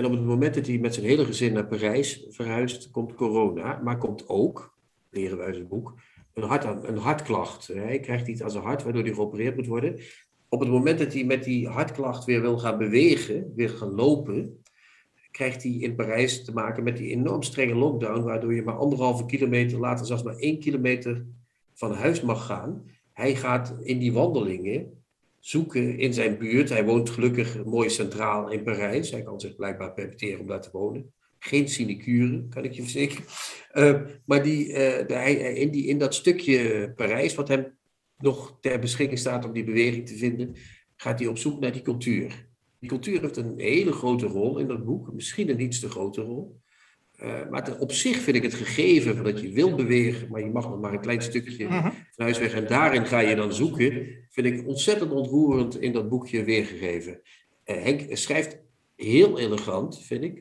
En 0.00 0.06
op 0.06 0.12
het 0.12 0.24
moment 0.24 0.54
dat 0.54 0.66
hij 0.66 0.78
met 0.78 0.94
zijn 0.94 1.06
hele 1.06 1.24
gezin 1.24 1.52
naar 1.52 1.66
Parijs 1.66 2.26
verhuist, 2.28 2.90
komt 2.90 3.14
corona. 3.14 3.80
Maar 3.84 3.98
komt 3.98 4.28
ook, 4.28 4.76
leren 5.10 5.38
we 5.38 5.44
uit 5.44 5.56
het 5.56 5.68
boek, 5.68 5.94
een, 6.34 6.42
hart, 6.42 6.64
een 6.64 6.96
hartklacht. 6.96 7.66
Hij 7.66 8.00
krijgt 8.00 8.28
iets 8.28 8.42
aan 8.42 8.50
zijn 8.50 8.64
hart, 8.64 8.82
waardoor 8.82 9.02
hij 9.02 9.12
geopereerd 9.12 9.56
moet 9.56 9.66
worden. 9.66 10.00
Op 10.48 10.60
het 10.60 10.68
moment 10.68 10.98
dat 10.98 11.12
hij 11.12 11.24
met 11.24 11.44
die 11.44 11.68
hartklacht 11.68 12.24
weer 12.24 12.40
wil 12.40 12.58
gaan 12.58 12.78
bewegen, 12.78 13.52
weer 13.56 13.68
gaan 13.68 13.94
lopen, 13.94 14.62
krijgt 15.30 15.62
hij 15.62 15.72
in 15.72 15.94
Parijs 15.94 16.44
te 16.44 16.52
maken 16.52 16.82
met 16.82 16.96
die 16.96 17.10
enorm 17.10 17.42
strenge 17.42 17.74
lockdown, 17.74 18.22
waardoor 18.22 18.54
je 18.54 18.62
maar 18.62 18.78
anderhalve 18.78 19.26
kilometer, 19.26 19.78
later 19.78 20.06
zelfs 20.06 20.22
maar 20.22 20.36
één 20.36 20.58
kilometer 20.58 21.26
van 21.74 21.92
huis 21.92 22.20
mag 22.20 22.46
gaan. 22.46 22.84
Hij 23.12 23.36
gaat 23.36 23.76
in 23.80 23.98
die 23.98 24.12
wandelingen 24.12 24.99
zoeken 25.40 25.98
in 25.98 26.14
zijn 26.14 26.38
buurt. 26.38 26.68
Hij 26.68 26.84
woont 26.84 27.10
gelukkig 27.10 27.64
mooi 27.64 27.90
centraal 27.90 28.50
in 28.50 28.62
Parijs. 28.62 29.10
Hij 29.10 29.22
kan 29.22 29.40
zich 29.40 29.56
blijkbaar 29.56 29.92
permitteren 29.92 30.40
om 30.40 30.46
daar 30.46 30.60
te 30.60 30.70
wonen. 30.72 31.12
Geen 31.38 31.68
sinecure, 31.68 32.46
kan 32.48 32.64
ik 32.64 32.72
je 32.72 32.82
verzekeren. 32.82 33.24
Uh, 33.74 34.00
maar 34.24 34.42
die, 34.42 34.68
uh, 34.68 34.74
de, 35.06 35.54
in, 35.54 35.70
die, 35.70 35.86
in 35.86 35.98
dat 35.98 36.14
stukje 36.14 36.92
Parijs, 36.96 37.34
wat 37.34 37.48
hem 37.48 37.78
nog 38.16 38.58
ter 38.60 38.78
beschikking 38.78 39.18
staat 39.18 39.44
om 39.44 39.52
die 39.52 39.64
beweging 39.64 40.06
te 40.08 40.16
vinden, 40.16 40.56
gaat 40.96 41.18
hij 41.18 41.28
op 41.28 41.38
zoek 41.38 41.60
naar 41.60 41.72
die 41.72 41.82
cultuur. 41.82 42.48
Die 42.78 42.88
cultuur 42.88 43.20
heeft 43.20 43.36
een 43.36 43.58
hele 43.58 43.92
grote 43.92 44.26
rol 44.26 44.58
in 44.58 44.68
dat 44.68 44.84
boek, 44.84 45.12
misschien 45.12 45.50
een 45.50 45.60
iets 45.60 45.80
te 45.80 45.88
grote 45.88 46.22
rol. 46.22 46.59
Uh, 47.22 47.48
maar 47.50 47.64
te, 47.64 47.78
op 47.78 47.92
zich 47.92 48.16
vind 48.16 48.36
ik 48.36 48.42
het 48.42 48.54
gegeven 48.54 49.14
van 49.14 49.24
dat 49.24 49.40
je 49.40 49.52
wil 49.52 49.74
bewegen, 49.74 50.28
maar 50.28 50.40
je 50.40 50.50
mag 50.50 50.68
nog 50.68 50.80
maar 50.80 50.92
een 50.92 51.00
klein 51.00 51.22
stukje 51.22 51.66
van 51.68 52.24
huis 52.24 52.38
weg 52.38 52.54
en 52.54 52.66
daarin 52.66 53.06
ga 53.06 53.18
je 53.18 53.34
dan 53.34 53.52
zoeken, 53.52 54.06
vind 54.30 54.46
ik 54.46 54.66
ontzettend 54.66 55.10
ontroerend 55.10 55.80
in 55.80 55.92
dat 55.92 56.08
boekje 56.08 56.44
weergegeven. 56.44 57.20
Uh, 57.66 57.82
Henk 57.82 58.16
schrijft 58.16 58.58
heel 58.96 59.38
elegant, 59.38 60.02
vind 60.02 60.24
ik. 60.24 60.40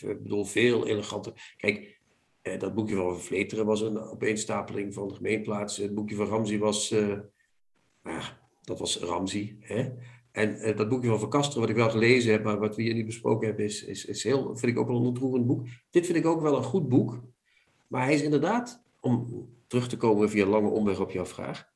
Ik 0.00 0.22
bedoel, 0.22 0.44
veel 0.44 0.86
eleganter. 0.86 1.54
Kijk, 1.56 2.00
uh, 2.42 2.58
dat 2.58 2.74
boekje 2.74 2.94
van 2.94 3.20
Vleteren 3.20 3.66
was 3.66 3.80
een 3.80 3.98
opeenstapeling 3.98 4.94
van 4.94 5.08
de 5.08 5.14
gemeenplaatsen. 5.14 5.82
Het 5.82 5.94
boekje 5.94 6.16
van 6.16 6.26
Ramsey 6.26 6.58
was, 6.58 6.94
ah, 8.02 8.26
dat 8.62 8.78
was 8.78 8.98
Ramsey, 8.98 9.56
hè? 9.60 9.88
En 10.38 10.68
uh, 10.68 10.76
dat 10.76 10.88
boekje 10.88 11.08
van 11.08 11.20
Van 11.20 11.30
Kasteren, 11.30 11.60
wat 11.60 11.70
ik 11.70 11.76
wel 11.76 11.90
gelezen 11.90 12.32
heb, 12.32 12.44
maar 12.44 12.58
wat 12.58 12.76
we 12.76 12.82
hier 12.82 12.94
niet 12.94 13.06
besproken 13.06 13.46
hebben, 13.46 13.64
is, 13.64 13.84
is, 13.84 14.04
is 14.04 14.24
heel, 14.24 14.56
vind 14.56 14.72
ik 14.72 14.78
ook 14.78 14.86
wel 14.86 14.96
een 14.96 15.06
ontroerend 15.06 15.46
boek. 15.46 15.66
Dit 15.90 16.06
vind 16.06 16.18
ik 16.18 16.26
ook 16.26 16.40
wel 16.40 16.56
een 16.56 16.62
goed 16.62 16.88
boek. 16.88 17.20
Maar 17.86 18.04
hij 18.04 18.14
is 18.14 18.22
inderdaad, 18.22 18.82
om 19.00 19.46
terug 19.66 19.88
te 19.88 19.96
komen 19.96 20.30
via 20.30 20.42
een 20.42 20.48
lange 20.48 20.68
omweg 20.68 21.00
op 21.00 21.10
jouw 21.10 21.26
vraag, 21.26 21.68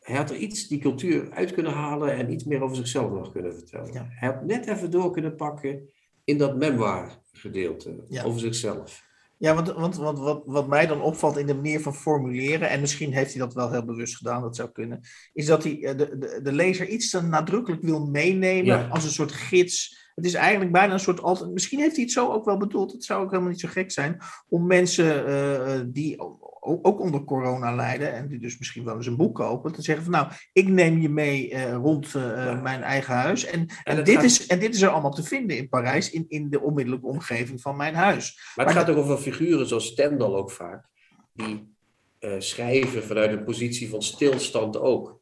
hij 0.00 0.16
had 0.16 0.30
er 0.30 0.36
iets 0.36 0.68
die 0.68 0.78
cultuur 0.78 1.30
uit 1.30 1.52
kunnen 1.52 1.72
halen 1.72 2.14
en 2.14 2.32
iets 2.32 2.44
meer 2.44 2.62
over 2.62 2.76
zichzelf 2.76 3.10
nog 3.10 3.32
kunnen 3.32 3.54
vertellen. 3.54 3.92
Ja. 3.92 4.06
Hij 4.10 4.28
had 4.28 4.44
net 4.44 4.66
even 4.66 4.90
door 4.90 5.10
kunnen 5.10 5.36
pakken 5.36 5.88
in 6.24 6.38
dat 6.38 6.56
memoir 6.56 7.18
gedeelte 7.32 8.04
ja. 8.08 8.24
over 8.24 8.40
zichzelf. 8.40 9.06
Ja, 9.38 9.54
want, 9.54 9.72
want, 9.72 9.96
want 9.96 10.18
wat, 10.18 10.42
wat 10.46 10.68
mij 10.68 10.86
dan 10.86 11.00
opvalt 11.00 11.36
in 11.36 11.46
de 11.46 11.54
manier 11.54 11.80
van 11.80 11.94
formuleren, 11.94 12.68
en 12.68 12.80
misschien 12.80 13.12
heeft 13.12 13.32
hij 13.34 13.42
dat 13.42 13.54
wel 13.54 13.70
heel 13.70 13.84
bewust 13.84 14.16
gedaan, 14.16 14.42
dat 14.42 14.56
zou 14.56 14.70
kunnen, 14.70 15.00
is 15.32 15.46
dat 15.46 15.62
hij 15.62 15.76
de, 15.80 16.18
de, 16.18 16.40
de 16.42 16.52
lezer 16.52 16.88
iets 16.88 17.10
te 17.10 17.22
nadrukkelijk 17.22 17.82
wil 17.82 18.06
meenemen 18.06 18.64
ja. 18.64 18.88
als 18.88 19.04
een 19.04 19.10
soort 19.10 19.32
gids. 19.32 20.06
Het 20.18 20.26
is 20.26 20.34
eigenlijk 20.34 20.72
bijna 20.72 20.92
een 20.92 21.00
soort 21.00 21.22
altijd. 21.22 21.50
Misschien 21.50 21.78
heeft 21.78 21.94
hij 21.94 22.04
het 22.04 22.12
zo 22.12 22.32
ook 22.32 22.44
wel 22.44 22.56
bedoeld. 22.56 22.92
Het 22.92 23.04
zou 23.04 23.22
ook 23.22 23.30
helemaal 23.30 23.50
niet 23.50 23.60
zo 23.60 23.68
gek 23.68 23.90
zijn 23.90 24.18
om 24.48 24.66
mensen 24.66 25.28
uh, 25.28 25.80
die 25.86 26.18
ook 26.60 27.00
onder 27.00 27.24
corona 27.24 27.74
lijden 27.74 28.12
en 28.12 28.28
die 28.28 28.38
dus 28.38 28.58
misschien 28.58 28.84
wel 28.84 28.96
eens 28.96 29.06
een 29.06 29.16
boek 29.16 29.34
kopen, 29.34 29.72
te 29.72 29.82
zeggen 29.82 30.04
van 30.04 30.12
nou, 30.12 30.28
ik 30.52 30.68
neem 30.68 30.98
je 30.98 31.08
mee 31.08 31.50
uh, 31.50 31.72
rond 31.72 32.14
uh, 32.14 32.22
ja. 32.22 32.54
mijn 32.54 32.82
eigen 32.82 33.14
huis 33.14 33.44
en, 33.44 33.60
en, 33.60 33.68
en 33.84 34.04
dit 34.04 34.14
gaat... 34.14 34.24
is, 34.24 34.46
en 34.46 34.58
dit 34.58 34.74
is 34.74 34.82
er 34.82 34.88
allemaal 34.88 35.10
te 35.10 35.22
vinden 35.22 35.56
in 35.56 35.68
Parijs, 35.68 36.10
in, 36.10 36.24
in 36.28 36.50
de 36.50 36.60
onmiddellijke 36.60 37.06
omgeving 37.06 37.60
van 37.60 37.76
mijn 37.76 37.94
huis. 37.94 38.34
Maar 38.54 38.66
het 38.66 38.74
maar 38.74 38.84
gaat 38.84 38.94
ook 38.94 39.02
over 39.04 39.18
figuren 39.18 39.66
zoals 39.66 39.86
Stendhal 39.86 40.36
ook 40.36 40.50
vaak, 40.50 40.84
die 41.32 41.74
uh, 42.20 42.32
schrijven 42.38 43.02
vanuit 43.02 43.32
een 43.32 43.44
positie 43.44 43.88
van 43.88 44.02
stilstand 44.02 44.78
ook. 44.78 45.20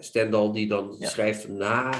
Stendhal 0.00 0.52
die 0.52 0.68
dan 0.68 0.96
ja. 0.98 1.08
schrijft 1.08 1.48
na 1.48 1.90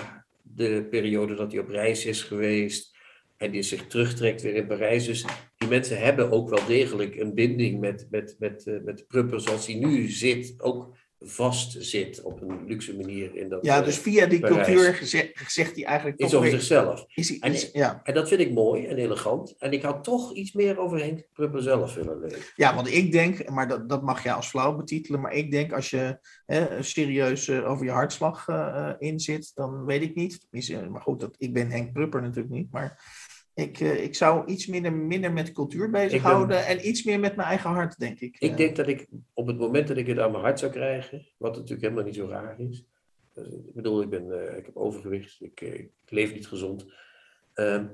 de 0.54 0.86
periode 0.90 1.34
dat 1.34 1.52
hij 1.52 1.60
op 1.60 1.68
reis 1.68 2.04
is 2.04 2.22
geweest 2.22 2.98
en 3.36 3.50
die 3.50 3.62
zich 3.62 3.86
terugtrekt 3.86 4.42
weer 4.42 4.54
in 4.54 4.66
Parijs. 4.66 5.06
Dus 5.06 5.24
die 5.56 5.68
mensen 5.68 5.98
hebben 5.98 6.30
ook 6.30 6.48
wel 6.48 6.66
degelijk 6.66 7.16
een 7.16 7.34
binding 7.34 7.80
met, 7.80 8.06
met, 8.10 8.36
met, 8.38 8.66
uh, 8.66 8.82
met 8.82 9.06
Prupper 9.06 9.40
zoals 9.40 9.66
hij 9.66 9.74
nu 9.74 10.08
zit, 10.08 10.54
ook 10.58 10.96
vast 11.20 11.76
zit 11.78 12.22
op 12.22 12.40
een 12.40 12.66
luxe 12.66 12.96
manier 12.96 13.34
in 13.34 13.48
dat 13.48 13.64
Ja, 13.64 13.82
dus 13.82 13.98
via 13.98 14.26
die 14.26 14.40
Parijs. 14.40 14.66
cultuur 14.66 15.00
zegt, 15.02 15.52
zegt 15.52 15.74
hij 15.74 15.84
eigenlijk... 15.84 16.20
Iets 16.20 16.34
over 16.34 16.50
zichzelf. 16.50 17.04
Is 17.14 17.28
hij, 17.28 17.38
en, 17.40 17.52
is, 17.52 17.70
ja. 17.72 18.00
en 18.04 18.14
dat 18.14 18.28
vind 18.28 18.40
ik 18.40 18.52
mooi 18.52 18.86
en 18.86 18.96
elegant. 18.96 19.54
En 19.58 19.72
ik 19.72 19.82
had 19.82 20.04
toch 20.04 20.32
iets 20.34 20.52
meer 20.52 20.78
over 20.78 20.98
Henk 20.98 21.26
Prupper 21.32 21.62
zelf 21.62 21.94
willen 21.94 22.20
lezen. 22.20 22.38
Ja, 22.56 22.74
want 22.74 22.92
ik 22.92 23.12
denk, 23.12 23.50
maar 23.50 23.68
dat, 23.68 23.88
dat 23.88 24.02
mag 24.02 24.22
je 24.22 24.32
als 24.32 24.48
flauw 24.48 24.76
betitelen, 24.76 25.20
maar 25.20 25.32
ik 25.32 25.50
denk 25.50 25.72
als 25.72 25.90
je 25.90 26.18
hè, 26.46 26.82
serieus 26.82 27.48
uh, 27.48 27.70
over 27.70 27.84
je 27.84 27.90
hartslag 27.90 28.48
uh, 28.48 28.90
in 28.98 29.20
zit, 29.20 29.50
dan 29.54 29.84
weet 29.84 30.02
ik 30.02 30.14
niet. 30.14 30.46
Maar 30.90 31.02
goed, 31.02 31.20
dat, 31.20 31.34
ik 31.38 31.52
ben 31.52 31.70
Henk 31.70 31.92
Prupper 31.92 32.22
natuurlijk 32.22 32.54
niet, 32.54 32.72
maar... 32.72 33.28
Ik, 33.60 33.80
uh, 33.80 34.02
ik 34.02 34.14
zou 34.14 34.46
iets 34.46 34.66
minder, 34.66 34.92
minder 34.92 35.32
met 35.32 35.52
cultuur 35.52 35.90
bezighouden 35.90 36.48
ben, 36.48 36.66
en 36.66 36.88
iets 36.88 37.04
meer 37.04 37.20
met 37.20 37.36
mijn 37.36 37.48
eigen 37.48 37.70
hart, 37.70 37.98
denk 37.98 38.20
ik. 38.20 38.36
Ik 38.38 38.56
denk 38.56 38.76
dat 38.76 38.88
ik 38.88 39.06
op 39.34 39.46
het 39.46 39.58
moment 39.58 39.88
dat 39.88 39.96
ik 39.96 40.06
het 40.06 40.18
aan 40.18 40.30
mijn 40.30 40.42
hart 40.42 40.58
zou 40.58 40.72
krijgen, 40.72 41.26
wat 41.36 41.54
natuurlijk 41.54 41.82
helemaal 41.82 42.04
niet 42.04 42.14
zo 42.14 42.26
raar 42.26 42.60
is. 42.60 42.84
Dus, 43.34 43.46
ik 43.46 43.74
bedoel, 43.74 44.02
ik, 44.02 44.08
ben, 44.08 44.26
uh, 44.26 44.56
ik 44.56 44.66
heb 44.66 44.76
overgewicht, 44.76 45.40
ik, 45.40 45.60
uh, 45.60 45.74
ik 45.74 45.90
leef 46.08 46.34
niet 46.34 46.46
gezond. 46.46 46.86
Ehm, 47.54 47.86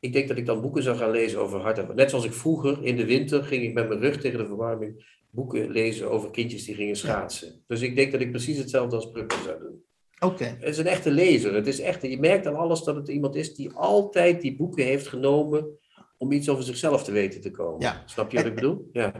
ik 0.00 0.12
denk 0.12 0.28
dat 0.28 0.36
ik 0.36 0.46
dan 0.46 0.60
boeken 0.60 0.82
zou 0.82 0.96
gaan 0.96 1.10
lezen 1.10 1.40
over 1.40 1.60
hart 1.60 1.78
en 1.78 1.94
Net 1.94 2.10
zoals 2.10 2.24
ik 2.24 2.32
vroeger 2.32 2.84
in 2.84 2.96
de 2.96 3.04
winter 3.04 3.42
ging 3.42 3.62
ik 3.62 3.74
met 3.74 3.88
mijn 3.88 4.00
rug 4.00 4.20
tegen 4.20 4.38
de 4.38 4.46
verwarming 4.46 5.22
boeken 5.30 5.70
lezen 5.70 6.10
over 6.10 6.30
kindjes 6.30 6.64
die 6.64 6.74
gingen 6.74 6.96
schaatsen. 6.96 7.48
Ja. 7.48 7.54
Dus 7.66 7.80
ik 7.80 7.96
denk 7.96 8.12
dat 8.12 8.20
ik 8.20 8.30
precies 8.30 8.58
hetzelfde 8.58 8.96
als 8.96 9.10
Prupper 9.10 9.38
zou 9.44 9.58
doen. 9.58 9.84
Okay. 10.24 10.48
Het 10.48 10.68
is 10.68 10.78
een 10.78 10.86
echte 10.86 11.10
lezer. 11.10 11.54
Het 11.54 11.66
is 11.66 11.80
echt, 11.80 12.02
je 12.02 12.20
merkt 12.20 12.46
aan 12.46 12.56
alles 12.56 12.82
dat 12.82 12.96
het 12.96 13.08
iemand 13.08 13.34
is 13.34 13.54
die 13.54 13.72
altijd 13.72 14.40
die 14.40 14.56
boeken 14.56 14.84
heeft 14.84 15.06
genomen 15.06 15.78
om 16.18 16.32
iets 16.32 16.48
over 16.48 16.64
zichzelf 16.64 17.04
te 17.04 17.12
weten 17.12 17.40
te 17.40 17.50
komen. 17.50 17.80
Ja. 17.80 18.02
Snap 18.06 18.30
je 18.30 18.36
wat 18.36 18.44
en, 18.44 18.50
ik 18.50 18.56
bedoel? 18.56 18.88
Ja. 18.92 19.12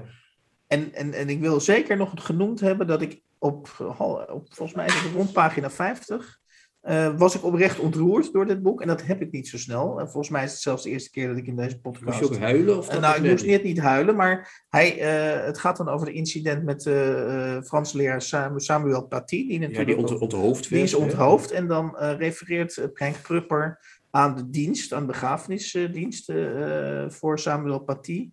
En, 0.66 0.92
en, 0.94 1.12
en 1.12 1.28
ik 1.28 1.40
wil 1.40 1.60
zeker 1.60 1.96
nog 1.96 2.12
genoemd 2.14 2.60
hebben 2.60 2.86
dat 2.86 3.02
ik 3.02 3.22
op, 3.38 3.68
op 4.28 4.46
volgens 4.54 4.74
mij 4.74 4.88
rond 5.14 5.32
pagina 5.32 5.70
50, 5.70 6.40
uh, 6.88 7.16
was 7.16 7.34
ik 7.34 7.44
oprecht 7.44 7.78
ontroerd 7.78 8.32
door 8.32 8.46
dit 8.46 8.62
boek. 8.62 8.80
En 8.80 8.88
dat 8.88 9.02
heb 9.02 9.20
ik 9.22 9.32
niet 9.32 9.48
zo 9.48 9.58
snel. 9.58 10.00
En 10.00 10.06
volgens 10.06 10.28
mij 10.28 10.44
is 10.44 10.50
het 10.50 10.60
zelfs 10.60 10.82
de 10.82 10.90
eerste 10.90 11.10
keer 11.10 11.28
dat 11.28 11.36
ik 11.36 11.46
in 11.46 11.56
deze 11.56 11.80
podcast... 11.80 12.04
Moest 12.04 12.18
je 12.18 12.24
ook 12.24 12.36
huilen? 12.36 12.78
Of 12.78 12.94
uh, 12.94 13.00
nou, 13.00 13.16
ik 13.24 13.30
moest 13.30 13.46
net 13.46 13.62
niet 13.62 13.78
huilen, 13.78 14.16
maar 14.16 14.64
hij, 14.68 14.96
uh, 14.98 15.44
het 15.46 15.58
gaat 15.58 15.76
dan 15.76 15.88
over 15.88 16.06
het 16.06 16.16
incident 16.16 16.64
met 16.64 16.80
de 16.80 17.62
Frans 17.64 17.92
leraar 17.92 18.22
Samuel 18.56 19.06
Paty. 19.06 19.46
Die, 19.48 19.70
ja, 19.70 19.84
die 19.84 19.96
ont 19.96 20.18
onthoofd 20.18 20.68
Die 20.68 20.82
is 20.82 20.94
onthoofd 20.94 21.50
en 21.50 21.66
dan 21.66 21.96
refereert 21.98 22.88
Henk 22.94 23.22
Prupper 23.22 23.78
aan 24.10 24.36
de 24.36 24.50
dienst, 24.50 24.92
aan 24.92 25.00
de 25.00 25.06
begrafenisdienst 25.06 26.32
voor 27.08 27.38
Samuel 27.38 27.78
Paty. 27.78 28.30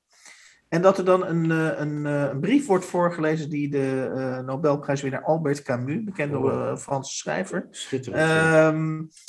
En 0.72 0.82
dat 0.82 0.98
er 0.98 1.06
dan 1.06 1.26
een, 1.26 1.50
een, 1.82 2.06
een, 2.06 2.40
brief 2.40 2.66
wordt 2.66 2.86
voorgelezen 2.86 3.50
die 3.50 3.70
de 3.70 4.12
uh, 4.16 4.40
Nobelprijswinnaar 4.40 5.24
Albert 5.24 5.62
Camus, 5.62 6.04
bekende 6.04 6.38
uh, 6.38 6.78
Franse 6.78 7.16
schrijver, 7.16 7.68
uh, 7.92 8.80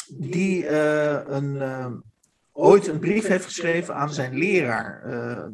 die 0.09 0.63
uh, 0.65 1.19
een, 1.27 1.63
ooit 2.53 2.87
een 2.87 2.99
brief 2.99 3.27
heeft 3.27 3.45
geschreven 3.45 3.95
aan 3.95 4.13
zijn 4.13 4.35
leraar. 4.35 5.03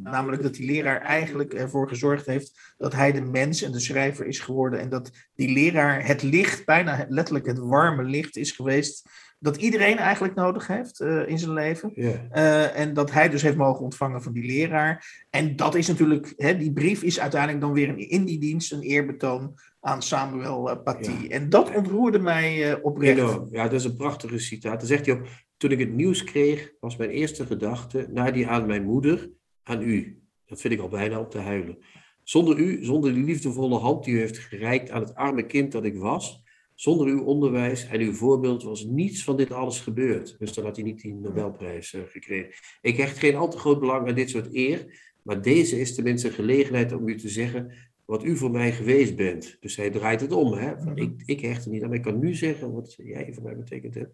namelijk 0.02 0.42
dat 0.42 0.54
die 0.54 0.66
leraar 0.66 1.00
eigenlijk 1.00 1.54
ervoor 1.54 1.88
gezorgd 1.88 2.26
heeft 2.26 2.74
dat 2.78 2.92
hij 2.92 3.12
de 3.12 3.22
mens 3.22 3.62
en 3.62 3.72
de 3.72 3.80
schrijver 3.80 4.26
is 4.26 4.40
geworden. 4.40 4.80
En 4.80 4.88
dat 4.88 5.10
die 5.34 5.52
leraar 5.52 6.06
het 6.06 6.22
licht, 6.22 6.64
bijna 6.64 7.06
letterlijk 7.08 7.46
het 7.46 7.58
warme 7.58 8.02
licht 8.02 8.36
is 8.36 8.50
geweest 8.50 9.08
dat 9.38 9.56
iedereen 9.56 9.96
eigenlijk 9.96 10.34
nodig 10.34 10.66
heeft 10.66 11.00
eh, 11.00 11.28
in 11.28 11.38
zijn 11.38 11.52
leven. 11.52 11.94
Eh, 11.94 12.78
en 12.78 12.94
dat 12.94 13.10
hij 13.12 13.28
dus 13.28 13.42
heeft 13.42 13.56
mogen 13.56 13.84
ontvangen 13.84 14.22
van 14.22 14.32
die 14.32 14.46
leraar. 14.46 15.26
En 15.30 15.56
dat 15.56 15.74
is 15.74 15.88
natuurlijk, 15.88 16.32
hè, 16.36 16.56
die 16.56 16.72
brief 16.72 17.02
is 17.02 17.20
uiteindelijk 17.20 17.60
dan 17.60 17.72
weer 17.72 17.88
een, 17.88 18.10
in 18.10 18.24
die 18.24 18.38
dienst 18.38 18.72
een 18.72 18.82
eerbetoon 18.82 19.54
aan 19.80 20.02
Samuel 20.02 20.70
uh, 20.70 20.82
Paty. 20.84 21.10
Ja. 21.10 21.28
En 21.28 21.48
dat 21.48 21.74
ontroerde 21.74 22.18
mij 22.18 22.80
oprecht. 22.82 23.18
Enorm. 23.18 23.48
Ja, 23.50 23.62
dat 23.62 23.72
is 23.72 23.84
een 23.84 23.96
prachtige 23.96 24.38
citaat. 24.38 24.78
Dan 24.78 24.88
zegt 24.88 25.06
hij 25.06 25.14
ook, 25.14 25.26
toen 25.56 25.70
ik 25.70 25.78
het 25.78 25.92
nieuws 25.92 26.24
kreeg, 26.24 26.72
was 26.80 26.96
mijn 26.96 27.10
eerste 27.10 27.46
gedachte, 27.46 28.06
na 28.10 28.30
die 28.30 28.46
aan 28.46 28.66
mijn 28.66 28.84
moeder, 28.84 29.30
aan 29.62 29.82
u. 29.82 30.22
Dat 30.46 30.60
vind 30.60 30.74
ik 30.74 30.80
al 30.80 30.88
bijna 30.88 31.18
om 31.18 31.28
te 31.28 31.38
huilen. 31.38 31.78
Zonder 32.22 32.58
u, 32.58 32.84
zonder 32.84 33.14
die 33.14 33.24
liefdevolle 33.24 33.78
hand 33.78 34.04
die 34.04 34.14
u 34.14 34.18
heeft 34.18 34.38
gereikt 34.38 34.90
aan 34.90 35.00
het 35.00 35.14
arme 35.14 35.46
kind 35.46 35.72
dat 35.72 35.84
ik 35.84 35.96
was, 35.96 36.42
zonder 36.80 37.06
uw 37.06 37.22
onderwijs 37.22 37.86
en 37.86 38.00
uw 38.00 38.12
voorbeeld 38.12 38.62
was 38.62 38.84
niets 38.84 39.24
van 39.24 39.36
dit 39.36 39.52
alles 39.52 39.80
gebeurd. 39.80 40.36
Dus 40.38 40.52
dan 40.52 40.64
had 40.64 40.76
hij 40.76 40.84
niet 40.84 41.00
die 41.00 41.14
Nobelprijs 41.14 41.92
uh, 41.92 42.02
gekregen. 42.06 42.50
Ik 42.80 42.96
hecht 42.96 43.18
geen 43.18 43.34
al 43.34 43.50
te 43.50 43.58
groot 43.58 43.80
belang 43.80 44.08
aan 44.08 44.14
dit 44.14 44.30
soort 44.30 44.54
eer, 44.54 45.00
maar 45.22 45.42
deze 45.42 45.80
is 45.80 45.94
tenminste 45.94 46.28
een 46.28 46.34
gelegenheid 46.34 46.92
om 46.92 47.08
u 47.08 47.16
te 47.16 47.28
zeggen 47.28 47.72
wat 48.04 48.24
u 48.24 48.36
voor 48.36 48.50
mij 48.50 48.72
geweest 48.72 49.16
bent. 49.16 49.56
Dus 49.60 49.76
hij 49.76 49.90
draait 49.90 50.20
het 50.20 50.32
om. 50.32 50.52
Hè? 50.52 50.78
Van, 50.80 50.96
ik, 50.96 51.22
ik 51.24 51.40
hecht 51.40 51.64
er 51.64 51.70
niet 51.70 51.82
aan, 51.82 51.88
maar 51.88 51.98
ik 51.98 52.04
kan 52.04 52.18
nu 52.18 52.34
zeggen 52.34 52.72
wat 52.72 52.94
jij 52.94 53.32
voor 53.32 53.42
mij 53.42 53.56
betekend 53.56 53.94
hebt. 53.94 54.12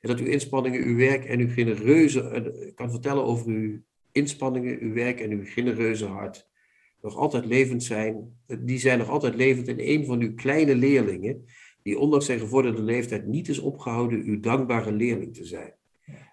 En 0.00 0.08
dat 0.08 0.20
uw 0.20 0.26
inspanningen, 0.26 0.82
uw 0.82 0.96
werk 0.96 1.24
en 1.24 1.40
uw 1.40 1.50
genereuze, 1.50 2.52
uh, 2.56 2.74
kan 2.74 2.90
vertellen 2.90 3.24
over 3.24 3.46
uw 3.46 3.78
inspanningen, 4.12 4.78
uw 4.80 4.92
werk 4.92 5.20
en 5.20 5.30
uw 5.30 5.44
genereuze 5.44 6.06
hart. 6.06 6.48
Nog 7.00 7.16
altijd 7.16 7.44
levend 7.44 7.82
zijn, 7.82 8.40
die 8.58 8.78
zijn 8.78 8.98
nog 8.98 9.08
altijd 9.08 9.34
levend 9.34 9.68
in 9.68 9.78
een 9.78 10.04
van 10.04 10.20
uw 10.20 10.34
kleine 10.34 10.74
leerlingen, 10.74 11.44
die 11.82 11.98
ondanks 11.98 12.26
zijn 12.26 12.38
gevorderde 12.38 12.82
leeftijd 12.82 13.26
niet 13.26 13.48
is 13.48 13.58
opgehouden 13.58 14.22
uw 14.24 14.40
dankbare 14.40 14.92
leerling 14.92 15.34
te 15.34 15.44
zijn. 15.44 15.74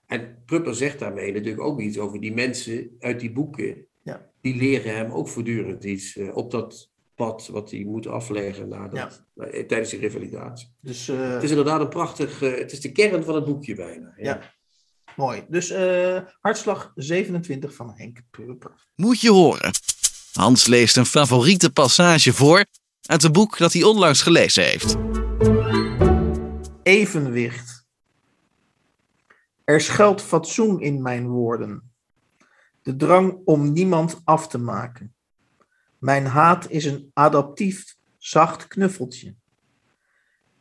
En 0.06 0.44
Prupper 0.46 0.76
zegt 0.76 1.00
daarmee 1.00 1.32
natuurlijk 1.32 1.62
ook 1.62 1.80
iets 1.80 1.98
over 1.98 2.20
die 2.20 2.34
mensen 2.34 2.90
uit 3.00 3.20
die 3.20 3.32
boeken. 3.32 3.86
Ja. 4.04 4.30
Die 4.42 4.56
leren 4.56 4.96
hem 4.96 5.12
ook 5.12 5.28
voortdurend 5.28 5.84
iets 5.84 6.16
uh, 6.16 6.36
op 6.36 6.52
dat 6.52 6.92
pad 7.16 7.48
wat 7.48 7.72
hij 7.72 7.84
moet 7.84 8.08
afleggen 8.08 8.68
na 8.68 8.88
dat, 8.88 9.24
ja. 9.36 9.44
na, 9.46 9.66
tijdens 9.66 9.90
die 9.90 10.00
revalidatie. 10.00 10.74
Dus, 10.82 11.10
uh, 11.10 11.34
het 11.34 11.44
is 11.44 11.50
inderdaad 11.50 11.82
een 11.82 11.90
prachtig, 11.90 12.42
uh, 12.42 12.58
het 12.58 12.72
is 12.72 12.82
de 12.82 12.92
kern 12.92 13.24
van 13.24 13.36
het 13.36 13.46
boekje 13.46 13.76
bijna. 13.76 14.14
Ja. 14.18 14.24
ja. 14.24 14.54
Mooi. 15.16 15.46
Dus 15.48 15.72
uh, 15.72 16.20
hartslag 16.42 16.92
27 16.96 17.74
van 17.74 17.94
Henk 17.96 18.22
Prupper. 18.32 18.72
Moet 18.96 19.22
je 19.22 19.32
horen. 19.32 19.72
Hans 20.34 20.68
leest 20.68 20.98
een 20.98 21.06
favoriete 21.06 21.72
passage 21.72 22.34
voor 22.34 22.66
uit 23.10 23.24
een 23.24 23.32
boek 23.32 23.58
dat 23.58 23.74
hij 23.74 23.84
onlangs 23.84 24.22
gelezen 24.22 24.64
heeft. 24.64 24.98
Evenwicht. 26.84 27.88
Er 29.64 29.82
schuilt 29.82 30.22
fatsoen 30.22 30.82
in 30.82 31.02
mijn 31.02 31.28
woorden. 31.28 31.92
De 32.82 32.96
drang 32.96 33.42
om 33.46 33.72
niemand 33.72 34.22
af 34.24 34.48
te 34.48 34.58
maken. 34.58 35.14
Mijn 35.98 36.26
haat 36.26 36.70
is 36.70 36.86
een 36.86 37.12
adaptief, 37.14 37.96
zacht 38.18 38.68
knuffeltje. 38.68 39.36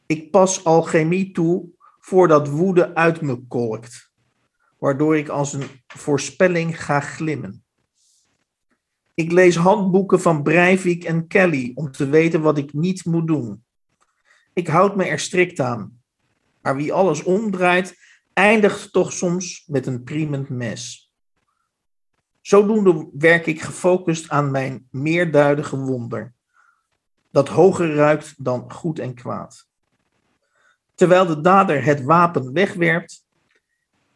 Ik 0.06 0.30
pas 0.30 0.64
alchemie 0.64 1.32
toe 1.32 1.68
voordat 1.98 2.48
woede 2.48 2.94
uit 2.94 3.20
me 3.20 3.46
kolkt, 3.46 4.10
waardoor 4.78 5.16
ik 5.16 5.28
als 5.28 5.52
een 5.52 5.68
voorspelling 5.86 6.84
ga 6.84 7.00
glimmen. 7.00 7.64
Ik 9.18 9.32
lees 9.32 9.56
handboeken 9.56 10.20
van 10.20 10.42
Breivik 10.42 11.04
en 11.04 11.26
Kelly 11.26 11.72
om 11.74 11.90
te 11.90 12.08
weten 12.08 12.40
wat 12.40 12.58
ik 12.58 12.72
niet 12.72 13.04
moet 13.04 13.26
doen. 13.26 13.64
Ik 14.52 14.66
houd 14.66 14.96
me 14.96 15.04
er 15.04 15.18
strikt 15.18 15.60
aan, 15.60 16.00
maar 16.62 16.76
wie 16.76 16.92
alles 16.92 17.22
omdraait, 17.22 17.98
eindigt 18.32 18.92
toch 18.92 19.12
soms 19.12 19.64
met 19.66 19.86
een 19.86 20.02
priemend 20.02 20.48
mes. 20.48 21.12
Zodoende 22.40 23.08
werk 23.12 23.46
ik 23.46 23.62
gefocust 23.62 24.28
aan 24.28 24.50
mijn 24.50 24.88
meerduidige 24.90 25.76
wonder, 25.76 26.34
dat 27.30 27.48
hoger 27.48 27.94
ruikt 27.94 28.44
dan 28.44 28.72
goed 28.72 28.98
en 28.98 29.14
kwaad. 29.14 29.68
Terwijl 30.94 31.26
de 31.26 31.40
dader 31.40 31.84
het 31.84 32.02
wapen 32.02 32.52
wegwerpt 32.52 33.26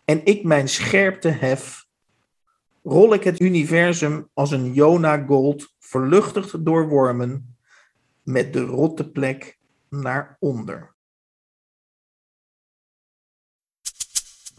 en 0.04 0.24
ik 0.24 0.44
mijn 0.44 0.68
scherpte 0.68 1.28
hef, 1.28 1.81
rol 2.82 3.14
ik 3.14 3.24
het 3.24 3.40
universum 3.40 4.28
als 4.34 4.50
een 4.50 4.72
Jona 4.72 5.24
Gold 5.26 5.74
verluchtigd 5.78 6.64
door 6.64 6.88
wormen 6.88 7.56
met 8.22 8.52
de 8.52 8.60
rotte 8.60 9.10
plek 9.10 9.58
naar 9.88 10.36
onder. 10.40 10.94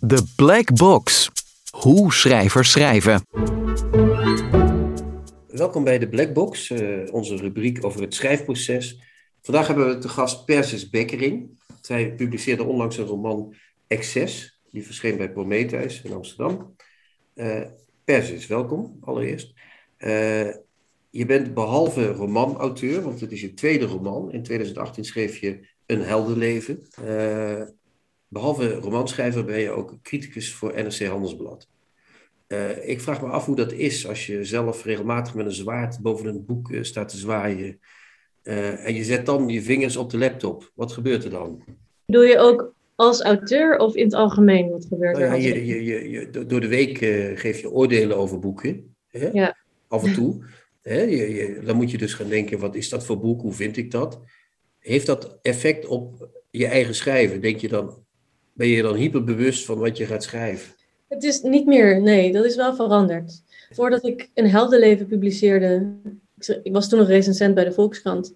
The 0.08 0.34
Black 0.36 0.76
Box. 0.76 1.32
Hoe 1.72 2.14
schrijvers 2.14 2.72
schrijven. 2.72 3.22
Welkom 5.48 5.84
bij 5.84 6.00
de 6.00 6.10
Black 6.10 6.34
Box, 6.34 6.70
uh, 6.70 7.14
onze 7.14 7.36
rubriek 7.36 7.86
over 7.86 8.02
het 8.02 8.14
schrijfproces. 8.14 9.02
Vandaag 9.42 9.68
hebben 9.68 9.88
we 9.88 9.98
te 9.98 10.10
gast 10.10 10.46
Persis 10.46 10.90
Bekkering. 10.90 11.64
Zij 11.82 12.16
publiceerde 12.16 12.64
onlangs 12.64 12.98
een 12.98 13.06
roman 13.06 13.56
Excess, 13.88 14.62
die 14.72 14.86
verscheen 14.86 15.18
bij 15.18 15.32
Prometheus 15.32 16.02
in 16.02 16.14
Amsterdam. 16.14 16.76
Uh, 17.36 17.62
Persis, 18.04 18.48
welkom 18.48 18.98
allereerst. 19.02 19.54
Uh, 19.98 20.50
je 21.10 21.26
bent 21.26 21.54
behalve 21.54 22.08
romanauteur, 22.08 23.02
want 23.02 23.20
het 23.20 23.32
is 23.32 23.42
je 23.42 23.54
tweede 23.54 23.86
roman. 23.86 24.32
In 24.32 24.44
2018 24.44 25.06
schreef 25.06 25.38
je 25.38 25.68
Een 25.86 26.02
heldenleven. 26.02 26.88
Uh, 27.04 27.62
behalve 28.28 28.74
romanschrijver 28.74 29.46
ben 29.46 29.60
je 29.60 29.70
ook 29.70 30.02
criticus 30.02 30.54
voor 30.54 30.74
NRC 30.74 31.06
Handelsblad. 31.06 31.68
Uh, 32.48 32.90
ik 32.90 33.02
vraag 33.02 33.22
me 33.22 33.28
af 33.28 33.46
hoe 33.46 33.56
dat 33.56 33.72
is 33.72 34.08
als 34.08 34.26
je 34.26 34.44
zelf 34.44 34.84
regelmatig 34.84 35.34
met 35.34 35.46
een 35.46 35.52
zwaard 35.52 36.00
boven 36.00 36.26
een 36.26 36.46
boek 36.46 36.70
staat 36.82 37.10
te 37.10 37.18
zwaaien. 37.18 37.80
En 38.44 38.94
je 38.94 39.04
zet 39.04 39.26
dan 39.26 39.50
je 39.50 39.62
vingers 39.62 39.98
op 39.98 40.10
de 40.10 40.18
laptop. 40.18 40.72
Wat 40.76 40.92
gebeurt 40.92 41.24
er 41.24 41.30
dan? 41.30 41.64
Doe 42.06 42.26
je 42.26 42.40
ook 42.40 42.74
als 43.04 43.22
auteur 43.22 43.78
of 43.78 43.96
in 43.96 44.04
het 44.04 44.14
algemeen? 44.14 44.70
Wat 44.70 44.86
gebeurt 44.86 45.18
nou, 45.18 45.32
er? 45.32 45.40
Ja, 45.40 45.48
je, 45.48 45.66
je, 45.66 45.84
je, 45.84 46.10
je, 46.10 46.46
door 46.48 46.62
de 46.62 46.68
week 46.68 46.98
geef 47.40 47.60
je 47.60 47.72
oordelen 47.72 48.18
over 48.18 48.40
boeken. 48.40 48.96
Hè? 49.08 49.30
Ja. 49.34 49.58
Af 49.88 50.04
en 50.04 50.14
toe. 50.14 50.44
Hè? 50.82 51.02
Je, 51.02 51.62
dan 51.66 51.76
moet 51.76 51.92
je 51.92 51.98
dus 51.98 52.14
gaan 52.14 52.30
denken, 52.30 52.60
wat 52.60 52.76
is 52.76 52.90
dat 52.90 53.06
voor 53.06 53.20
boek? 53.20 53.42
Hoe 53.42 53.54
vind 53.54 53.78
ik 53.78 53.92
dat? 53.92 54.20
Heeft 54.80 55.06
dat 55.06 55.40
effect 55.42 55.86
op 55.86 56.30
je 56.50 56.68
eigen 56.68 56.96
schrijven? 56.96 57.42
Denk 57.42 57.60
je 57.60 57.68
dan, 57.68 58.04
ben 58.54 58.68
je 58.68 58.82
dan 58.82 58.96
hyperbewust 58.96 59.66
van 59.66 59.78
wat 59.78 59.98
je 59.98 60.06
gaat 60.06 60.24
schrijven? 60.24 60.74
Het 61.08 61.24
is 61.24 61.42
niet 61.42 61.66
meer, 61.66 62.02
nee, 62.02 62.32
dat 62.32 62.46
is 62.46 62.56
wel 62.56 62.76
veranderd. 62.76 63.42
Voordat 63.72 64.06
ik 64.06 64.30
een 64.34 64.50
heldenleven 64.50 65.08
publiceerde, 65.08 65.94
ik 66.64 66.74
was 66.74 66.90
toen 66.90 67.00
nog 67.00 67.08
recensent 67.08 67.56
bij 67.56 67.64
de 67.64 67.72
Volkskrant, 67.72 68.34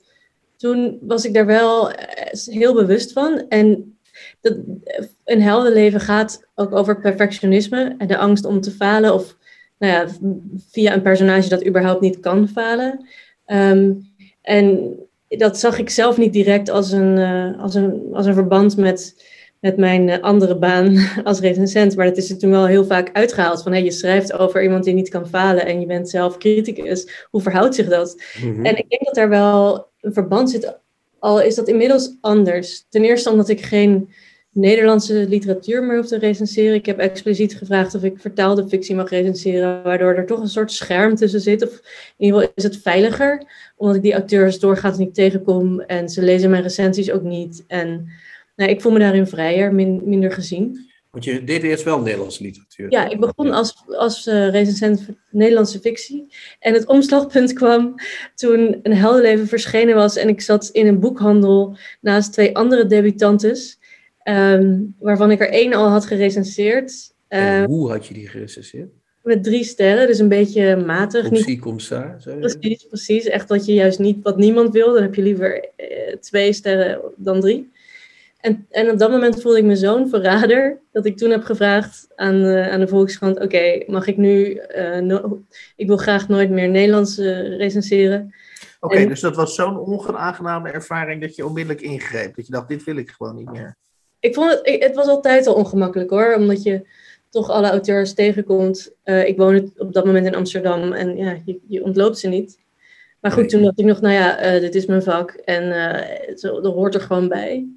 toen 0.58 0.98
was 1.02 1.26
ik 1.26 1.34
daar 1.34 1.46
wel 1.46 1.92
heel 2.46 2.74
bewust 2.74 3.12
van. 3.12 3.46
En 3.50 3.97
dat, 4.42 4.58
een 5.26 5.42
heldenleven 5.42 6.00
gaat 6.00 6.48
ook 6.56 6.76
over 6.76 7.00
perfectionisme 7.00 7.96
en 7.98 8.08
de 8.08 8.18
angst 8.18 8.46
om 8.46 8.62
te 8.62 8.72
falen 8.72 9.14
of 9.14 9.38
nou 9.78 9.94
ja, 9.94 10.08
via 10.72 10.94
een 10.94 11.02
personage 11.02 11.50
dat 11.50 11.66
überhaupt 11.66 12.02
niet 12.02 12.20
kan 12.20 12.48
falen. 12.48 13.08
Um, 13.46 14.12
en 14.42 14.96
dat 15.28 15.60
zag 15.60 15.78
ik 15.78 15.90
zelf 15.90 16.18
niet 16.18 16.34
direct 16.34 16.70
als 16.70 16.92
een, 16.92 17.18
uh, 17.18 17.62
als 17.62 17.76
een, 17.76 18.08
als 18.12 18.26
een 18.26 18.34
verband 18.34 18.78
met 18.78 19.16
met 19.60 19.78
mijn 19.78 20.22
andere 20.22 20.58
baan 20.58 20.98
als 21.24 21.40
recensent. 21.40 21.96
Maar 21.96 22.06
dat 22.06 22.18
is 22.18 22.30
er 22.30 22.38
toen 22.38 22.52
wel 22.52 22.66
heel 22.66 22.86
vaak 22.86 23.10
uitgehaald. 23.14 23.64
Van 23.64 23.72
hey, 23.72 23.84
je 23.84 23.92
schrijft 23.92 24.34
over 24.34 24.64
iemand 24.64 24.84
die 24.84 24.94
niet 24.94 25.10
kan 25.10 25.28
falen 25.28 25.66
en 25.66 25.80
je 25.80 25.86
bent 25.86 26.10
zelf 26.10 26.38
criticus. 26.38 27.26
Hoe 27.30 27.42
verhoudt 27.42 27.76
zich 27.76 27.88
dat? 27.88 28.24
Mm-hmm. 28.42 28.66
En 28.66 28.78
ik 28.78 28.90
denk 28.90 29.06
dat 29.06 29.16
daar 29.16 29.30
wel 29.30 29.88
een 30.02 30.14
verband 30.14 30.50
zit. 30.50 30.80
Al 31.20 31.42
is 31.42 31.56
dat 31.56 31.68
inmiddels 31.68 32.18
anders. 32.22 32.86
Ten 32.90 33.04
eerste 33.04 33.30
omdat 33.30 33.50
ik 33.50 33.62
geen 33.62 34.10
Nederlandse 34.52 35.26
literatuur 35.30 35.84
meer 35.84 35.98
hoef 35.98 36.08
te 36.08 36.18
recenseren. 36.18 36.74
Ik 36.74 36.86
heb 36.86 37.00
expliciet 37.00 37.56
gevraagd 37.56 37.96
of 37.96 38.04
ik 38.04 38.20
vertaalde 38.20 38.68
fictie 38.68 38.96
mag 38.96 39.10
recenseren. 39.10 39.84
Waardoor 39.84 40.14
er 40.16 40.26
toch 40.26 40.40
een 40.40 40.48
soort 40.48 40.72
scherm 40.72 41.16
tussen 41.16 41.42
zit. 41.42 41.64
Of 41.64 41.70
in 42.18 42.26
ieder 42.26 42.40
geval 42.40 42.54
is 42.56 42.64
het 42.64 42.78
veiliger. 42.78 43.44
Omdat 43.76 43.96
ik 43.96 44.02
die 44.02 44.14
auteurs 44.14 44.60
doorgaans 44.60 44.98
niet 44.98 45.14
tegenkom. 45.14 45.80
En 45.80 46.10
ze 46.10 46.22
lezen 46.22 46.50
mijn 46.50 46.64
recensies 46.64 47.12
ook 47.12 47.24
niet. 47.24 47.64
En 47.68 48.10
nou, 48.56 48.72
ik 48.72 48.82
voel 48.82 48.92
me 48.92 49.00
daarin 49.00 49.28
vrijer, 49.28 49.74
min, 49.74 50.02
minder 50.06 50.32
gezien. 50.32 50.87
Want 51.18 51.30
je 51.30 51.44
deed 51.44 51.64
eerst 51.64 51.84
wel 51.84 52.00
Nederlandse 52.00 52.44
literatuur. 52.44 52.92
Ja, 52.92 53.10
ik 53.10 53.20
begon 53.20 53.52
als, 53.52 53.84
als 53.88 54.28
uh, 54.28 54.50
recensent 54.50 55.08
Nederlandse 55.32 55.80
fictie. 55.80 56.26
En 56.60 56.74
het 56.74 56.86
omslagpunt 56.86 57.54
kwam 57.54 57.96
toen 58.36 58.80
Een 58.84 58.96
heldenleven 58.96 59.48
verschenen 59.48 59.96
was. 59.96 60.16
En 60.16 60.28
ik 60.28 60.42
zat 60.42 60.70
in 60.72 60.88
een 60.88 61.00
boekhandel 61.00 61.78
naast 62.02 62.34
twee 62.34 62.56
andere 62.56 62.86
debutantes. 62.86 63.80
Um, 64.24 64.96
waarvan 65.00 65.32
ik 65.32 65.40
er 65.40 65.50
één 65.50 65.74
al 65.74 65.88
had 65.88 66.06
gerecenseerd. 66.06 67.14
Uh, 67.30 67.64
hoe 67.64 67.90
had 67.92 68.06
je 68.06 68.14
die 68.14 68.28
gerecenseerd? 68.28 68.90
Met 69.24 69.44
drie 69.44 69.64
sterren, 69.64 70.08
dus 70.08 70.20
een 70.20 70.30
beetje 70.30 70.76
matig. 70.76 71.38
Zie, 71.38 71.60
kom. 71.60 71.78
Precies, 72.40 72.88
precies. 72.88 73.26
Echt 73.26 73.50
wat 73.50 73.66
je 73.66 73.74
juist 73.74 74.00
niet, 74.00 74.18
wat 74.24 74.38
niemand 74.38 74.74
wil. 74.74 74.94
Dan 74.94 75.02
heb 75.02 75.16
je 75.16 75.22
liever 75.22 75.70
uh, 75.78 76.16
twee 76.20 76.54
sterren 76.54 77.02
dan 77.16 77.42
drie. 77.42 77.72
En, 78.48 78.66
en 78.70 78.92
op 78.92 79.00
dat 79.00 79.10
moment 79.10 79.42
voelde 79.42 79.58
ik 79.58 79.64
me 79.64 79.76
zo'n 79.76 80.10
verrader 80.10 80.80
dat 80.92 81.06
ik 81.06 81.18
toen 81.18 81.30
heb 81.30 81.44
gevraagd 81.44 82.08
aan, 82.16 82.36
uh, 82.36 82.72
aan 82.72 82.80
de 82.80 82.88
Volkskrant: 82.88 83.40
Oké, 83.40 83.84
mag 83.88 84.08
ik 84.08 84.18
nu. 84.18 84.62
Uh, 84.76 84.98
no 84.98 85.42
ik 85.76 85.88
wil 85.88 85.98
graag 85.98 86.28
nooit 86.28 86.50
meer 86.50 86.70
Nederlands 86.70 87.20
uh, 87.20 87.58
recenseren. 87.58 88.34
Oké, 88.80 88.96
okay, 88.96 89.08
dus 89.08 89.20
dat 89.20 89.36
was 89.36 89.56
zo'n 89.56 89.78
onaangename 89.78 90.70
ervaring 90.70 91.22
dat 91.22 91.36
je 91.36 91.46
onmiddellijk 91.46 91.82
ingreep. 91.82 92.36
Dat 92.36 92.46
je 92.46 92.52
dacht: 92.52 92.68
Dit 92.68 92.84
wil 92.84 92.98
ik 92.98 93.10
gewoon 93.10 93.36
niet 93.36 93.52
meer. 93.52 93.76
Ik 94.20 94.34
vond 94.34 94.52
het, 94.52 94.84
het 94.84 94.96
was 94.96 95.08
altijd 95.08 95.48
al 95.48 95.54
ongemakkelijk 95.54 96.10
hoor, 96.10 96.36
omdat 96.36 96.64
je 96.64 96.88
toch 97.30 97.50
alle 97.50 97.70
auteurs 97.70 98.14
tegenkomt. 98.14 98.94
ik 99.04 99.38
woon 99.38 99.72
op 99.78 99.94
dat 99.94 100.06
moment 100.06 100.26
in 100.26 100.36
Amsterdam 100.36 100.94
en 100.94 101.18
ja, 101.18 101.38
je, 101.46 101.60
je 101.68 101.84
ontloopt 101.84 102.18
ze 102.18 102.28
niet. 102.28 102.60
Maar 103.20 103.32
goed, 103.32 103.50
toen 103.50 103.64
dacht 103.64 103.80
ik 103.80 103.86
nog, 103.86 104.02
nou 104.02 104.14
ja, 104.14 104.60
dit 104.60 104.76
is 104.76 104.86
mijn 104.86 105.04
vak 105.04 105.32
en 105.32 105.70
dat 106.42 106.74
hoort 106.74 106.96
er 106.96 107.02
gewoon 107.02 107.28
bij. 107.28 107.77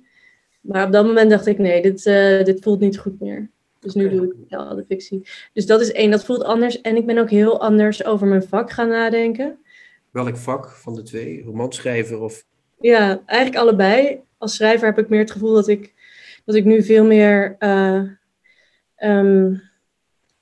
Maar 0.60 0.86
op 0.86 0.92
dat 0.92 1.06
moment 1.06 1.30
dacht 1.30 1.46
ik, 1.46 1.58
nee, 1.58 1.82
dit, 1.82 2.06
uh, 2.06 2.44
dit 2.44 2.62
voelt 2.62 2.80
niet 2.80 2.98
goed 2.98 3.20
meer. 3.20 3.50
Dus 3.80 3.94
nu 3.94 4.08
doe 4.08 4.26
ik 4.26 4.32
ja, 4.48 4.74
de 4.74 4.84
fictie. 4.88 5.22
Dus 5.52 5.66
dat 5.66 5.80
is 5.80 5.92
één, 5.92 6.10
dat 6.10 6.24
voelt 6.24 6.44
anders. 6.44 6.80
En 6.80 6.96
ik 6.96 7.06
ben 7.06 7.18
ook 7.18 7.30
heel 7.30 7.60
anders 7.60 8.04
over 8.04 8.26
mijn 8.26 8.42
vak 8.42 8.70
gaan 8.70 8.88
nadenken. 8.88 9.58
Welk 10.10 10.36
vak 10.36 10.68
van 10.68 10.94
de 10.94 11.02
twee? 11.02 11.42
Romanschrijver 11.44 12.20
of? 12.20 12.44
Ja, 12.80 13.22
eigenlijk 13.26 13.62
allebei. 13.62 14.20
Als 14.38 14.54
schrijver 14.54 14.86
heb 14.86 14.98
ik 14.98 15.08
meer 15.08 15.20
het 15.20 15.30
gevoel 15.30 15.54
dat 15.54 15.68
ik, 15.68 15.94
dat 16.44 16.54
ik 16.54 16.64
nu 16.64 16.82
veel 16.82 17.04
meer... 17.04 17.56
Uh, 17.58 18.02
um, 18.96 19.62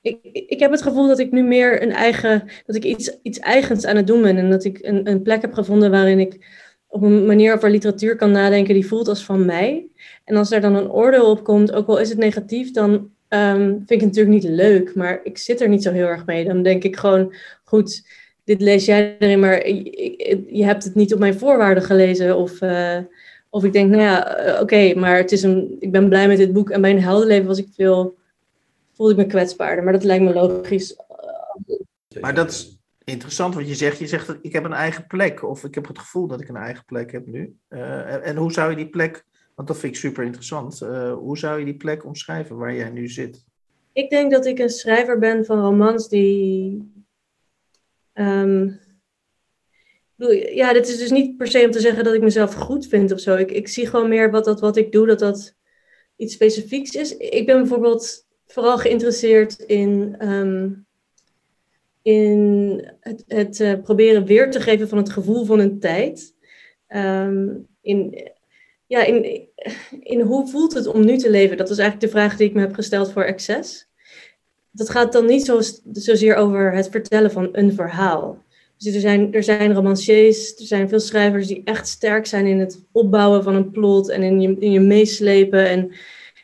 ik, 0.01 0.17
ik 0.21 0.59
heb 0.59 0.71
het 0.71 0.81
gevoel 0.81 1.07
dat 1.07 1.19
ik 1.19 1.31
nu 1.31 1.43
meer 1.43 1.81
een 1.81 1.91
eigen... 1.91 2.49
Dat 2.65 2.75
ik 2.75 2.83
iets, 2.83 3.17
iets 3.21 3.39
eigens 3.39 3.85
aan 3.85 3.95
het 3.95 4.07
doen 4.07 4.21
ben. 4.21 4.37
En 4.37 4.49
dat 4.49 4.63
ik 4.63 4.79
een, 4.81 5.09
een 5.09 5.21
plek 5.21 5.41
heb 5.41 5.53
gevonden 5.53 5.91
waarin 5.91 6.19
ik 6.19 6.45
op 6.89 7.01
een 7.01 7.25
manier 7.25 7.53
over 7.53 7.69
literatuur 7.69 8.15
kan 8.15 8.31
nadenken 8.31 8.73
die 8.73 8.87
voelt 8.87 9.07
als 9.07 9.25
van 9.25 9.45
mij. 9.45 9.87
En 10.23 10.35
als 10.35 10.51
er 10.51 10.61
dan 10.61 10.75
een 10.75 10.91
oordeel 10.91 11.29
op 11.29 11.43
komt, 11.43 11.71
ook 11.71 11.87
al 11.87 11.99
is 11.99 12.09
het 12.09 12.17
negatief, 12.17 12.71
dan 12.71 12.91
um, 13.29 13.67
vind 13.67 13.91
ik 13.91 13.99
het 13.99 14.15
natuurlijk 14.15 14.43
niet 14.43 14.51
leuk, 14.51 14.95
maar 14.95 15.19
ik 15.23 15.37
zit 15.37 15.61
er 15.61 15.69
niet 15.69 15.83
zo 15.83 15.91
heel 15.91 16.07
erg 16.07 16.25
mee. 16.25 16.45
Dan 16.45 16.63
denk 16.63 16.83
ik 16.83 16.95
gewoon, 16.95 17.33
goed, 17.63 18.07
dit 18.43 18.61
lees 18.61 18.85
jij 18.85 19.15
erin, 19.19 19.39
maar 19.39 19.67
je 19.67 20.63
hebt 20.63 20.83
het 20.83 20.95
niet 20.95 21.13
op 21.13 21.19
mijn 21.19 21.39
voorwaarden 21.39 21.83
gelezen. 21.83 22.37
Of, 22.37 22.61
uh, 22.61 22.97
of 23.49 23.63
ik 23.63 23.73
denk, 23.73 23.89
nou 23.89 24.01
ja, 24.01 24.37
eh, 24.37 24.61
oké, 24.61 24.93
maar 24.93 25.17
het 25.17 25.31
is 25.31 25.43
een, 25.43 25.75
ik 25.79 25.91
ben 25.91 26.09
blij 26.09 26.27
met 26.27 26.37
dit 26.37 26.53
boek. 26.53 26.69
En 26.69 26.81
bij 26.81 26.91
een 26.91 27.01
heldenleven 27.01 27.47
was 27.47 27.57
ik 27.57 27.67
veel, 27.75 28.17
voelde 28.93 29.11
ik 29.11 29.17
me 29.17 29.25
kwetsbaarder. 29.25 29.83
Maar 29.83 29.93
dat 29.93 30.03
lijkt 30.03 30.23
me 30.23 30.33
logisch. 30.33 30.95
Maar 32.19 32.33
dat 32.33 32.78
interessant 33.11 33.55
wat 33.55 33.67
je 33.67 33.75
zegt. 33.75 33.99
Je 33.99 34.07
zegt, 34.07 34.37
ik 34.41 34.53
heb 34.53 34.63
een 34.63 34.73
eigen 34.73 35.07
plek. 35.07 35.43
Of 35.43 35.63
ik 35.63 35.75
heb 35.75 35.87
het 35.87 35.99
gevoel 35.99 36.27
dat 36.27 36.41
ik 36.41 36.49
een 36.49 36.55
eigen 36.55 36.85
plek 36.85 37.11
heb 37.11 37.25
nu. 37.25 37.55
Uh, 37.69 38.27
en, 38.27 38.35
hoe 38.35 38.51
zou 38.51 38.69
je 38.69 38.75
die 38.75 38.89
plek 38.89 39.27
want 39.59 39.71
dat 39.71 39.79
vind 39.79 39.93
ik 39.93 39.99
super 39.99 40.23
interessant. 40.23 40.81
Uh, 40.81 41.13
hoe 41.13 41.37
zou 41.37 41.59
je 41.59 41.65
die 41.65 41.77
plek 41.77 42.05
omschrijven 42.05 42.57
waar 42.57 42.73
jij 42.73 42.89
nu 42.89 43.07
zit? 43.07 43.45
Ik 43.93 44.09
denk 44.09 44.31
dat 44.31 44.45
ik 44.45 44.59
een 44.59 44.69
schrijver 44.69 45.19
ben 45.19 45.45
van 45.45 45.59
romans 45.59 46.09
die. 46.09 46.91
Um, 48.13 48.79
ja, 50.53 50.73
dit 50.73 50.87
is 50.87 50.97
dus 50.97 51.11
niet 51.11 51.37
per 51.37 51.47
se 51.47 51.65
om 51.65 51.71
te 51.71 51.79
zeggen 51.79 52.03
dat 52.03 52.13
ik 52.13 52.21
mezelf 52.21 52.53
goed 52.53 52.87
vind 52.87 53.11
of 53.11 53.19
zo. 53.19 53.35
Ik, 53.35 53.51
ik 53.51 53.67
zie 53.67 53.87
gewoon 53.87 54.09
meer 54.09 54.31
wat, 54.31 54.45
dat, 54.45 54.59
wat 54.59 54.77
ik 54.77 54.91
doe, 54.91 55.07
dat 55.07 55.19
dat 55.19 55.55
iets 56.15 56.33
specifieks 56.33 56.91
is. 56.91 57.17
Ik 57.17 57.45
ben 57.45 57.57
bijvoorbeeld 57.57 58.27
vooral 58.45 58.77
geïnteresseerd 58.77 59.59
in, 59.59 60.15
um, 60.27 60.87
in 62.01 62.91
het, 63.27 63.59
uh, 63.59 63.73
proberen 63.81 64.25
weer 64.25 64.51
te 64.51 64.61
geven 64.61 64.89
van 64.89 64.97
het 64.97 65.09
gevoel 65.09 65.45
van 65.45 65.59
een 65.59 65.79
tijd. 65.79 66.33
Um, 66.95 67.67
in, 67.81 68.29
ja, 68.87 69.03
in, 69.03 69.47
in 69.99 70.21
hoe 70.21 70.47
voelt 70.47 70.73
het 70.73 70.87
om 70.87 71.05
nu 71.05 71.17
te 71.17 71.29
leven? 71.29 71.57
Dat 71.57 71.69
was 71.69 71.77
eigenlijk 71.77 72.11
de 72.11 72.19
vraag 72.19 72.37
die 72.37 72.47
ik 72.47 72.53
me 72.53 72.61
heb 72.61 72.73
gesteld 72.73 73.11
voor 73.11 73.27
Access. 73.27 73.87
Dat 74.71 74.89
gaat 74.89 75.13
dan 75.13 75.25
niet 75.25 75.45
zo, 75.45 75.61
zozeer 75.91 76.35
over 76.35 76.73
het 76.73 76.89
vertellen 76.89 77.31
van 77.31 77.49
een 77.51 77.73
verhaal. 77.73 78.43
Dus 78.77 78.93
er 78.93 79.01
zijn, 79.01 79.33
er 79.33 79.43
zijn 79.43 79.73
romanciers, 79.73 80.55
er 80.55 80.65
zijn 80.65 80.89
veel 80.89 80.99
schrijvers 80.99 81.47
die 81.47 81.61
echt 81.63 81.87
sterk 81.87 82.25
zijn 82.25 82.45
in 82.45 82.59
het 82.59 82.85
opbouwen 82.91 83.43
van 83.43 83.55
een 83.55 83.71
plot 83.71 84.09
en 84.09 84.23
in 84.23 84.41
je, 84.41 84.55
in 84.59 84.71
je 84.71 84.79
meeslepen. 84.79 85.69
En, 85.69 85.91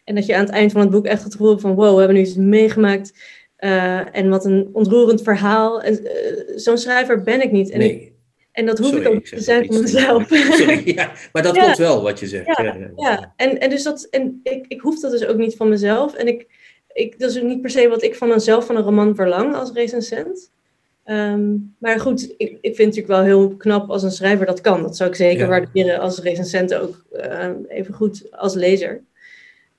en 0.03 0.15
dat 0.15 0.25
je 0.25 0.35
aan 0.35 0.45
het 0.45 0.53
eind 0.53 0.71
van 0.71 0.81
het 0.81 0.89
boek 0.89 1.05
echt 1.05 1.23
het 1.23 1.31
gevoel 1.31 1.49
hebt 1.49 1.61
van 1.61 1.75
wow, 1.75 1.93
we 1.93 1.97
hebben 1.97 2.15
nu 2.17 2.21
iets 2.23 2.35
meegemaakt. 2.35 3.13
Uh, 3.59 4.15
en 4.15 4.29
wat 4.29 4.45
een 4.45 4.69
ontroerend 4.73 5.21
verhaal. 5.21 5.81
En, 5.81 5.99
uh, 6.03 6.57
Zo'n 6.57 6.77
schrijver 6.77 7.21
ben 7.21 7.41
ik 7.41 7.51
niet. 7.51 7.69
En 7.69 7.79
nee. 7.79 8.13
En 8.51 8.65
dat 8.65 8.77
hoef 8.77 8.95
ik 8.95 9.07
ook 9.07 9.25
te 9.25 9.41
zijn 9.41 9.65
voor 9.65 9.81
mezelf. 9.81 10.27
Sorry, 10.59 10.81
ja, 10.95 11.11
maar 11.31 11.43
dat 11.43 11.55
ja. 11.55 11.63
klopt 11.63 11.77
wel 11.77 12.01
wat 12.01 12.19
je 12.19 12.27
zegt. 12.27 12.57
Ja, 12.57 12.77
ja. 12.95 13.33
En, 13.35 13.59
en, 13.59 13.69
dus 13.69 13.83
dat, 13.83 14.07
en 14.09 14.39
ik, 14.43 14.65
ik 14.67 14.81
hoef 14.81 14.99
dat 14.99 15.11
dus 15.11 15.25
ook 15.25 15.37
niet 15.37 15.55
van 15.55 15.69
mezelf. 15.69 16.13
En 16.13 16.27
ik, 16.27 16.47
ik, 16.93 17.19
dat 17.19 17.29
is 17.29 17.37
ook 17.37 17.47
niet 17.47 17.61
per 17.61 17.69
se 17.69 17.87
wat 17.87 18.03
ik 18.03 18.15
van 18.15 18.27
mezelf 18.27 18.65
van 18.65 18.75
een 18.75 18.83
roman 18.83 19.15
verlang 19.15 19.55
als 19.55 19.71
recensent. 19.71 20.51
Um, 21.05 21.75
maar 21.79 21.99
goed, 21.99 22.33
ik, 22.37 22.57
ik 22.61 22.75
vind 22.75 22.77
het 22.77 22.85
natuurlijk 22.85 23.07
wel 23.07 23.23
heel 23.23 23.55
knap 23.57 23.89
als 23.89 24.03
een 24.03 24.11
schrijver 24.11 24.45
dat 24.45 24.61
kan. 24.61 24.81
Dat 24.81 24.97
zou 24.97 25.09
ik 25.09 25.15
zeker 25.15 25.47
waarderen 25.47 25.99
als 25.99 26.19
recensent 26.19 26.73
ook 26.73 27.05
uh, 27.13 27.49
even 27.67 27.93
goed 27.93 28.27
als 28.31 28.53
lezer. 28.53 29.03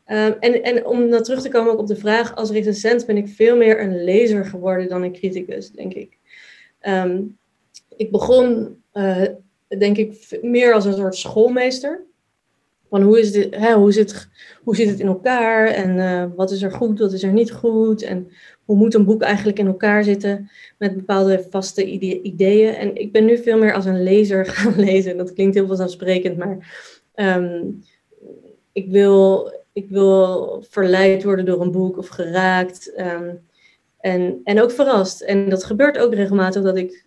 Um, 0.08 0.34
en, 0.40 0.62
en 0.62 0.86
om 0.86 1.08
naar 1.08 1.22
terug 1.22 1.42
te 1.42 1.48
komen 1.48 1.72
ook 1.72 1.78
op 1.78 1.86
de 1.86 1.96
vraag, 1.96 2.34
als 2.34 2.50
recensent 2.50 3.06
ben 3.06 3.16
ik 3.16 3.28
veel 3.28 3.56
meer 3.56 3.80
een 3.80 4.04
lezer 4.04 4.44
geworden 4.44 4.88
dan 4.88 5.02
een 5.02 5.12
criticus, 5.12 5.70
denk 5.70 5.94
ik. 5.94 6.18
Um, 6.80 7.38
ik 7.96 8.10
begon, 8.10 8.76
uh, 8.92 9.22
denk 9.78 9.96
ik, 9.96 10.38
meer 10.42 10.72
als 10.72 10.84
een 10.84 10.94
soort 10.94 11.16
schoolmeester. 11.16 12.04
Van 12.88 13.02
hoe, 13.02 13.20
is 13.20 13.46
hè, 13.50 13.74
hoe, 13.74 13.92
zit, 13.92 14.28
hoe 14.62 14.76
zit 14.76 14.88
het 14.88 15.00
in 15.00 15.06
elkaar 15.06 15.66
en 15.66 15.96
uh, 15.96 16.24
wat 16.36 16.50
is 16.50 16.62
er 16.62 16.72
goed, 16.72 16.98
wat 16.98 17.12
is 17.12 17.22
er 17.22 17.32
niet 17.32 17.52
goed 17.52 18.02
en 18.02 18.30
hoe 18.64 18.76
moet 18.76 18.94
een 18.94 19.04
boek 19.04 19.22
eigenlijk 19.22 19.58
in 19.58 19.66
elkaar 19.66 20.04
zitten 20.04 20.50
met 20.78 20.96
bepaalde 20.96 21.46
vaste 21.50 21.86
ide 21.86 22.22
ideeën. 22.22 22.74
En 22.74 22.96
ik 22.96 23.12
ben 23.12 23.24
nu 23.24 23.38
veel 23.38 23.58
meer 23.58 23.74
als 23.74 23.84
een 23.84 24.02
lezer 24.02 24.46
gaan 24.54 24.80
lezen. 24.80 25.16
Dat 25.16 25.32
klinkt 25.32 25.54
heel 25.54 25.66
vanzelfsprekend, 25.66 26.36
maar 26.36 26.82
um, 27.14 27.80
ik, 28.72 28.90
wil, 28.90 29.52
ik 29.76 29.88
wil 29.88 30.64
verleid 30.68 31.24
worden 31.24 31.44
door 31.44 31.60
een 31.60 31.70
boek 31.70 31.98
of 31.98 32.08
geraakt. 32.08 32.92
Um, 32.98 33.46
en, 33.98 34.40
en 34.44 34.62
ook 34.62 34.70
verrast. 34.70 35.20
En 35.20 35.48
dat 35.48 35.64
gebeurt 35.64 35.98
ook 35.98 36.14
regelmatig 36.14 36.62
dat 36.62 36.76
ik 36.76 37.06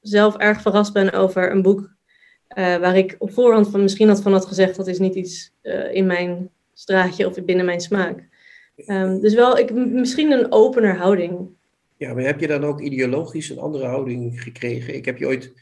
zelf 0.00 0.36
erg 0.36 0.60
verrast 0.60 0.92
ben 0.92 1.12
over 1.12 1.50
een 1.50 1.62
boek 1.62 1.80
uh, 1.80 2.76
waar 2.76 2.96
ik 2.96 3.16
op 3.18 3.32
voorhand 3.32 3.68
van 3.68 3.82
misschien 3.82 4.08
had 4.08 4.22
van 4.22 4.32
had 4.32 4.46
gezegd 4.46 4.76
dat 4.76 4.86
is 4.86 4.98
niet 4.98 5.14
iets 5.14 5.52
uh, 5.62 5.94
in 5.94 6.06
mijn 6.06 6.50
straatje 6.72 7.26
of 7.26 7.44
binnen 7.44 7.64
mijn 7.64 7.80
smaak. 7.80 8.28
Um, 8.86 9.20
dus 9.20 9.34
wel, 9.34 9.58
ik, 9.58 9.72
misschien 9.74 10.30
een 10.30 10.52
opener 10.52 10.96
houding. 10.96 11.48
Ja, 11.96 12.14
maar 12.14 12.24
heb 12.24 12.40
je 12.40 12.46
dan 12.46 12.64
ook 12.64 12.80
ideologisch 12.80 13.50
een 13.50 13.58
andere 13.58 13.86
houding 13.86 14.42
gekregen? 14.42 14.94
Ik 14.94 15.04
heb 15.04 15.18
je 15.18 15.26
ooit 15.26 15.52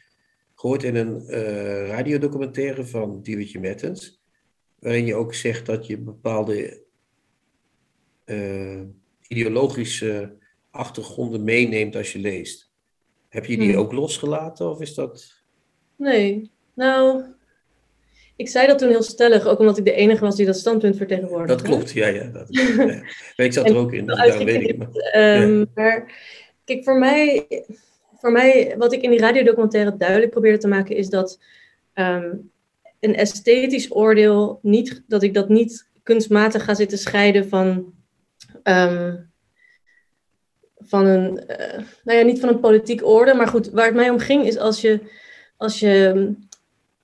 gehoord 0.55 0.83
in 0.83 0.97
een 0.97 1.23
uh, 1.29 1.89
radiodocumentaire 1.89 2.87
van 2.87 3.23
Diewertje 3.23 3.61
Mettens, 3.61 4.21
waarin 4.87 5.07
je 5.07 5.15
ook 5.15 5.35
zegt 5.35 5.67
dat 5.67 5.87
je 5.87 5.99
bepaalde 5.99 6.83
ideologische 9.29 10.37
achtergronden 10.71 11.45
meeneemt 11.45 11.97
als 11.97 12.13
je 12.13 12.19
leest. 12.19 12.71
Heb 13.29 13.45
je 13.45 13.57
die 13.57 13.71
hmm. 13.71 13.79
ook 13.79 13.93
losgelaten 13.93 14.71
of 14.71 14.81
is 14.81 14.95
dat... 14.95 15.43
Nee, 15.97 16.51
nou, 16.75 17.25
ik 18.37 18.49
zei 18.49 18.67
dat 18.67 18.79
toen 18.79 18.89
heel 18.89 19.03
stellig, 19.03 19.47
ook 19.47 19.59
omdat 19.59 19.79
ik 19.79 19.85
de 19.85 19.93
enige 19.93 20.21
was 20.21 20.37
die 20.37 20.47
dat 20.47 20.57
standpunt 20.57 20.97
vertegenwoordigde. 20.97 21.63
Dat 21.63 21.63
klopt, 21.63 21.91
ja, 21.93 22.07
ja. 22.07 22.25
Dat, 22.25 22.47
ja. 22.49 23.03
ik 23.45 23.53
zat 23.53 23.69
er 23.69 23.77
ook 23.77 23.93
in, 23.93 24.07
dus 24.07 24.17
daarom 24.17 24.45
weet 24.45 24.69
ik 24.69 24.79
het. 24.79 25.15
Um, 25.17 25.59
ja. 25.59 25.67
Maar 25.75 26.13
kijk, 26.65 26.85
voor 26.85 26.99
mij, 26.99 27.47
voor 28.19 28.33
mij, 28.33 28.75
wat 28.79 28.93
ik 28.93 29.03
in 29.03 29.11
die 29.11 29.21
radiodocumentaire 29.21 29.97
duidelijk 29.97 30.31
probeerde 30.31 30.59
te 30.59 30.69
maken, 30.69 30.97
is 30.97 31.09
dat 31.09 31.41
um, 31.95 32.51
een 33.01 33.15
esthetisch 33.15 33.95
oordeel, 33.95 34.59
niet, 34.63 35.05
dat 35.07 35.23
ik 35.23 35.35
dat 35.35 35.49
niet 35.49 35.89
kunstmatig 36.03 36.65
ga 36.65 36.75
zitten 36.75 36.99
scheiden 36.99 37.49
van 37.49 37.95
um, 38.63 39.31
van 40.79 41.07
een, 41.07 41.41
uh, 41.51 41.79
nou 42.05 42.19
ja, 42.19 42.25
niet 42.25 42.41
van 42.41 42.49
een 42.49 42.61
politiek 42.61 43.07
orde, 43.07 43.35
maar 43.35 43.49
goed, 43.49 43.71
waar 43.71 43.87
het 43.87 43.95
mij 43.95 44.11
om 44.11 44.19
ging 44.19 44.47
is 44.47 44.59
als 44.59 44.81
je, 44.81 45.01
als 45.57 45.81
je 45.81 46.33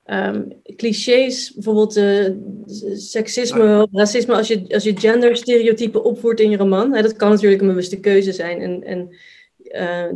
um, 0.06 0.52
clichés, 0.76 1.52
bijvoorbeeld 1.54 1.96
uh, 1.96 2.30
seksisme, 2.94 3.88
racisme, 3.92 4.34
als 4.34 4.48
je, 4.48 4.64
als 4.68 4.84
je 4.84 4.98
genderstereotypen 5.00 6.04
opvoert 6.04 6.40
in 6.40 6.50
je 6.50 6.56
roman, 6.56 6.92
hè, 6.92 7.02
dat 7.02 7.16
kan 7.16 7.30
natuurlijk 7.30 7.62
een 7.62 7.68
bewuste 7.68 8.00
keuze 8.00 8.32
zijn 8.32 8.60
en, 8.60 8.84
en 8.84 9.16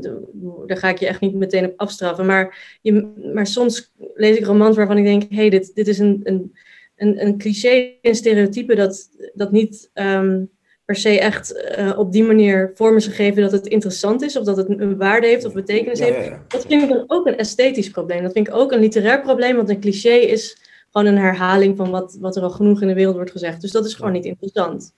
de, 0.01 0.21
daar 0.67 0.77
ga 0.77 0.89
ik 0.89 0.99
je 0.99 1.07
echt 1.07 1.21
niet 1.21 1.35
meteen 1.35 1.65
op 1.65 1.73
afstraffen, 1.77 2.27
maar, 2.27 2.79
je, 2.83 3.13
maar 3.35 3.47
soms 3.47 3.93
lees 4.15 4.37
ik 4.37 4.45
romans 4.45 4.77
waarvan 4.77 4.99
ik 4.99 5.05
denk, 5.05 5.23
hé, 5.23 5.37
hey, 5.37 5.51
dit, 5.51 5.75
dit 5.75 5.89
is 5.89 5.99
een, 5.99 6.21
een, 6.25 6.53
een, 6.97 7.27
een 7.27 7.39
cliché, 7.39 7.93
een 8.03 8.15
stereotype 8.15 8.75
dat, 8.75 9.09
dat 9.35 9.53
niet... 9.53 9.91
Um, 9.95 10.55
per 10.87 10.97
se 10.97 11.21
echt 11.21 11.75
uh, 11.79 11.99
op 11.99 12.13
die 12.13 12.23
manier 12.23 12.71
vormen 12.75 13.01
ze 13.01 13.11
geven 13.11 13.43
dat 13.43 13.53
het 13.53 13.67
interessant 13.67 14.23
is 14.23 14.37
of 14.37 14.45
dat 14.45 14.57
het 14.57 14.69
een 14.69 14.97
waarde 14.97 15.27
heeft 15.27 15.45
of 15.45 15.53
betekenis 15.53 16.01
heeft. 16.01 16.31
Dat 16.49 16.67
vind 16.67 16.83
ik 16.83 16.89
dan 16.89 17.05
ook 17.07 17.27
een 17.27 17.37
esthetisch 17.37 17.91
probleem. 17.91 18.23
Dat 18.23 18.33
vind 18.33 18.49
ik 18.49 18.55
ook 18.55 18.73
een 18.73 18.81
literair 18.81 19.21
probleem, 19.21 19.57
want 19.57 19.69
een 19.69 19.81
cliché 19.81 20.15
is 20.15 20.59
gewoon 20.97 21.13
een 21.15 21.23
herhaling 21.23 21.77
van 21.77 21.91
wat, 21.91 22.17
wat 22.21 22.37
er 22.37 22.43
al 22.43 22.51
genoeg 22.51 22.83
in 22.83 22.89
de 22.89 22.95
wereld 22.95 23.15
wordt 23.15 23.31
gezegd. 23.31 23.61
Dus 23.61 23.71
dat 23.71 23.87
is 23.87 23.95
gewoon 23.95 24.13
niet 24.13 24.25
interessant. 24.25 24.95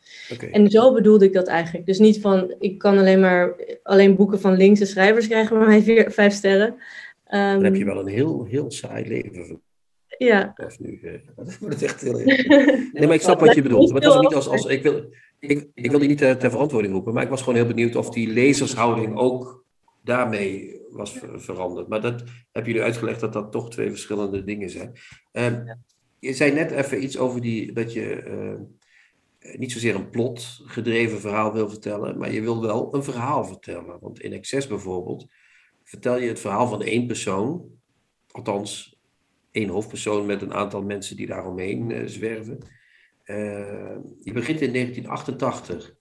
En 0.53 0.71
zo 0.71 0.93
bedoelde 0.93 1.25
ik 1.25 1.33
dat 1.33 1.47
eigenlijk. 1.47 1.87
Dus 1.87 1.99
niet 1.99 2.21
van, 2.21 2.55
ik 2.59 2.79
kan 2.79 2.99
alleen 2.99 3.21
maar 3.21 3.55
alleen 3.83 4.17
boeken 4.17 4.41
van 4.41 4.57
linkse 4.57 4.87
schrijvers 4.87 5.27
krijgen 5.27 5.59
bij 5.59 5.67
mij 5.67 5.83
vier, 5.83 6.11
vijf 6.11 6.33
sterren. 6.33 6.75
Ehm, 7.27 7.55
Dan 7.55 7.65
heb 7.65 7.75
je 7.75 7.85
wel 7.85 8.01
een 8.01 8.07
heel, 8.07 8.45
heel 8.45 8.71
saai 8.71 9.09
leven 9.09 9.61
Ja. 10.19 10.53
vanaf 10.57 10.79
nu. 10.79 11.01
eh. 11.03 11.13
Dat 11.37 11.59
wordt 11.59 11.83
echt 11.83 12.01
heel 12.01 12.19
Nee, 12.93 13.07
maar 13.07 13.15
ik 13.15 13.21
snap 13.23 13.41
wat 13.41 13.55
je 13.55 13.63
bedoelt. 13.63 13.93
Maar 13.93 14.01
het 14.03 14.13
was 14.13 14.23
niet 14.23 14.35
als, 14.35 14.49
als 14.49 14.65
ik, 14.65 14.83
wil, 14.83 15.05
ik, 15.39 15.69
ik 15.75 15.91
wil 15.91 15.99
die 15.99 16.09
niet 16.09 16.19
ter, 16.19 16.37
ter 16.39 16.51
verantwoording 16.51 16.93
roepen, 16.95 17.13
maar 17.15 17.23
ik 17.23 17.29
was 17.29 17.41
gewoon 17.41 17.59
heel 17.59 17.67
benieuwd 17.67 17.97
of 17.97 18.11
die 18.11 18.29
lezershouding 18.29 19.17
ook 19.17 19.65
daarmee 20.09 20.81
was 20.91 21.13
ver- 21.13 21.41
veranderd. 21.41 21.89
Maar 21.89 22.01
dat 22.01 22.25
heb 22.53 22.67
jullie 22.67 22.83
uitgelegd 22.83 23.21
dat 23.21 23.33
dat 23.33 23.53
toch 23.53 23.71
twee 23.71 23.91
verschillende 23.91 24.45
dingen 24.45 24.71
zijn. 24.71 24.93
Ehm, 25.33 25.77
Je 26.21 26.33
zei 26.35 26.53
net 26.53 26.71
even 26.71 27.03
iets 27.03 27.19
over 27.19 27.41
die, 27.41 27.73
dat 27.73 27.93
je 27.93 28.23
eh, 28.23 29.59
niet 29.59 29.73
zozeer 29.73 29.95
een 29.95 30.11
plot 30.11 30.61
gedreven 30.65 31.21
verhaal 31.21 31.53
wil 31.53 31.69
vertellen, 31.69 32.19
maar 32.19 32.33
je 32.33 32.41
wil 32.41 32.61
wel 32.61 32.95
een 32.95 33.03
verhaal 33.03 33.45
vertellen. 33.45 33.99
Want 34.01 34.21
in 34.21 34.35
Access 34.35 34.67
bijvoorbeeld 34.67 35.27
vertel 35.85 36.19
je 36.19 36.29
het 36.29 36.41
verhaal 36.41 36.69
van 36.69 36.83
één 36.83 37.07
persoon, 37.07 37.71
althans 38.31 38.99
één 39.51 39.69
hoofdpersoon 39.69 40.27
met 40.27 40.43
een 40.43 40.55
aantal 40.55 40.83
mensen 40.83 41.17
die 41.17 41.27
daaromheen 41.27 41.91
eh, 41.91 42.07
zwerven. 42.07 42.59
Eh, 43.25 43.97
je 44.21 44.33
begint 44.33 44.61
in 44.61 44.73
1988, 44.73 45.95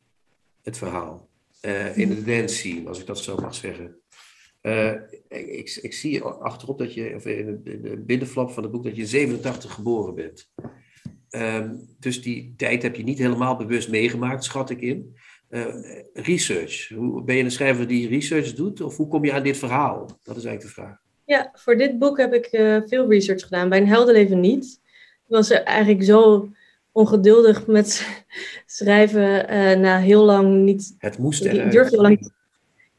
het 0.63 0.77
verhaal, 0.77 1.29
eh, 1.59 1.97
in 1.97 2.09
de 2.09 2.23
dance 2.23 2.83
als 2.85 2.99
ik 2.99 3.05
dat 3.05 3.19
zo 3.19 3.35
mag 3.35 3.55
zeggen. 3.55 3.97
Eh, 4.61 4.93
ik, 5.27 5.79
ik 5.81 5.93
zie 5.93 6.21
achterop 6.21 6.77
dat 6.77 6.93
je, 6.93 7.13
of 7.15 7.25
in 7.25 7.61
de, 7.63 7.71
in 7.71 7.81
de 7.81 7.97
binnenflap 7.97 8.51
van 8.51 8.63
het 8.63 8.71
boek, 8.71 8.83
dat 8.83 8.95
je 8.95 9.05
87 9.05 9.73
geboren 9.73 10.15
bent. 10.15 10.51
Ehm, 11.29 11.75
dus 11.99 12.21
die 12.21 12.53
tijd 12.57 12.83
heb 12.83 12.95
je 12.95 13.03
niet 13.03 13.17
helemaal 13.17 13.55
bewust 13.55 13.89
meegemaakt, 13.89 14.43
schat 14.43 14.69
ik 14.69 14.81
in. 14.81 15.17
Eh, 15.49 15.75
research. 16.13 16.89
Hoe, 16.89 17.23
ben 17.23 17.35
je 17.35 17.43
een 17.43 17.51
schrijver 17.51 17.87
die 17.87 18.07
research 18.07 18.53
doet? 18.53 18.81
Of 18.81 18.97
hoe 18.97 19.07
kom 19.07 19.25
je 19.25 19.33
aan 19.33 19.43
dit 19.43 19.57
verhaal? 19.57 20.05
Dat 20.23 20.37
is 20.37 20.45
eigenlijk 20.45 20.61
de 20.61 20.81
vraag. 20.81 20.97
Ja, 21.25 21.51
voor 21.53 21.77
dit 21.77 21.99
boek 21.99 22.17
heb 22.17 22.33
ik 22.33 22.47
veel 22.87 23.09
research 23.09 23.43
gedaan. 23.43 23.69
Bij 23.69 23.79
een 23.79 23.87
heldenleven 23.87 24.39
niet. 24.39 24.79
Ik 25.27 25.33
was 25.33 25.49
eigenlijk 25.49 26.03
zo 26.03 26.49
ongeduldig 26.97 27.67
met 27.67 28.07
schrijven 28.65 29.47
eh, 29.47 29.77
na 29.79 29.99
heel 29.99 30.23
lang 30.23 30.63
niet... 30.63 30.95
Het 30.97 31.17
moest 31.17 31.45
Ik 31.45 31.53
eruit. 31.53 31.71
durfde 31.71 31.95
heel 31.95 32.01
lang 32.01 32.19
niet- 32.19 32.31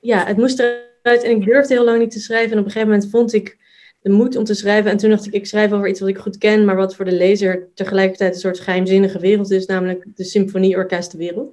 Ja, 0.01 0.27
het 0.27 0.37
moest 0.37 0.59
eruit 0.59 1.23
en 1.23 1.31
ik 1.31 1.45
durfde 1.45 1.75
heel 1.75 1.85
lang 1.85 1.99
niet 1.99 2.11
te 2.11 2.21
schrijven. 2.21 2.53
En 2.53 2.59
op 2.59 2.65
een 2.65 2.71
gegeven 2.71 2.93
moment 2.93 3.11
vond 3.11 3.33
ik 3.33 3.57
de 4.01 4.11
moed 4.11 4.37
om 4.37 4.45
te 4.45 4.55
schrijven. 4.55 4.91
En 4.91 4.97
toen 4.97 5.11
dacht 5.11 5.27
ik, 5.27 5.33
ik 5.33 5.47
schrijf 5.47 5.73
over 5.73 5.89
iets 5.89 6.01
wat 6.01 6.09
ik 6.09 6.19
goed 6.19 6.39
ken, 6.39 6.65
maar 6.65 6.77
wat 6.77 6.95
voor 6.95 7.05
de 7.05 7.13
lezer 7.17 7.69
tegelijkertijd 7.75 8.35
een 8.35 8.41
soort 8.41 8.61
geheimzinnige 8.61 9.19
wereld 9.19 9.51
is, 9.51 9.67
namelijk 9.67 10.05
de 10.15 10.25
symfonieorkestenwereld. 10.25 11.53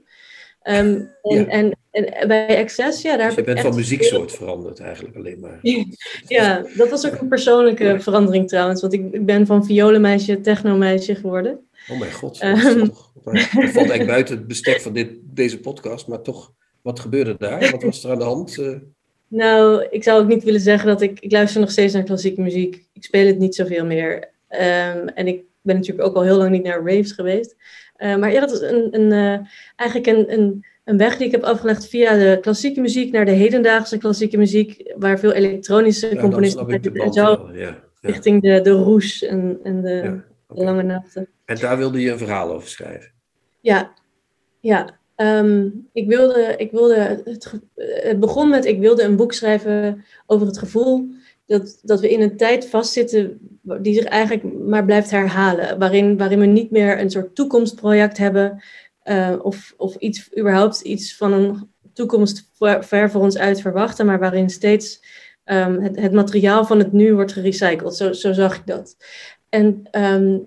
Ehm 0.61 0.85
en, 1.21 1.35
Ja. 1.37 1.45
en, 1.47 1.77
en 1.91 2.27
bij 2.27 2.57
Access, 2.61 3.01
ja, 3.01 3.17
daar 3.17 3.27
Dus 3.27 3.35
je 3.35 3.43
bent 3.43 3.59
van 3.59 3.75
muzieksoort 3.75 4.31
veranderd 4.31 4.79
eigenlijk 4.79 5.15
alleen 5.15 5.39
maar. 5.39 5.59
Ja, 6.27 6.65
dat 6.75 6.89
was 6.89 7.05
ook 7.07 7.19
een 7.21 7.27
persoonlijke 7.27 7.95
verandering 7.99 8.47
trouwens. 8.47 8.81
Want 8.81 8.93
ik, 8.93 9.13
ik 9.13 9.25
ben 9.25 9.45
van 9.45 9.65
violenmeisje 9.65 10.41
technomeisje 10.41 11.15
geworden. 11.15 11.59
Oh 11.91 11.99
mijn 11.99 12.11
god. 12.13 12.39
Ehm. 12.39 12.55
Dat, 12.63 12.75
is 12.75 12.89
toch- 12.89 13.11
dat 13.23 13.39
valt 13.53 13.75
eigenlijk 13.75 14.07
buiten 14.07 14.37
het 14.37 14.47
bestek 14.47 14.81
van 14.81 14.93
dit, 14.93 15.09
deze 15.23 15.59
podcast. 15.59 16.07
Maar 16.07 16.21
toch, 16.21 16.51
wat 16.81 16.99
gebeurde 16.99 17.35
daar? 17.37 17.71
Wat 17.71 17.83
was 17.83 18.03
er 18.03 18.11
aan 18.11 18.17
de 18.17 18.23
hand? 18.23 18.57
Eh, 18.59 18.75
Nou, 19.27 19.85
ik 19.89 20.03
zou 20.03 20.21
ook 20.21 20.27
niet 20.27 20.43
willen 20.43 20.59
zeggen 20.59 20.87
dat 20.87 21.01
ik... 21.01 21.19
Ik 21.19 21.31
luister 21.31 21.59
nog 21.61 21.71
steeds 21.71 21.93
naar 21.93 22.03
klassieke 22.03 22.41
muziek. 22.41 22.85
Ik 22.93 23.03
speel 23.03 23.25
het 23.27 23.37
niet 23.39 23.55
zoveel 23.55 23.85
meer. 23.85 24.29
Ehm, 24.47 25.07
en 25.07 25.27
ik 25.27 25.43
ben 25.61 25.75
natuurlijk 25.75 26.07
ook 26.07 26.15
al 26.15 26.23
heel 26.23 26.37
lang 26.37 26.51
niet 26.51 26.63
naar 26.63 26.83
raves 26.85 27.11
geweest. 27.11 27.55
Eh, 27.95 28.15
maar 28.15 28.31
ja, 28.31 28.39
dat 28.39 28.51
is 28.51 28.59
een, 28.59 28.87
een, 28.99 29.11
eh, 29.11 29.47
eigenlijk 29.75 30.17
een, 30.17 30.33
een, 30.39 30.65
een 30.83 30.97
weg 30.97 31.17
die 31.17 31.25
ik 31.25 31.31
heb 31.31 31.43
afgelegd 31.43 31.87
via 31.87 32.13
de 32.17 32.37
klassieke 32.41 32.81
muziek 32.81 33.11
naar 33.11 33.25
de 33.25 33.31
hedendaagse 33.31 33.97
klassieke 33.97 34.37
muziek, 34.37 34.93
waar 34.97 35.19
veel 35.19 35.31
elektronische 35.33 36.13
ja, 36.15 36.21
componisten 36.21 36.67
ik 36.69 36.85
en 36.85 37.13
zo, 37.13 37.23
wel, 37.23 37.53
Ja, 37.53 37.59
ja, 37.59 37.83
richting 38.01 38.41
de, 38.41 38.61
de 38.61 38.69
roes 38.71 39.23
en, 39.23 39.59
en 39.63 39.81
de, 39.81 40.19
de 40.47 40.63
lange 40.63 40.83
nachten. 40.83 41.27
En 41.45 41.59
daar 41.59 41.77
wilde 41.77 42.01
je 42.01 42.11
een 42.11 42.17
verhaal 42.17 42.51
over 42.51 42.67
schrijven. 42.67 43.11
Ja, 43.61 43.93
ja. 44.59 44.99
Ehm, 45.15 45.69
ik 45.93 46.07
wilde, 46.07 46.53
ik 46.57 46.71
wilde 46.71 46.95
het, 47.25 47.53
het 47.75 48.19
begon 48.19 48.49
met, 48.49 48.65
ik 48.65 48.79
wilde 48.79 49.03
een 49.03 49.15
boek 49.15 49.33
schrijven 49.33 50.05
over 50.25 50.47
het 50.47 50.57
gevoel 50.57 51.09
dat, 51.45 51.79
dat 51.81 51.99
we 51.99 52.09
in 52.09 52.21
een 52.21 52.37
tijd 52.37 52.69
vastzitten 52.69 53.39
die 53.61 53.93
zich 53.93 54.03
eigenlijk 54.03 54.59
maar 54.59 54.85
blijft 54.85 55.11
herhalen. 55.11 55.79
Waarin, 55.79 56.17
waarin 56.17 56.39
we 56.39 56.45
niet 56.45 56.71
meer 56.71 56.99
een 56.99 57.09
soort 57.09 57.35
toekomstproject 57.35 58.17
hebben 58.17 58.63
eh, 59.01 59.35
of, 59.41 59.73
of 59.77 59.95
iets, 59.95 60.37
überhaupt 60.37 60.81
iets 60.81 61.17
van 61.17 61.33
een 61.33 61.69
toekomst 61.93 62.49
ver, 62.53 62.85
ver 62.85 63.11
voor 63.11 63.21
ons 63.21 63.37
uit 63.37 63.61
verwachten, 63.61 64.05
maar 64.05 64.19
waarin 64.19 64.49
steeds 64.49 65.03
ehm, 65.43 65.79
het, 65.81 65.99
het 65.99 66.11
materiaal 66.11 66.65
van 66.65 66.79
het 66.79 66.91
nu 66.91 67.13
wordt 67.13 67.33
gerecycled. 67.33 67.95
Zo, 67.95 68.13
zo 68.13 68.33
zag 68.33 68.55
ik 68.55 68.65
dat. 68.65 68.97
En 69.49 69.87
ehm, 69.91 70.37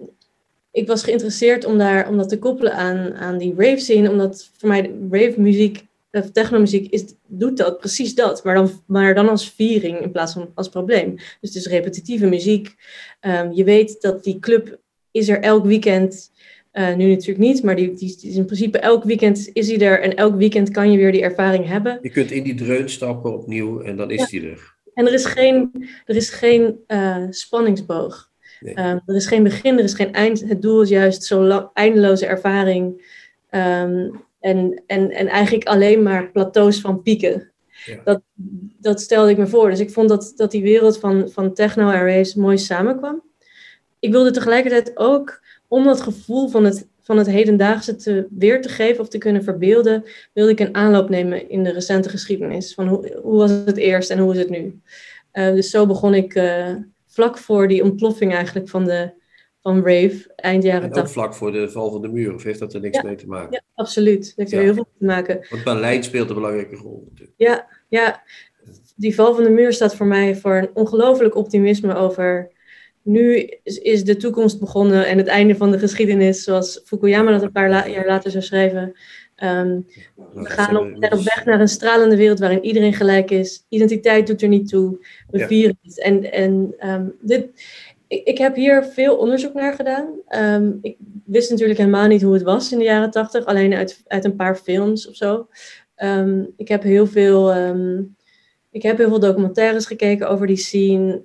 ik 0.79 0.87
was 0.87 1.03
geïnteresseerd 1.03 1.65
om, 1.65 1.79
daar, 1.79 2.09
om 2.09 2.17
dat 2.17 2.29
te 2.29 2.39
koppelen 2.39 2.73
aan, 2.73 3.15
aan 3.15 3.39
die 3.39 3.55
rave 3.57 3.79
scene, 3.79 4.11
omdat 4.11 4.51
voor 4.57 4.69
mij 4.69 4.93
rave 5.11 5.41
muziek, 5.41 5.87
of 6.11 6.31
technomuziek, 6.31 6.93
is, 6.93 7.05
doet 7.27 7.57
dat, 7.57 7.79
precies 7.79 8.15
dat, 8.15 8.45
maar 8.45 8.55
dan, 8.55 8.71
maar 8.87 9.15
dan 9.15 9.29
als 9.29 9.51
viering 9.51 10.01
in 10.01 10.13
plaats 10.13 10.33
van 10.33 10.51
als 10.55 10.69
probleem. 10.69 11.15
Dus 11.15 11.27
het 11.41 11.55
is 11.55 11.67
repetitieve 11.67 12.27
muziek. 12.27 12.75
Ehm, 13.21 13.53
je 13.53 13.65
weet 13.65 14.01
dat 14.01 14.25
die 14.25 14.39
club 14.39 14.79
is 15.11 15.29
er 15.29 15.41
elk 15.41 15.65
weekend, 15.65 16.31
eh, 16.71 16.95
nu 16.95 17.09
natuurlijk 17.09 17.39
niet, 17.39 17.63
maar 17.63 17.77
die, 17.77 17.93
is 17.93 18.23
in 18.23 18.45
principe 18.45 18.79
elk 18.79 19.05
weekend 19.05 19.51
is 19.53 19.67
die 19.67 19.85
er 19.85 20.01
en 20.01 20.17
elk 20.17 20.37
weekend 20.37 20.71
kan 20.71 20.91
je 20.93 20.99
weer 20.99 21.13
die 21.13 21.23
ervaring 21.23 21.67
hebben. 21.67 21.99
Je 22.03 22.11
kunt 22.11 22.31
in 22.31 22.43
die 22.43 22.55
dreun 22.55 22.91
stappen 22.91 23.33
opnieuw 23.33 23.81
en 23.81 23.97
dan 23.97 24.11
is 24.11 24.19
Ja. 24.19 24.27
die 24.27 24.51
er. 24.51 24.77
En 24.95 25.07
er 25.07 25.13
is 25.13 25.25
geen, 25.25 25.71
er 26.05 26.17
is 26.17 26.31
geen 26.31 26.79
eh, 26.87 27.25
spanningsboog. 27.31 28.28
Nee. 28.61 28.75
Ehm, 28.75 28.99
er 29.07 29.15
is 29.15 29.27
geen 29.27 29.43
begin, 29.43 29.79
er 29.79 29.85
is 29.85 29.95
geen 29.95 30.13
eind. 30.13 30.41
Het 30.41 30.63
doel 30.63 30.83
is 30.83 30.89
juist 30.89 31.25
zo'n 31.25 31.47
lang- 31.47 31.71
eindeloze 31.75 32.27
ervaring. 32.27 33.17
Ehm, 33.51 34.11
en, 34.41 34.83
en, 34.87 35.11
en 35.11 35.27
eigenlijk 35.27 35.69
alleen 35.69 36.03
maar 36.03 36.31
plateaus 36.31 36.81
van 36.81 37.03
pieken. 37.03 37.51
Ja. 37.85 38.01
Dat, 38.05 38.21
dat 38.81 39.01
stelde 39.01 39.31
ik 39.31 39.37
me 39.37 39.47
voor. 39.47 39.71
Dus 39.71 39.81
ik 39.81 39.91
vond 39.91 40.09
dat, 40.09 40.33
dat 40.37 40.51
die 40.51 40.63
wereld 40.63 40.99
van, 40.99 41.29
van 41.31 41.55
techno 41.55 41.91
en 41.91 42.05
race 42.05 42.41
mooi 42.41 42.59
samenkwam. 42.59 43.23
Ik 43.99 44.11
wilde 44.11 44.31
tegelijkertijd 44.31 44.97
ook, 44.97 45.43
om 45.69 45.85
dat 45.85 46.01
gevoel 46.01 46.49
van 46.49 46.65
het, 46.65 46.87
van 47.03 47.19
het 47.19 47.27
hedendaagse 47.27 47.97
te, 47.97 48.27
weer 48.31 48.63
te 48.63 48.69
geven 48.69 49.01
of 49.01 49.09
te 49.09 49.19
kunnen 49.19 49.45
verbeelden, 49.45 50.05
wilde 50.33 50.51
ik 50.51 50.61
een 50.61 50.75
aanloop 50.75 51.09
nemen 51.09 51.51
in 51.51 51.63
de 51.65 51.73
recente 51.73 52.09
geschiedenis. 52.09 52.75
Van 52.75 52.89
hoe, 52.89 53.19
hoe 53.23 53.39
was 53.39 53.51
het 53.51 53.77
eerst 53.77 54.11
en 54.11 54.19
hoe 54.19 54.33
is 54.33 54.39
het 54.39 54.51
nu? 54.51 54.81
Eh, 55.31 55.53
dus 55.53 55.71
zo 55.71 55.87
begon 55.87 56.15
ik 56.15 56.35
eh, 56.35 56.75
vlak 57.19 57.39
voor 57.39 57.69
die 57.69 57.83
ontploffing 57.83 58.35
eigenlijk 58.35 58.69
van, 58.69 58.85
de, 58.85 59.11
van 59.63 59.77
Rave, 59.77 60.33
eind 60.37 60.63
jaren 60.63 60.83
En 60.83 60.89
ook 60.89 60.95
80. 60.95 61.13
vlak 61.13 61.35
voor 61.35 61.53
de 61.53 61.71
val 61.71 61.91
van 61.91 62.03
de 62.03 62.09
muur, 62.09 62.35
of 62.35 62.43
heeft 62.43 62.59
dat 62.59 62.75
er 62.75 62.81
niks 62.81 62.97
Ja. 62.97 63.03
mee 63.03 63.15
te 63.15 63.27
maken? 63.27 63.53
Ja, 63.53 63.61
absoluut. 63.75 64.23
Dat 64.27 64.33
heeft 64.37 64.53
er 64.53 64.61
heel 64.63 64.75
veel 64.75 64.89
mee 64.99 64.99
te 64.99 65.15
maken. 65.15 65.47
Want 65.51 65.65
Berlijn 65.65 66.03
speelt 66.05 66.29
een 66.29 66.35
belangrijke 66.35 66.77
rol 66.77 67.05
natuurlijk. 67.09 67.37
Ja, 67.39 67.67
ja, 67.89 68.23
die 68.97 69.15
val 69.15 69.35
van 69.35 69.45
de 69.45 69.51
muur 69.51 69.73
staat 69.73 69.95
voor 69.97 70.07
mij 70.07 70.37
voor 70.37 70.55
een 70.55 70.71
ongelooflijk 70.75 71.35
optimisme 71.37 71.95
over. 71.95 72.51
Nu 73.03 73.37
is, 73.63 73.79
is 73.79 74.05
de 74.05 74.17
toekomst 74.17 74.61
begonnen 74.61 75.07
en 75.07 75.19
het 75.19 75.27
einde 75.27 75.57
van 75.57 75.71
de 75.71 75.79
geschiedenis, 75.79 76.43
zoals 76.45 76.83
Fukuyama 76.85 77.31
dat 77.31 77.43
een 77.43 77.53
paar 77.53 77.69
la- 77.71 77.89
jaar 77.89 78.07
later 78.07 78.31
zou 78.31 78.45
schrijven. 78.45 78.93
Ehm, 79.39 79.81
we 80.35 80.45
gaan 80.45 80.77
op, 80.77 80.89
zijn 80.99 81.13
op 81.13 81.21
weg 81.21 81.45
naar 81.45 81.61
een 81.61 81.69
stralende 81.69 82.17
wereld 82.17 82.39
waarin 82.39 82.65
iedereen 82.65 82.93
gelijk 82.93 83.31
is. 83.31 83.65
Identiteit 83.69 84.27
doet 84.27 84.43
er 84.43 84.49
niet 84.49 84.69
toe. 84.69 85.07
We 85.31 85.39
Ja. 85.39 85.47
vieren 85.47 85.79
het. 85.83 86.01
En, 86.01 86.33
en 86.33 86.75
ehm, 86.79 87.07
dit, 87.21 87.49
ik, 88.07 88.25
ik 88.25 88.39
heb 88.39 88.55
hier 88.55 88.85
veel 88.85 89.17
onderzoek 89.17 89.55
naar 89.55 89.75
gedaan. 89.75 90.09
Ehm, 90.29 90.73
ik 90.83 90.97
wist 91.25 91.51
natuurlijk 91.51 91.79
helemaal 91.79 92.07
niet 92.07 92.23
hoe 92.23 92.33
het 92.35 92.43
was 92.43 92.73
in 92.73 92.79
de 92.79 92.85
jaren 92.85 93.11
tachtig, 93.11 93.45
alleen 93.45 93.75
uit, 93.75 94.03
uit 94.07 94.25
een 94.25 94.37
paar 94.37 94.57
films 94.57 95.09
of 95.09 95.15
zo. 95.15 95.49
Ik 96.57 96.69
heb 96.69 96.83
heel 96.83 97.07
veel. 97.07 97.53
ik 98.71 98.83
heb 98.83 98.97
heel 98.97 99.09
veel 99.09 99.21
documentaires 99.21 99.87
gekeken 99.87 100.29
over 100.29 100.47
die 100.47 100.57
scene, 100.57 101.23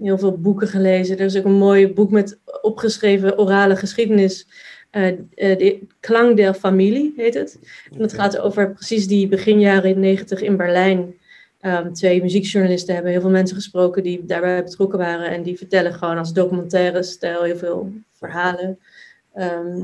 heel 0.00 0.18
veel 0.18 0.38
boeken 0.38 0.68
gelezen. 0.68 1.18
Er 1.18 1.24
is 1.24 1.36
ook 1.36 1.44
een 1.44 1.52
mooi 1.52 1.92
boek 1.92 2.10
met 2.10 2.40
opgeschreven 2.62 3.38
orale 3.38 3.76
geschiedenis. 3.76 4.46
Eh 4.96 5.08
eh, 5.34 5.58
de 5.58 5.78
Klang 6.00 6.36
der 6.36 6.54
Familie 6.54 7.12
heet 7.16 7.34
het. 7.34 7.58
En 7.92 7.98
dat 7.98 8.12
gaat 8.12 8.38
over 8.38 8.72
precies 8.72 9.06
die 9.06 9.28
beginjaren 9.28 10.00
90 10.00 10.42
in 10.42 10.56
Berlijn. 10.56 11.14
Ehm, 11.60 11.92
twee 11.92 12.22
muziekjournalisten 12.22 12.94
hebben 12.94 13.12
heel 13.12 13.20
veel 13.20 13.30
mensen 13.30 13.56
gesproken 13.56 14.02
die 14.02 14.24
daarbij 14.24 14.64
betrokken 14.64 14.98
waren. 14.98 15.30
En 15.30 15.42
die 15.42 15.56
vertellen 15.56 15.94
gewoon 15.94 16.18
als 16.18 16.32
documentaire 16.32 17.02
stijl 17.02 17.42
heel 17.42 17.56
veel 17.56 17.92
verhalen. 18.12 18.78
Ehm, 19.34 19.82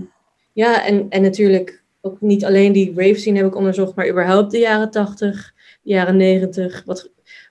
ja, 0.53 0.87
en, 0.87 1.07
en 1.09 1.23
natuurlijk 1.23 1.83
ook 2.01 2.21
niet 2.21 2.45
alleen 2.45 2.73
die 2.73 2.93
rave 2.97 3.19
scene 3.19 3.37
heb 3.37 3.47
ik 3.47 3.57
onderzocht, 3.57 3.95
maar 3.95 4.09
überhaupt 4.09 4.51
de 4.51 4.59
jaren 4.59 4.91
80, 4.91 5.55
de 5.83 5.91
jaren 5.91 6.17
90. 6.17 6.83
Wat, 6.87 7.11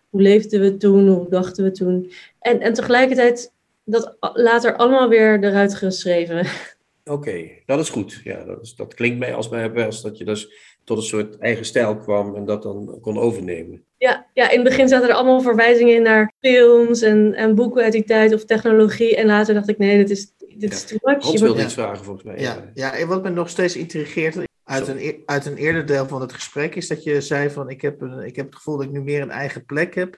hoe 0.10 0.22
leefden 0.22 0.62
we 0.62 0.78
toen? 0.78 1.08
Hoe 1.08 1.30
dachten 1.30 1.64
we 1.64 1.72
toen? 1.72 2.12
En, 2.40 2.62
en 2.62 2.74
tegelijkertijd 2.74 3.52
dat 3.84 4.16
later 4.34 4.76
allemaal 4.76 5.10
weer 5.10 5.44
eruit 5.44 5.76
geschreven. 5.76 6.46
Oké, 7.06 7.50
dat 7.66 7.80
is 7.80 7.90
goed. 7.90 8.22
Ja, 8.24 8.44
dat, 8.44 8.62
is, 8.62 8.76
dat 8.76 8.94
klinkt 8.94 9.20
mij 9.20 9.34
als 9.36 9.50
mij 9.50 9.72
best 9.72 10.04
dat 10.04 10.18
je 10.18 10.26
dus 10.26 10.52
tot 10.84 10.98
een 10.98 11.04
soort 11.04 11.38
eigen 11.38 11.66
stijl 11.66 11.98
kwam 11.98 12.36
en 12.36 12.46
dat 12.46 12.64
dan 12.64 12.98
kon 13.02 13.18
overnemen. 13.20 13.84
Ja, 13.98 14.28
ja, 14.34 14.50
in 14.50 14.60
het 14.60 14.68
begin 14.70 14.88
zaten 14.88 15.10
er 15.10 15.16
allemaal 15.16 15.42
verwijzingen 15.42 15.96
in 15.96 16.02
naar 16.02 16.32
films 16.40 17.02
en, 17.02 17.34
en 17.34 17.56
boeken 17.56 17.84
uit 17.84 17.92
die 17.92 18.04
tijd 18.04 18.34
of 18.34 18.46
technologie. 18.46 19.16
En 19.16 19.26
later 19.26 19.54
dacht 19.54 19.70
ik, 19.70 19.78
nee, 19.78 19.98
dit 19.98 20.10
is, 20.10 20.34
dit 20.58 20.72
is 20.74 20.82
Ja. 20.82 20.88
too 20.88 20.98
much. 21.14 21.24
Hans 21.24 21.40
wilde 21.42 21.56
moet- 21.56 21.64
iets 21.66 21.74
vragen 21.74 22.04
volgens 22.06 22.26
mij. 22.26 22.40
Ja, 22.40 22.72
ja, 22.74 22.96
en 22.98 23.08
wat 23.08 23.24
me 23.24 23.30
nog 23.30 23.50
steeds 23.50 23.76
intrigeert 23.76 24.38
uit 24.64 24.88
een, 24.88 25.22
uit 25.26 25.46
een 25.46 25.56
eerder 25.58 25.86
deel 25.86 26.08
van 26.08 26.22
het 26.22 26.34
gesprek 26.34 26.76
is 26.76 26.88
dat 26.88 27.04
je 27.04 27.22
zei 27.22 27.50
van 27.50 27.70
ik 27.70 27.82
heb, 27.82 28.02
een, 28.02 28.20
ik 28.20 28.36
heb 28.36 28.46
het 28.46 28.56
gevoel 28.56 28.78
dat 28.78 28.86
ik 28.86 28.92
nu 28.92 29.02
meer 29.02 29.22
een 29.22 29.32
eigen 29.32 29.66
plek 29.66 29.96
heb 29.96 30.18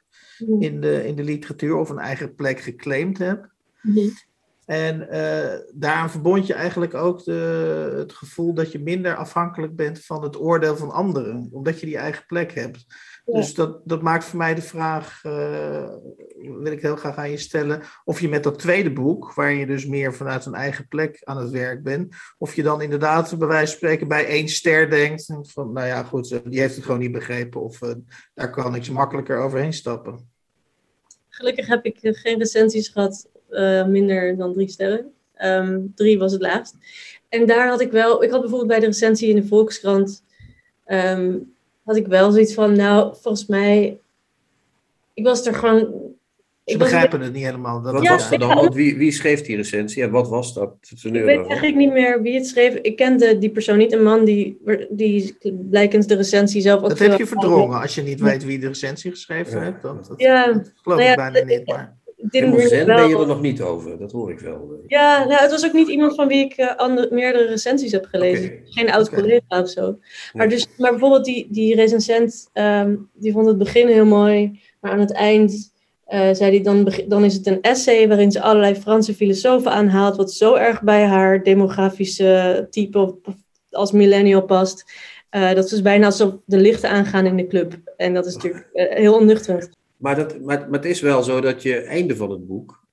in 0.59 0.81
de, 0.81 1.05
in 1.07 1.15
de 1.15 1.23
literatuur 1.23 1.75
of 1.75 1.89
een 1.89 1.97
eigen 1.99 2.35
plek 2.35 2.59
geclaimd 2.59 3.17
heb. 3.17 3.49
Mhm. 3.81 4.07
En 4.65 5.09
eh, 5.09 5.59
daaraan 5.73 6.09
verbond 6.09 6.47
je 6.47 6.53
eigenlijk 6.53 6.93
ook 6.93 7.23
de, 7.23 7.93
het 7.97 8.13
gevoel 8.13 8.53
dat 8.53 8.71
je 8.71 8.79
minder 8.79 9.15
afhankelijk 9.15 9.75
bent 9.75 10.05
van 10.05 10.23
het 10.23 10.39
oordeel 10.39 10.77
van 10.77 10.91
anderen, 10.91 11.49
omdat 11.51 11.79
je 11.79 11.85
die 11.85 11.97
eigen 11.97 12.25
plek 12.25 12.53
hebt. 12.53 12.85
Ja. 13.25 13.33
Dus 13.33 13.53
dat, 13.53 13.81
dat 13.83 14.01
maakt 14.01 14.23
voor 14.23 14.37
mij 14.37 14.55
de 14.55 14.61
vraag, 14.61 15.19
eh, 15.23 15.89
wil 16.37 16.71
ik 16.71 16.81
heel 16.81 16.95
graag 16.95 17.15
aan 17.15 17.29
je 17.29 17.37
stellen, 17.37 17.81
of 18.03 18.19
je 18.19 18.29
met 18.29 18.43
dat 18.43 18.59
tweede 18.59 18.93
boek, 18.93 19.33
waar 19.33 19.53
je 19.53 19.65
dus 19.65 19.85
meer 19.85 20.13
vanuit 20.13 20.45
een 20.45 20.53
eigen 20.53 20.87
plek 20.87 21.21
aan 21.23 21.37
het 21.37 21.49
werk 21.49 21.83
bent, 21.83 22.15
of 22.37 22.55
je 22.55 22.63
dan 22.63 22.81
inderdaad 22.81 23.37
bij 23.37 23.47
wijze 23.47 23.67
van 23.67 23.77
spreken 23.77 24.07
bij 24.07 24.25
één 24.25 24.47
ster 24.47 24.89
denkt, 24.89 25.29
en 25.29 25.45
van 25.45 25.73
nou 25.73 25.87
ja 25.87 26.03
goed, 26.03 26.31
eh, 26.31 26.39
die 26.45 26.59
heeft 26.59 26.75
het 26.75 26.85
gewoon 26.85 26.99
niet 26.99 27.11
begrepen, 27.11 27.61
of 27.61 27.79
daar 28.33 28.49
kan 28.49 28.75
ik 28.75 28.89
makkelijker 28.89 29.37
overheen 29.37 29.73
stappen. 29.73 30.31
Gelukkig 31.29 31.67
heb 31.67 31.85
ik 31.85 31.97
geen 32.01 32.37
recensies 32.37 32.87
gehad, 32.87 33.29
eh, 33.53 33.85
minder 33.85 34.37
dan 34.37 34.53
drie 34.53 34.69
sterren. 34.69 35.11
Ehm, 35.33 35.79
drie 35.95 36.17
was 36.17 36.31
het 36.31 36.41
laagst. 36.41 36.75
En 37.29 37.45
daar 37.45 37.67
had 37.67 37.81
ik 37.81 37.91
wel, 37.91 38.23
ik 38.23 38.29
had 38.29 38.39
bijvoorbeeld 38.39 38.69
bij 38.69 38.79
de 38.79 38.85
recensie 38.85 39.29
in 39.29 39.35
de 39.35 39.47
Volkskrant, 39.47 40.23
ehm, 40.85 41.33
had 41.83 41.95
ik 41.95 42.07
wel 42.07 42.31
zoiets 42.31 42.53
van, 42.53 42.75
nou, 42.75 43.15
volgens 43.21 43.45
mij, 43.45 43.97
ik 45.13 45.23
was 45.23 45.45
er 45.45 45.53
gewoon. 45.53 45.79
Ze 46.65 46.73
ik 46.73 46.79
was- 46.79 46.89
begrijpen 46.89 47.21
het 47.21 47.33
niet 47.33 47.43
helemaal. 47.43 47.81
Dat 47.81 47.93
Wat 47.93 48.03
Ja, 48.03 48.09
was 48.11 48.31
er 48.31 48.39
dan? 48.39 48.49
ik- 48.51 48.55
Want 48.55 48.73
wie, 48.75 48.97
wie 48.97 49.11
schreef 49.11 49.41
die 49.41 49.55
recensie 49.55 50.03
en 50.03 50.09
wat 50.11 50.29
was 50.29 50.53
dat? 50.53 50.75
Ik 51.01 51.11
weet 51.11 51.25
eigenlijk 51.47 51.75
niet 51.75 51.91
meer 51.91 52.21
wie 52.21 52.33
het 52.35 52.47
schreef. 52.47 52.73
Ik 52.75 52.95
kende 52.95 53.37
die 53.37 53.49
persoon 53.49 53.77
niet. 53.77 53.93
Een 53.93 54.03
man 54.03 54.23
die, 54.25 54.61
die 54.89 55.37
blijkens 55.69 56.07
de 56.07 56.15
recensie 56.15 56.61
zelf 56.61 56.81
ook 56.83 56.89
Dat 56.89 56.99
heb 56.99 57.17
je 57.17 57.27
verdrongen 57.27 57.81
als 57.81 57.95
je 57.95 58.01
niet 58.01 58.19
weet 58.19 58.43
wie 58.45 58.59
de 58.59 58.67
recensie 58.67 59.11
geschreven 59.11 59.57
Ja. 59.57 59.63
heeft. 59.63 59.81
Dat, 59.81 60.05
dat, 60.07 60.19
Ja, 60.19 60.45
dat 60.45 60.71
geloof 60.75 60.99
nou 60.99 61.01
ik 61.01 61.07
ja, 61.17 61.31
bijna 61.31 61.45
niet. 61.47 61.67
Maar 61.67 61.97
didn't 62.29 62.61
zen 62.61 62.85
ben 62.85 63.07
je 63.09 63.17
er 63.17 63.27
nog 63.27 63.41
niet 63.41 63.61
over, 63.61 63.97
dat 63.97 64.11
hoor 64.11 64.31
ik 64.31 64.39
wel. 64.39 64.81
Ja, 64.87 65.25
nou, 65.25 65.41
het 65.41 65.51
was 65.51 65.65
ook 65.65 65.73
niet 65.73 65.87
iemand 65.87 66.15
van 66.15 66.27
wie 66.27 66.45
ik 66.45 66.53
eh, 66.53 66.75
andere, 66.75 67.07
meerdere 67.11 67.47
recensies 67.47 67.91
heb 67.91 68.05
gelezen. 68.05 68.51
Geen 68.65 68.91
oud 68.91 69.07
Oké. 69.07 69.15
collega 69.15 69.61
of 69.61 69.69
zo. 69.69 69.97
Maar, 70.33 70.49
dus, 70.49 70.67
maar 70.77 70.91
bijvoorbeeld 70.91 71.25
die, 71.25 71.47
die 71.51 71.75
recensent, 71.75 72.49
ehm, 72.53 72.95
die 73.13 73.31
vond 73.31 73.47
het 73.47 73.57
begin 73.57 73.87
heel 73.87 74.05
mooi. 74.05 74.61
Maar 74.79 74.91
aan 74.91 74.99
het 74.99 75.13
eind 75.13 75.71
eh, 76.05 76.33
zei 76.33 76.51
hij, 76.51 76.61
dan, 76.61 76.91
dan 77.07 77.23
is 77.23 77.33
het 77.33 77.47
een 77.47 77.61
essay 77.61 78.07
waarin 78.07 78.31
ze 78.31 78.41
allerlei 78.41 78.75
Franse 78.75 79.13
filosofen 79.13 79.71
aanhaalt. 79.71 80.15
Wat 80.15 80.31
zo 80.33 80.55
erg 80.55 80.81
bij 80.81 81.03
haar 81.05 81.43
demografische 81.43 82.67
type 82.69 83.15
als 83.69 83.91
millennial 83.91 84.41
past. 84.41 84.83
eh, 85.29 85.53
dat 85.53 85.67
ze 85.69 85.73
dus 85.73 85.83
bijna 85.83 86.05
alsof 86.05 86.33
de 86.45 86.57
lichten 86.57 86.89
aangaan 86.89 87.25
in 87.25 87.37
de 87.37 87.47
club. 87.47 87.73
En 87.97 88.13
dat 88.13 88.25
is 88.25 88.33
natuurlijk 88.35 88.69
heel 88.73 89.13
onnuchterend. 89.13 89.69
Maar, 90.03 90.15
dat, 90.15 90.41
maar, 90.41 90.59
maar 90.59 90.79
het 90.79 90.85
is 90.85 91.01
wel 91.01 91.23
zo 91.23 91.41
dat 91.41 91.61
je 91.61 91.75
einde 91.81 92.15
van 92.15 92.29
het 92.31 92.47
boek 92.47 92.87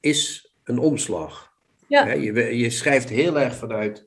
is 0.00 0.52
een 0.64 0.78
omslag. 0.78 1.52
Ja. 1.88 2.12
Je, 2.12 2.32
je 2.58 2.70
schrijft 2.70 3.08
heel 3.08 3.38
erg 3.38 3.56
vanuit, 3.56 4.06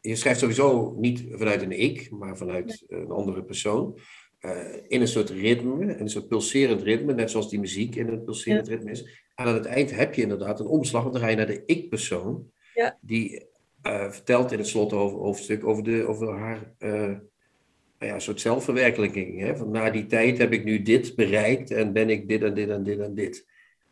je 0.00 0.16
schrijft 0.16 0.40
sowieso 0.40 0.94
niet 0.98 1.24
vanuit 1.30 1.62
een 1.62 1.80
ik, 1.80 2.10
maar 2.10 2.36
vanuit 2.36 2.84
een 2.88 3.10
andere 3.10 3.42
persoon. 3.44 3.98
eh, 4.38 4.74
in 4.88 5.00
een 5.00 5.08
soort 5.08 5.30
ritme, 5.30 5.96
een 5.98 6.08
soort 6.10 6.28
pulserend 6.28 6.82
ritme, 6.82 7.14
net 7.14 7.30
zoals 7.30 7.50
die 7.50 7.60
muziek 7.60 7.96
in 7.96 8.08
een 8.08 8.24
pulserend 8.24 8.68
ritme 8.68 8.90
is. 8.90 9.02
En 9.34 9.46
aan 9.46 9.54
het 9.54 9.66
eind 9.66 9.90
heb 9.90 10.14
je 10.14 10.22
inderdaad 10.22 10.60
een 10.60 10.66
omslag, 10.66 11.02
want 11.02 11.14
dan 11.14 11.22
ga 11.22 11.28
je 11.30 11.36
naar 11.36 11.46
de 11.46 11.62
ik-persoon, 11.66 12.50
Ja. 12.74 12.98
die 13.00 13.46
eh, 13.82 14.10
vertelt 14.10 14.52
in 14.52 14.58
het 14.58 14.66
slothoofdstuk 14.66 15.64
over, 15.66 15.82
de, 15.82 16.04
over 16.06 16.38
haar 16.38 16.74
eh, 16.78 17.12
ja, 18.08 18.14
een 18.14 18.20
soort 18.20 18.40
zelfverwerkelijking. 18.40 19.40
Hè? 19.40 19.56
Van 19.56 19.70
na 19.70 19.90
die 19.90 20.06
tijd 20.06 20.38
heb 20.38 20.52
ik 20.52 20.64
nu 20.64 20.82
dit 20.82 21.14
bereikt 21.14 21.70
en 21.70 21.92
ben 21.92 22.10
ik 22.10 22.28
dit 22.28 22.42
en 22.42 22.54
dit 22.54 22.68
en 22.68 22.82
dit 22.82 22.98
en 22.98 23.14
dit. 23.14 23.46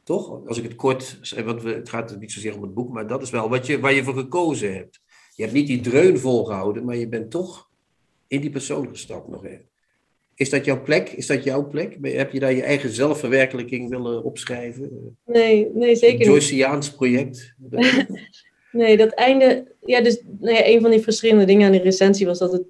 Toch? 0.04 0.46
Als 0.46 0.58
ik 0.58 0.64
het 0.64 0.74
kort, 0.74 1.18
want 1.44 1.62
we- 1.62 1.72
het 1.74 1.88
gaat 1.88 2.20
niet 2.20 2.32
zozeer 2.32 2.56
om 2.56 2.62
het 2.62 2.74
boek, 2.74 2.92
maar 2.92 3.06
dat 3.06 3.22
is 3.22 3.30
wel 3.30 3.48
wat 3.48 3.66
je, 3.66 3.80
waar 3.80 3.94
je 3.94 4.04
voor 4.04 4.14
gekozen 4.14 4.74
hebt. 4.74 5.00
Je 5.34 5.42
hebt 5.42 5.54
niet 5.54 5.66
die 5.66 5.80
dreun 5.80 6.18
volgehouden, 6.18 6.84
maar 6.84 6.96
je 6.96 7.08
bent 7.08 7.30
toch 7.30 7.68
in 8.26 8.40
die 8.40 8.50
persoon 8.50 8.88
gestapt 8.88 9.28
nog 9.28 9.44
even. 9.44 9.66
Is 10.34 10.50
dat 10.50 10.64
jouw 10.64 10.82
plek? 10.82 11.08
Is 11.08 11.26
dat 11.26 11.44
jouw 11.44 11.68
plek? 11.68 11.96
Heb 12.02 12.32
je 12.32 12.38
daar 12.40 12.52
je 12.52 12.62
eigen 12.62 12.90
zelfverwerkelijking 12.90 13.88
willen 13.88 14.24
opschrijven? 14.24 15.16
Nee, 15.26 15.70
nee 15.74 15.96
zeker 15.96 16.18
niet. 16.18 16.26
Joyceaans 16.26 16.94
project? 16.94 17.54
Nee, 18.72 18.96
dat 18.96 19.10
einde. 19.12 19.74
Ja, 19.84 20.00
dus 20.00 20.22
nou 20.40 20.54
ja, 20.54 20.66
een 20.66 20.80
van 20.80 20.90
die 20.90 21.00
frustrerende 21.00 21.44
dingen 21.44 21.66
aan 21.66 21.72
die 21.72 21.80
recensie 21.82 22.26
was 22.26 22.38
dat 22.38 22.52
het 22.52 22.62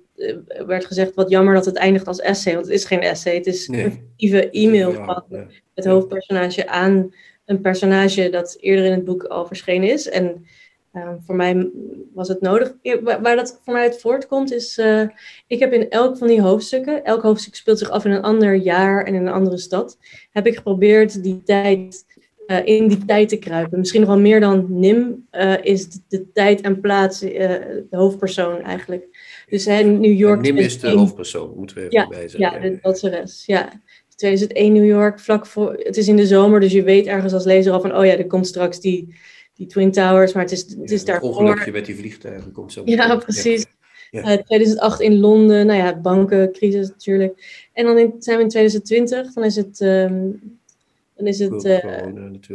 werd 0.67 0.85
gezegd: 0.85 1.15
wat 1.15 1.31
jammer 1.31 1.55
dat 1.55 1.65
het 1.65 1.77
eindigt 1.77 2.07
als 2.07 2.21
essay. 2.21 2.55
Want 2.55 2.67
het 2.67 2.75
is 2.75 2.85
geen 2.85 3.01
essay, 3.01 3.35
het 3.35 3.47
is 3.47 3.69
Nee. 3.69 3.85
een 3.85 3.91
fictieve 3.93 4.51
e-mail 4.51 4.93
Ja, 4.93 5.05
van 5.05 5.25
ja. 5.29 5.47
het 5.75 5.85
hoofdpersonage 5.85 6.69
aan 6.69 7.15
een 7.45 7.61
personage 7.61 8.31
dat 8.31 8.57
eerder 8.61 8.85
in 8.85 8.93
het 8.93 9.05
boek 9.05 9.25
al 9.25 9.47
verschenen 9.47 9.89
is. 9.91 10.09
En 10.09 10.47
eh, 10.93 11.13
voor 11.27 11.37
mij 11.37 11.71
was 12.15 12.29
het 12.29 12.41
nodig. 12.41 12.75
Waar, 13.03 13.23
waar 13.23 13.37
dat 13.37 13.61
voor 13.65 13.73
mij 13.73 13.83
uit 13.83 14.01
voortkomt 14.01 14.53
is, 14.53 14.79
eh, 14.79 15.03
ik 15.47 15.59
heb 15.59 15.73
in 15.73 15.91
elk 15.91 16.19
van 16.19 16.29
die 16.29 16.41
hoofdstukken, 16.41 17.05
elk 17.05 17.23
hoofdstuk 17.23 17.55
speelt 17.55 17.79
zich 17.79 17.91
af 17.91 18.05
in 18.05 18.11
een 18.11 18.23
ander 18.23 18.55
jaar 18.55 19.05
en 19.05 19.15
in 19.15 19.27
een 19.27 19.33
andere 19.33 19.59
stad, 19.59 19.99
heb 20.31 20.47
ik 20.47 20.57
geprobeerd 20.57 21.23
die 21.23 21.43
tijd, 21.43 22.05
eh, 22.47 22.67
in 22.67 22.89
die 22.89 23.05
tijd 23.05 23.29
te 23.29 23.37
kruipen. 23.39 23.79
Misschien 23.79 24.01
nog 24.01 24.11
wel 24.11 24.19
meer 24.19 24.41
dan 24.41 24.67
Nim 24.69 25.27
eh, 25.31 25.65
is 25.65 25.89
de, 25.91 26.01
de 26.09 26.33
tijd 26.33 26.61
en 26.61 26.81
plaats 26.81 27.23
eh, 27.23 27.49
de 27.91 27.97
hoofdpersoon 27.97 28.63
eigenlijk. 28.63 29.07
Dus 29.49 29.65
hè, 29.65 29.83
New 29.83 30.19
York. 30.19 30.41
Nim 30.41 30.57
is 30.57 30.73
de 30.73 30.79
2001. 30.79 30.99
hoofdpersoon, 30.99 31.53
moeten 31.57 31.77
we 31.77 31.83
even 31.83 31.93
Ja, 32.01 32.09
bij 32.09 32.29
zeggen. 32.29 32.61
Ja, 32.63 32.71
de 32.71 32.79
danseres. 32.83 33.43
Ja. 33.47 33.81
2001 34.17 34.73
New 34.73 34.87
York, 34.87 35.21
vlak 35.21 35.47
voor. 35.47 35.73
Het 35.79 35.97
is 35.97 36.09
in 36.09 36.17
de 36.17 36.27
zomer, 36.27 36.61
dus 36.61 36.73
je 36.73 36.83
weet 36.83 37.07
ergens 37.07 37.33
als 37.33 37.45
lezer 37.45 37.73
al 37.73 37.81
van: 37.81 37.97
oh 37.97 38.05
ja, 38.05 38.17
er 38.17 38.27
komt 38.27 38.47
straks 38.47 38.81
die, 38.81 39.15
die 39.55 39.67
Twin 39.67 39.93
Towers, 39.93 40.33
maar 40.33 40.43
het 40.43 40.53
is, 40.53 40.61
het 40.81 40.91
is 40.91 41.01
Ja, 41.01 41.07
daarvoor. 41.07 41.29
ongelukje 41.29 41.73
met 41.73 41.87
die 41.87 41.97
vliegtuigen 41.97 42.53
komt 42.53 42.73
zo. 42.73 42.83
Ja, 42.85 43.17
precies. 43.17 43.67
Ja. 44.11 44.23
Eh, 44.23 44.43
2008 44.43 45.01
in 45.01 45.19
Londen, 45.19 45.67
nou 45.67 45.79
ja, 45.79 45.97
bankencrisis 46.01 46.89
natuurlijk. 46.89 47.67
En 47.73 47.85
dan 47.85 47.99
in, 47.99 48.15
zijn 48.19 48.37
we 48.37 48.43
in 48.43 48.49
2020, 48.49 49.33
dan 49.33 49.45
is 49.45 49.57
het, 49.57 49.81
ehm, 49.81 50.23
dan 51.17 51.27
is 51.27 51.39
het 51.39 51.65
eh, 51.65 52.03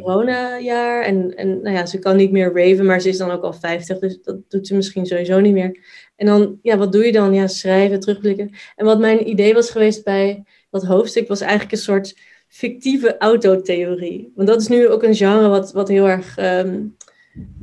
corona-jaar. 0.02 1.04
En, 1.04 1.36
en 1.36 1.62
nou 1.62 1.76
ja, 1.76 1.86
ze 1.86 2.00
kan 2.00 2.16
niet 2.16 2.32
meer 2.32 2.52
raven, 2.54 2.86
maar 2.86 3.02
ze 3.02 3.10
is 3.10 3.18
dan 3.18 3.32
ook 3.32 3.44
al 3.44 3.54
50, 3.54 4.00
dus 4.00 4.20
dat 4.24 4.38
doet 4.50 4.68
ze 4.68 4.76
misschien 4.76 5.06
sowieso 5.06 5.40
niet 5.40 5.54
meer. 5.54 5.80
En 6.16 6.26
dan, 6.26 6.60
ja, 6.62 6.78
wat 6.78 6.92
doe 6.92 7.06
je 7.06 7.12
dan? 7.12 7.34
Ja, 7.34 7.48
schrijven, 7.48 8.00
terugblikken. 8.00 8.52
En 8.76 8.86
wat 8.86 9.00
mijn 9.00 9.30
idee 9.30 9.54
was 9.54 9.70
geweest 9.70 10.04
bij 10.04 10.44
dat 10.70 10.84
hoofdstuk, 10.86 11.28
was 11.28 11.42
eigenlijk 11.42 11.72
een 11.72 11.78
soort 11.78 12.18
fictieve 12.48 13.18
autotheorie. 13.18 14.32
Want 14.36 14.48
dat 14.48 14.62
is 14.62 14.68
nu 14.68 14.88
ook 14.90 15.04
een 15.04 15.16
genre 15.16 15.48
wat, 15.48 15.72
wat 15.72 15.88
heel 15.88 16.08
erg, 16.10 16.38
ehm, 16.38 16.80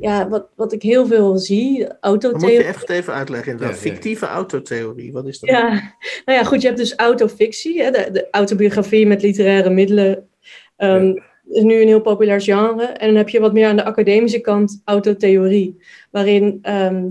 ja, 0.00 0.28
wat, 0.28 0.48
wat 0.56 0.72
ik 0.72 0.82
heel 0.82 1.06
veel 1.06 1.38
zie, 1.38 1.78
Dan 1.78 1.86
moet 1.88 1.96
autotheorie. 2.00 2.56
je 2.58 2.64
echt 2.64 2.88
even 2.88 3.14
uitleggen. 3.14 3.52
inderdaad. 3.52 3.76
Ja, 3.82 3.84
ja. 3.86 3.92
Fictieve 3.92 4.26
autotheorie, 4.26 5.12
wat 5.12 5.26
is 5.26 5.38
dat? 5.38 5.50
Ja, 5.50 5.68
nou 6.24 6.38
ja, 6.38 6.44
goed, 6.44 6.60
je 6.60 6.66
hebt 6.66 6.78
dus 6.78 6.94
autofictie, 6.96 7.82
hè, 7.82 7.90
de, 7.90 8.08
de 8.12 8.28
autobiografie 8.30 9.06
met 9.06 9.22
literaire 9.22 9.70
middelen. 9.70 10.28
ehm, 10.76 11.12
is 11.50 11.62
nu 11.62 11.80
een 11.80 11.86
heel 11.88 12.00
populair 12.00 12.40
genre. 12.40 12.84
En 12.84 13.06
dan 13.06 13.16
heb 13.16 13.28
je 13.28 13.40
wat 13.40 13.52
meer 13.52 13.66
aan 13.66 13.76
de 13.76 13.84
academische 13.84 14.40
kant 14.40 14.80
autotheorie, 14.84 15.76
waarin 16.10 16.58
ehm, 16.62 17.04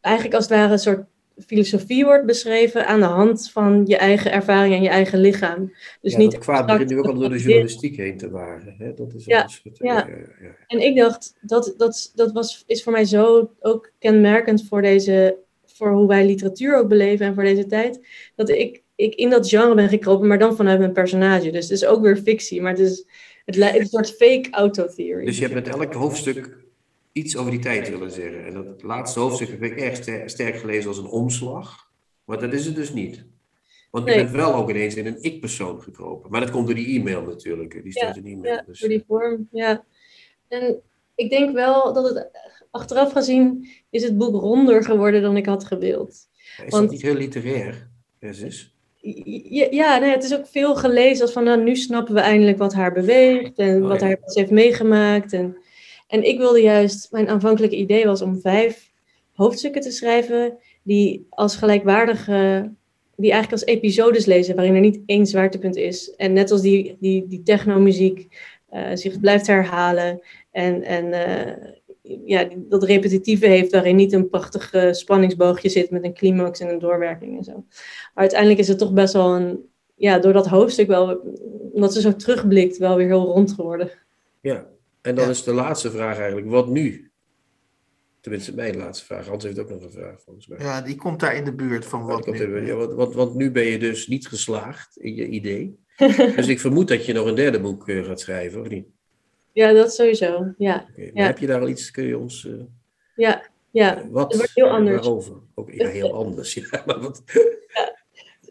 eigenlijk 0.00 0.34
als 0.34 0.48
het 0.48 0.58
ware 0.58 0.72
een 0.72 0.78
soort 0.78 1.04
filosofie 1.46 2.04
wordt 2.04 2.26
beschreven 2.26 2.86
aan 2.86 3.00
de 3.00 3.06
hand 3.06 3.50
van 3.50 3.82
je 3.86 3.96
eigen 3.96 4.32
ervaring 4.32 4.74
en 4.74 4.82
je 4.82 4.88
eigen 4.88 5.20
lichaam. 5.20 5.72
Dus 6.00 6.12
ja, 6.12 6.18
niet 6.18 6.30
dat 6.30 6.40
kwaad 6.40 6.66
begint 6.66 6.90
nu 6.90 6.98
ook 6.98 7.06
al 7.06 7.14
door 7.14 7.28
de 7.28 7.38
journalistiek 7.38 7.96
heen 7.96 8.16
te 8.16 8.30
waren. 8.30 8.74
Hè? 8.78 8.94
Dat 8.94 9.14
is 9.14 9.24
Ja, 9.24 9.46
soort, 9.46 9.78
ja. 9.78 9.94
ja, 9.94 10.06
ja. 10.40 10.56
En 10.66 10.80
ik 10.80 10.96
dacht, 10.96 11.36
dat, 11.40 11.74
dat, 11.76 12.12
dat 12.14 12.32
was, 12.32 12.64
is 12.66 12.82
voor 12.82 12.92
mij 12.92 13.04
zo 13.04 13.50
ook 13.60 13.92
kenmerkend 13.98 14.66
voor, 14.68 14.82
deze, 14.82 15.36
voor 15.66 15.92
hoe 15.92 16.06
wij 16.06 16.26
literatuur 16.26 16.76
ook 16.76 16.88
beleven 16.88 17.26
en 17.26 17.34
voor 17.34 17.44
deze 17.44 17.66
tijd. 17.66 18.06
Dat 18.34 18.48
ik, 18.48 18.82
ik 18.96 19.14
in 19.14 19.30
dat 19.30 19.48
genre 19.48 19.74
ben 19.74 19.88
gekropen, 19.88 20.28
maar 20.28 20.38
dan 20.38 20.56
vanuit 20.56 20.78
mijn 20.78 20.92
personage. 20.92 21.50
Dus 21.50 21.62
het 21.62 21.72
is 21.72 21.84
ook 21.84 22.02
weer 22.02 22.16
fictie, 22.16 22.62
maar 22.62 22.70
het 22.70 22.80
is, 22.80 23.06
het 23.44 23.56
lijkt 23.56 23.78
een 23.78 23.86
soort 23.86 24.10
fake 24.10 24.48
autotheorie. 24.50 25.26
Dus 25.26 25.38
je 25.38 25.42
hebt 25.42 25.54
met 25.54 25.68
elk 25.68 25.94
hoofdstuk 25.94 26.66
iets 27.18 27.36
over 27.36 27.50
die 27.50 27.60
tijd 27.60 27.90
willen 27.90 28.10
zeggen. 28.10 28.46
En 28.46 28.54
dat 28.54 28.82
laatste 28.82 29.20
hoofdstuk 29.20 29.48
heb 29.48 29.62
ik 29.62 29.76
erg 29.80 29.96
ster- 29.96 30.30
sterk 30.30 30.56
gelezen 30.56 30.88
als 30.88 30.98
een 30.98 31.06
omslag. 31.06 31.90
Maar 32.24 32.40
dat 32.40 32.52
is 32.52 32.66
het 32.66 32.74
dus 32.74 32.92
niet. 32.92 33.24
Want 33.90 34.04
je 34.08 34.10
Nee. 34.14 34.22
bent 34.24 34.34
wel 34.36 34.54
ook 34.54 34.70
ineens 34.70 34.94
in 34.94 35.06
een 35.06 35.22
ik-persoon 35.22 35.82
gekropen. 35.82 36.30
Maar 36.30 36.40
dat 36.40 36.50
komt 36.50 36.66
door 36.66 36.74
die 36.74 36.98
e-mail 36.98 37.22
natuurlijk. 37.22 37.82
Die 37.82 37.92
staat 37.92 38.16
in 38.16 38.22
de 38.22 38.30
e-mail. 38.30 38.54
Ja, 38.54 38.62
dus, 38.66 38.80
door 38.80 38.88
die 38.88 39.04
vorm, 39.06 39.48
ja. 39.52 39.84
En 40.48 40.80
ik 41.14 41.30
denk 41.30 41.54
wel 41.54 41.92
dat 41.92 42.08
het 42.08 42.28
achteraf 42.70 43.12
gezien 43.12 43.68
is 43.90 44.02
het 44.02 44.18
boek 44.18 44.34
ronder 44.40 44.84
geworden 44.84 45.22
dan 45.22 45.36
ik 45.36 45.46
had 45.46 45.64
gewild. 45.64 46.08
Is 46.08 46.28
Want- 46.68 46.72
dat 46.82 46.90
niet 46.90 47.02
heel 47.02 47.14
literair? 47.14 47.88
Jezus. 48.20 48.76
Ja, 49.00 49.66
ja 49.70 49.98
nee, 49.98 50.10
het 50.10 50.24
is 50.24 50.34
ook 50.36 50.46
veel 50.46 50.76
gelezen 50.76 51.22
als 51.22 51.32
van 51.32 51.44
nou, 51.44 51.62
nu 51.62 51.76
snappen 51.76 52.14
we 52.14 52.20
eindelijk 52.20 52.58
wat 52.58 52.74
haar 52.74 52.92
beweegt 52.92 53.58
en 53.58 53.82
Oh, 53.82 53.88
wat 53.88 54.00
ja. 54.00 54.06
haar 54.06 54.18
heeft 54.22 54.50
meegemaakt. 54.50 55.32
En, 55.32 55.56
en 56.08 56.26
ik 56.26 56.38
wilde 56.38 56.60
juist, 56.60 57.12
mijn 57.12 57.28
aanvankelijke 57.28 57.76
idee 57.76 58.04
was 58.04 58.22
om 58.22 58.40
vijf 58.40 58.92
hoofdstukken 59.32 59.80
te 59.80 59.90
schrijven 59.90 60.58
die 60.82 61.26
als 61.30 61.56
gelijkwaardige, 61.56 62.72
die 63.16 63.32
eigenlijk 63.32 63.62
als 63.62 63.74
episodes 63.74 64.24
lezen, 64.24 64.54
waarin 64.54 64.74
er 64.74 64.80
niet 64.80 65.00
één 65.06 65.26
zwaartepunt 65.26 65.76
is. 65.76 66.14
En 66.14 66.32
net 66.32 66.50
als 66.50 66.60
die, 66.60 66.96
die, 67.00 67.26
die 67.26 67.42
technomuziek 67.42 68.26
eh, 68.68 68.90
zich 68.94 69.20
blijft 69.20 69.46
herhalen 69.46 70.20
en, 70.50 70.82
en 70.82 71.12
eh, 71.12 71.72
ja, 72.24 72.48
dat 72.56 72.82
repetitieve 72.82 73.46
heeft, 73.46 73.72
waarin 73.72 73.96
niet 73.96 74.12
een 74.12 74.28
prachtig 74.28 74.74
spanningsboogje 74.90 75.68
zit 75.68 75.90
met 75.90 76.04
een 76.04 76.14
climax 76.14 76.60
en 76.60 76.68
een 76.68 76.78
doorwerking 76.78 77.38
en 77.38 77.44
zo. 77.44 77.52
Maar 77.52 78.12
uiteindelijk 78.14 78.60
is 78.60 78.68
het 78.68 78.78
toch 78.78 78.92
best 78.92 79.12
wel 79.12 79.36
een, 79.36 79.68
ja, 79.94 80.18
door 80.18 80.32
dat 80.32 80.46
hoofdstuk 80.46 80.86
wel, 80.86 81.20
omdat 81.72 81.92
ze 81.92 82.00
zo 82.00 82.16
terugblikt, 82.16 82.76
wel 82.76 82.96
weer 82.96 83.06
heel 83.06 83.24
rond 83.24 83.52
geworden. 83.52 83.90
Ja. 84.40 84.66
En 85.02 85.14
dan 85.14 85.24
Ja. 85.24 85.30
is 85.30 85.42
de 85.42 85.52
laatste 85.52 85.90
vraag 85.90 86.16
eigenlijk, 86.18 86.46
wat 86.48 86.68
nu? 86.68 87.10
Tenminste, 88.20 88.54
mijn 88.54 88.76
laatste 88.76 89.04
vraag. 89.04 89.26
Hans 89.26 89.44
heeft 89.44 89.58
ook 89.58 89.70
nog 89.70 89.82
een 89.82 89.90
vraag, 89.90 90.20
volgens 90.22 90.46
mij. 90.46 90.58
Ja, 90.58 90.80
die 90.80 90.96
komt 90.96 91.20
daar 91.20 91.34
in 91.34 91.44
de 91.44 91.54
buurt 91.54 91.84
van 91.86 92.04
wat 92.06 92.26
nu. 92.26 92.66
ja, 92.66 92.74
want, 92.74 92.92
want, 92.92 93.14
want 93.14 93.34
nu 93.34 93.50
ben 93.50 93.64
je 93.64 93.78
dus 93.78 94.06
niet 94.06 94.28
geslaagd 94.28 94.96
in 94.96 95.14
je 95.14 95.26
idee. 95.28 95.78
dus 96.36 96.46
ik 96.48 96.60
vermoed 96.60 96.88
dat 96.88 97.06
je 97.06 97.12
nog 97.12 97.26
een 97.26 97.34
derde 97.34 97.60
boek 97.60 97.88
eh, 97.88 98.04
gaat 98.04 98.20
schrijven, 98.20 98.60
of 98.60 98.68
niet? 98.68 98.86
Ja, 99.52 99.72
dat 99.72 99.94
sowieso. 99.94 100.54
Ja, 100.58 100.86
maar 100.96 101.06
Ja. 101.14 101.26
Heb 101.26 101.38
je 101.38 101.46
daar 101.46 101.60
al 101.60 101.68
iets, 101.68 101.90
kun 101.90 102.04
je 102.04 102.18
ons... 102.18 102.46
eh, 102.46 102.52
ja, 103.16 103.50
ja. 103.70 104.08
wat? 104.10 104.28
het 104.28 104.36
wordt 104.36 104.54
heel 104.54 104.68
anders. 104.68 104.96
Waarover? 105.06 105.36
Ook, 105.54 105.70
ja, 105.70 105.88
heel 105.88 106.14
anders. 106.14 106.54
Ja, 106.70 106.82
maar 106.86 107.00
wat, 107.00 107.22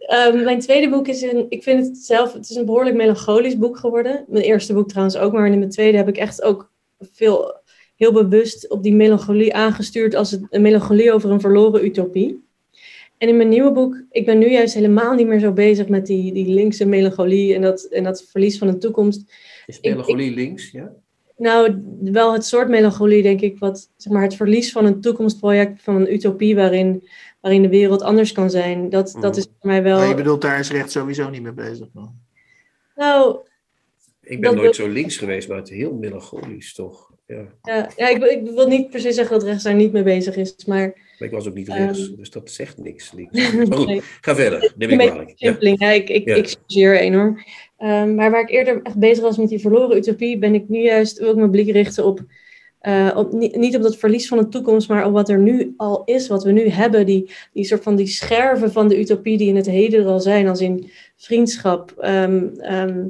Ehm, 0.08 0.44
mijn 0.44 0.60
tweede 0.60 0.90
boek 0.90 1.08
is 1.08 1.22
een, 1.22 1.46
ik 1.50 1.64
vind 1.64 1.88
het 1.88 1.98
zelf, 1.98 2.34
het 2.34 2.50
is 2.50 2.56
een 2.56 2.66
behoorlijk 2.66 2.96
melancholisch 2.96 3.58
boek 3.58 3.78
geworden. 3.78 4.26
Mijn 4.28 4.44
eerste 4.44 4.74
boek 4.74 4.88
trouwens 4.88 5.18
ook, 5.18 5.34
maar 5.34 5.48
in 5.48 5.58
mijn 5.58 5.70
tweede 5.70 5.98
heb 5.98 6.08
ik 6.08 6.18
echt 6.18 6.42
ook 6.42 6.72
veel, 7.00 7.56
heel 7.96 8.12
bewust 8.12 8.70
op 8.70 8.84
die 8.84 8.94
melancholie 8.94 9.54
aangestuurd 9.54 10.16
als 10.16 10.32
het, 10.32 10.42
een 10.50 10.62
melancholie 10.62 11.12
over 11.12 11.32
een 11.32 11.42
verloren 11.42 11.86
utopie. 11.86 12.46
En 13.18 13.28
in 13.28 13.38
mijn 13.38 13.50
nieuwe 13.50 13.72
boek, 13.72 14.04
ik 14.12 14.26
ben 14.26 14.38
nu 14.38 14.52
juist 14.52 14.74
helemaal 14.74 15.14
niet 15.14 15.28
meer 15.28 15.40
zo 15.40 15.52
bezig 15.52 15.88
met 15.88 16.06
die, 16.06 16.34
die 16.34 16.54
linkse 16.54 16.86
melancholie 16.86 17.54
en 17.54 17.62
dat, 17.62 17.84
en 17.84 18.04
dat 18.04 18.24
verlies 18.24 18.58
van 18.58 18.68
de 18.68 18.78
toekomst. 18.78 19.34
is 19.66 19.80
melancholie 19.82 20.34
links, 20.34 20.72
ja? 20.72 20.94
Nou, 21.38 21.84
wel 22.02 22.34
het 22.34 22.46
soort 22.46 22.70
melancholie, 22.70 23.22
denk 23.22 23.42
ik, 23.42 23.60
wat 23.60 23.90
zeg 23.98 24.14
maar, 24.14 24.22
het 24.22 24.36
verlies 24.36 24.72
van 24.72 24.86
een 24.86 25.02
toekomstproject, 25.02 25.84
van 25.84 25.96
een 25.96 26.14
utopie 26.14 26.56
waarin, 26.56 27.08
waarin 27.48 27.62
de 27.70 27.78
wereld 27.78 28.02
anders 28.02 28.32
kan 28.32 28.50
zijn. 28.50 28.90
Dat, 28.90 29.18
dat 29.22 29.32
Mhm. 29.32 29.40
is 29.40 29.48
voor 29.60 29.70
mij 29.70 29.84
wel. 29.84 29.98
Maar 29.98 30.08
je 30.08 30.14
bedoelt, 30.16 30.42
daar 30.42 30.60
is 30.60 30.72
recht 30.72 30.92
sowieso 30.92 31.30
niet 31.30 31.42
mee 31.42 31.54
bezig. 31.54 31.88
man. 31.94 32.14
Nou, 32.96 33.38
Ik 34.22 34.42
ben 34.42 34.56
nooit 34.56 34.78
wil- 34.78 34.88
zo 34.88 34.94
links 34.94 35.18
geweest, 35.18 35.48
maar 35.48 35.58
het 35.58 35.70
is 35.70 35.78
heel 35.78 35.94
melancholisch 35.94 36.74
toch. 36.74 37.12
Ja. 37.28 37.46
ja, 37.62 37.90
ja 37.96 38.08
ik, 38.10 38.18
wil- 38.18 38.30
ik 38.30 38.42
wil 38.56 38.68
niet 38.68 38.90
per 38.90 39.00
se 39.00 39.12
zeggen 39.12 39.40
dat 39.40 39.48
rechts 39.48 39.64
daar 39.64 39.76
niet 39.76 39.92
mee 39.92 40.04
bezig 40.04 40.36
is, 40.36 40.66
maar 40.66 41.06
Maar 41.20 41.28
ik 41.28 41.34
was 41.34 41.48
ook 41.48 41.54
niet 41.54 41.68
rechts, 41.68 42.08
Ehm. 42.08 42.16
dus 42.16 42.30
dat 42.30 42.52
zegt 42.52 42.78
niks. 42.78 43.12
links. 43.12 43.52
Maar 43.54 43.78
goed, 43.78 43.88
Nee. 43.88 44.02
ga 44.22 44.36
verder. 44.36 44.74
Neem 44.78 44.90
ik 44.90 44.98
kwalijk. 45.08 45.30
Ja. 45.36 45.48
simpeling. 45.50 45.80
Ja, 45.80 45.90
ik, 45.90 46.10
ik, 46.10 46.26
Ja. 46.26 46.36
ik 46.36 46.56
enorm. 47.00 47.38
Ehm, 47.78 48.16
maar 48.16 48.32
waar 48.32 48.42
ik 48.42 48.50
eerder 48.50 48.80
echt 48.84 48.98
bezig 49.00 49.24
was 49.24 49.38
met 49.38 49.50
die 49.50 49.60
verloren 49.60 49.98
utopie, 49.98 50.38
ben 50.38 50.54
ik 50.54 50.70
nu 50.70 50.80
juist 50.82 51.20
wil 51.20 51.30
ik 51.30 51.36
mijn 51.36 51.52
blik 51.52 51.72
richten 51.72 52.06
op, 52.06 52.20
eh, 52.88 53.12
op 53.16 53.32
niet, 53.34 53.56
niet 53.56 53.76
op 53.76 53.82
dat 53.82 53.98
verlies 53.98 54.28
van 54.28 54.38
de 54.38 54.48
toekomst, 54.48 54.90
maar 54.90 55.06
op 55.06 55.14
wat 55.14 55.30
er 55.30 55.40
nu 55.40 55.74
al 55.78 56.04
is, 56.06 56.28
wat 56.28 56.44
we 56.44 56.52
nu 56.52 56.70
hebben, 56.70 57.06
die, 57.06 57.32
die 57.54 57.66
soort 57.66 57.84
van 57.84 57.96
die 57.96 58.08
scherven 58.08 58.72
van 58.72 58.88
de 58.88 59.00
utopie 59.00 59.38
die 59.38 59.48
in 59.48 59.56
het 59.56 59.66
heden 59.66 60.00
er 60.00 60.08
al 60.08 60.20
zijn, 60.20 60.48
als 60.48 60.62
in 60.62 60.92
vriendschap. 61.16 61.92
ehm, 61.98 62.48
ehm, 62.60 63.06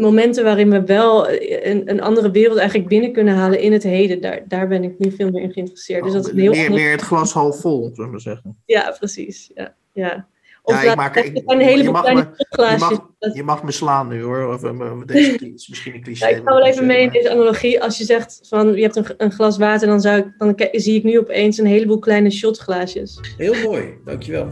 momenten 0.00 0.44
waarin 0.44 0.70
we 0.70 0.84
wel 0.84 1.30
een, 1.30 1.90
een 1.90 2.00
andere 2.00 2.30
wereld 2.30 2.58
eigenlijk 2.58 2.88
binnen 2.88 3.12
kunnen 3.12 3.34
halen 3.34 3.60
in 3.60 3.72
het 3.72 3.82
heden, 3.82 4.20
daar, 4.20 4.44
daar 4.48 4.68
ben 4.68 4.84
ik 4.84 4.98
nu 4.98 5.10
veel 5.10 5.30
meer 5.30 5.42
in 5.42 5.52
geïnteresseerd. 5.52 6.04
Dus 6.04 6.12
dat 6.12 6.26
is 6.26 6.32
een 6.32 6.38
heel 6.38 6.50
meer, 6.50 6.66
ander- 6.66 6.80
meer 6.80 6.90
het 6.90 7.00
glas 7.00 7.32
half 7.32 7.60
vol, 7.60 7.90
zullen 7.92 8.12
we 8.12 8.20
zeggen. 8.20 8.56
Ja, 8.64 8.94
precies. 8.98 9.50
Ja, 9.54 9.74
ja. 9.92 10.26
Of 10.66 10.82
Ja, 10.82 10.90
ik 10.90 10.96
maak- 10.96 11.16
ik- 11.16 11.42
een 11.46 11.60
heleboel 11.60 11.84
je 11.84 11.90
mag 11.90 12.02
kleine 12.02 12.28
me- 12.38 12.70
Je 12.72 12.76
mag, 12.78 13.34
je 13.34 13.42
mag 13.42 13.62
me 13.62 13.72
slaan 13.72 14.08
nu 14.08 14.22
hoor. 14.22 14.46
Of, 14.54 14.62
eh, 14.64 14.90
deze 15.06 15.30
het 15.32 15.40
is 15.42 15.68
misschien 15.68 15.94
een 15.94 16.02
cliché. 16.02 16.26
Ja, 16.28 16.36
ik 16.36 16.42
ga 16.44 16.54
wel 16.54 16.64
even 16.66 16.86
mee 16.86 17.02
in 17.02 17.10
deze 17.10 17.30
analogie. 17.30 17.82
Als 17.82 17.98
je 17.98 18.04
zegt 18.04 18.40
van 18.48 18.74
je 18.74 18.82
hebt 18.82 18.96
een, 18.96 19.06
een 19.16 19.32
glas 19.32 19.58
water, 19.58 19.86
dan, 19.88 20.00
zou 20.00 20.18
ik, 20.18 20.26
dan 20.38 20.54
zie 20.72 20.94
ik 20.94 21.04
nu 21.04 21.18
opeens 21.18 21.58
een 21.58 21.66
heleboel 21.66 21.98
kleine 21.98 22.30
shotglaasjes. 22.30 23.20
Heel 23.36 23.54
mooi, 23.62 23.94
dankjewel. 24.04 24.48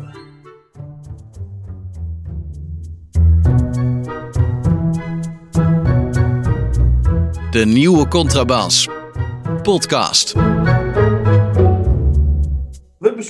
De 7.51 7.65
nieuwe 7.67 8.09
contrabas. 8.09 8.89
Podcast. 9.63 10.35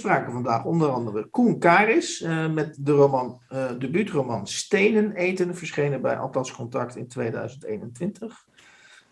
We 0.05 0.11
bespraken 0.11 0.32
vandaag 0.32 0.64
onder 0.64 0.88
andere 0.88 1.24
Koen 1.24 1.59
Karis 1.59 2.22
eh, 2.22 2.52
met 2.52 2.76
de 2.80 2.92
roman, 2.92 3.40
eh 3.48 3.70
debuutroman 3.78 4.46
Stenen 4.46 5.12
eten, 5.12 5.57
verschenen 5.57 6.02
bij 6.02 6.16
Atlas 6.16 6.52
Contact 6.52 6.96
in 6.96 7.09
2021. 7.09 8.44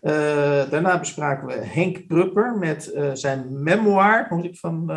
Eh, 0.01 0.13
daarna 0.69 0.99
bespraken 0.99 1.47
we 1.47 1.53
Henk 1.53 2.07
Prupper 2.07 2.57
met 2.57 2.91
zijn 3.13 3.63
memoir, 3.63 4.27
moet 4.29 4.45
ik 4.45 4.57
van 4.57 4.91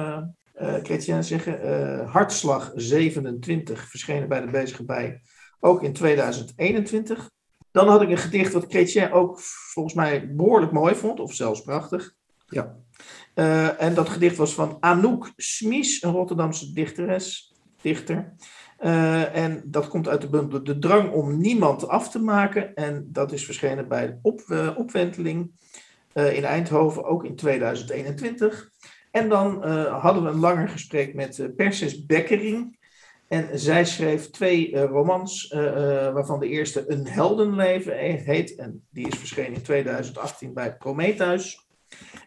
Chrétien 0.83 1.25
zeggen, 1.25 2.07
Hartslag 2.07 2.73
27, 2.75 3.89
verschenen 3.89 4.29
bij 4.29 4.41
de 4.41 4.51
Bezige 4.51 4.85
Bij, 4.85 5.21
ook 5.61 5.83
in 5.83 5.93
2021. 5.93 7.31
Dan 7.71 7.89
had 7.89 8.03
ik 8.03 8.11
een 8.11 8.17
gedicht 8.17 8.53
wat 8.53 8.67
Chrétien 8.69 9.13
ook 9.13 9.41
volgens 9.73 9.95
mij 9.95 10.35
behoorlijk 10.35 10.73
mooi 10.73 10.95
vond, 10.95 11.21
of 11.21 11.35
zelfs 11.35 11.63
prachtig. 11.63 12.15
Ja. 12.47 12.77
Eh, 13.37 13.83
en 13.83 13.95
dat 13.95 14.09
gedicht 14.09 14.37
was 14.37 14.55
van 14.55 14.77
Anouk 14.81 15.33
Smies, 15.37 16.03
een 16.03 16.13
Rotterdamse 16.13 16.73
dichteres, 16.73 17.55
dichter. 17.83 18.35
Eh, 18.79 19.37
en 19.37 19.63
dat 19.65 19.89
komt 19.89 20.09
uit 20.09 20.21
de 20.21 20.29
bundel 20.29 20.65
De 20.65 20.79
Drang 20.79 21.13
om 21.13 21.41
Niemand 21.41 21.89
af 21.89 22.11
te 22.11 22.19
maken. 22.19 22.75
En 22.75 23.09
dat 23.13 23.33
is 23.33 23.45
verschenen 23.45 23.89
bij 23.89 24.19
op, 24.23 24.41
eh, 24.49 24.71
Opwenteling 24.77 25.51
in 26.13 26.45
Eindhoven, 26.45 27.05
ook 27.05 27.25
in 27.25 27.37
2021. 27.37 28.71
En 29.11 29.29
dan 29.29 29.65
hadden 29.89 30.23
we 30.23 30.29
een 30.29 30.39
langer 30.39 30.69
gesprek 30.69 31.15
met 31.15 31.57
Persis 31.57 32.07
Bekkering. 32.07 32.79
En 33.29 33.59
zij 33.59 33.85
schreef 33.85 34.31
twee 34.31 34.79
romans, 34.79 35.49
waarvan 36.13 36.41
de 36.41 36.49
eerste 36.49 36.85
Een 36.91 37.07
Heldenleven 37.07 37.97
heet. 38.25 38.55
En 38.55 38.87
die 38.91 39.09
is 39.09 39.19
verschenen 39.19 39.55
in 39.55 39.63
2018 39.63 40.55
bij 40.55 40.77
Prometheus. 40.77 41.66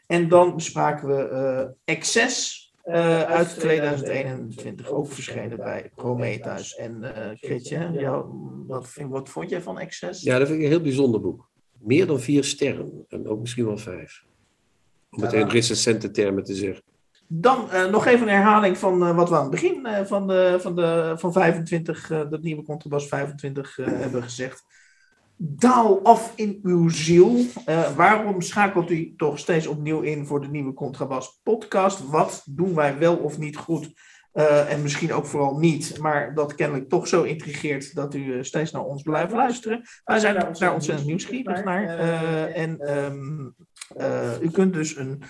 En 0.08 0.28
dan 0.28 0.56
bespraken 0.56 1.08
we 1.08 1.22
eh 1.24 1.94
Excess 1.96 2.68
eh, 2.84 3.22
uit 3.22 3.60
2021, 3.60 4.90
ook 4.90 5.12
verschenen 5.12 5.58
bij 5.58 5.92
Prometheus. 5.96 6.76
En 6.76 7.02
uh, 7.42 7.92
jou, 7.94 8.26
wat, 8.68 8.90
vind- 8.90 9.10
wat 9.12 9.30
vond 9.30 9.50
jij 9.50 9.62
van 9.62 9.80
Excess? 9.80 10.24
Ja, 10.24 10.38
dat 10.38 10.48
vind 10.48 10.60
ik 10.60 10.66
een 10.66 10.72
heel 10.72 10.82
bijzonder 10.82 11.22
boek. 11.22 11.50
Meer 11.80 12.08
dan 12.08 12.20
vier 12.20 12.44
sterren. 12.44 13.06
En 13.10 13.28
ook 13.28 13.40
misschien 13.40 13.66
wel 13.66 13.78
vijf. 13.78 14.24
Om 15.12 15.22
het 15.24 15.34
in 15.34 15.48
recensente 15.48 16.12
termen 16.12 16.44
te 16.44 16.56
zeggen. 16.56 16.84
Dan 17.28 17.72
eh, 17.72 17.86
nog 17.86 18.06
even 18.06 18.28
een 18.28 18.34
herhaling 18.34 18.78
van 18.78 19.04
eh, 19.04 19.16
wat 19.16 19.30
we 19.30 19.36
aan 19.36 19.42
het 19.42 19.52
begin 19.52 19.86
eh, 19.86 20.06
van, 20.06 20.28
de, 20.28 20.58
van, 20.60 20.76
de, 20.76 21.14
van 21.18 21.34
25, 21.34 22.12
eh, 22.12 22.30
dat 22.30 22.42
nieuwe 22.42 22.64
contrabas 22.64 23.08
25 23.08 23.80
eh, 23.80 23.86
hebben 23.88 24.24
gezegd. 24.24 24.64
Daal 25.42 26.04
af 26.04 26.34
in 26.36 26.60
uw 26.64 26.90
ziel. 26.90 27.46
Eh, 27.66 27.96
waarom 27.96 28.42
schakelt 28.42 28.90
u 28.90 29.14
toch 29.18 29.40
steeds 29.40 29.68
opnieuw 29.68 30.02
in 30.02 30.26
voor 30.26 30.42
de 30.42 30.48
nieuwe 30.48 30.74
Contrabas 30.74 31.40
podcast? 31.44 32.10
Wat 32.10 32.44
doen 32.46 32.76
wij 32.76 32.98
wel 32.98 33.16
of 33.16 33.38
niet 33.38 33.58
goed? 33.58 33.94
Eh, 34.32 34.72
en 34.72 34.82
misschien 34.82 35.14
ook 35.14 35.26
vooral 35.26 35.58
niet, 35.58 35.98
maar 36.00 36.34
dat 36.34 36.56
kennelijk 36.56 36.90
toch 36.90 37.08
zo 37.08 37.24
intrigeert 37.24 37.96
dat 37.96 38.14
u 38.16 38.34
eh, 38.34 38.44
steeds 38.44 38.72
naar 38.72 38.84
ons 38.84 39.02
blijft 39.02 39.32
luisteren. 39.32 39.82
Wij 40.04 40.20
zijn 40.20 40.34
daar 40.34 40.74
ontzettend 40.74 41.08
nieuwsgierig 41.08 41.64
naar. 41.64 41.98
En 42.54 42.80
ehm, 42.80 43.50
eh, 43.96 44.42
u 44.42 44.52
kunt 44.52 44.74
dus 44.74 44.96
een 44.96 45.24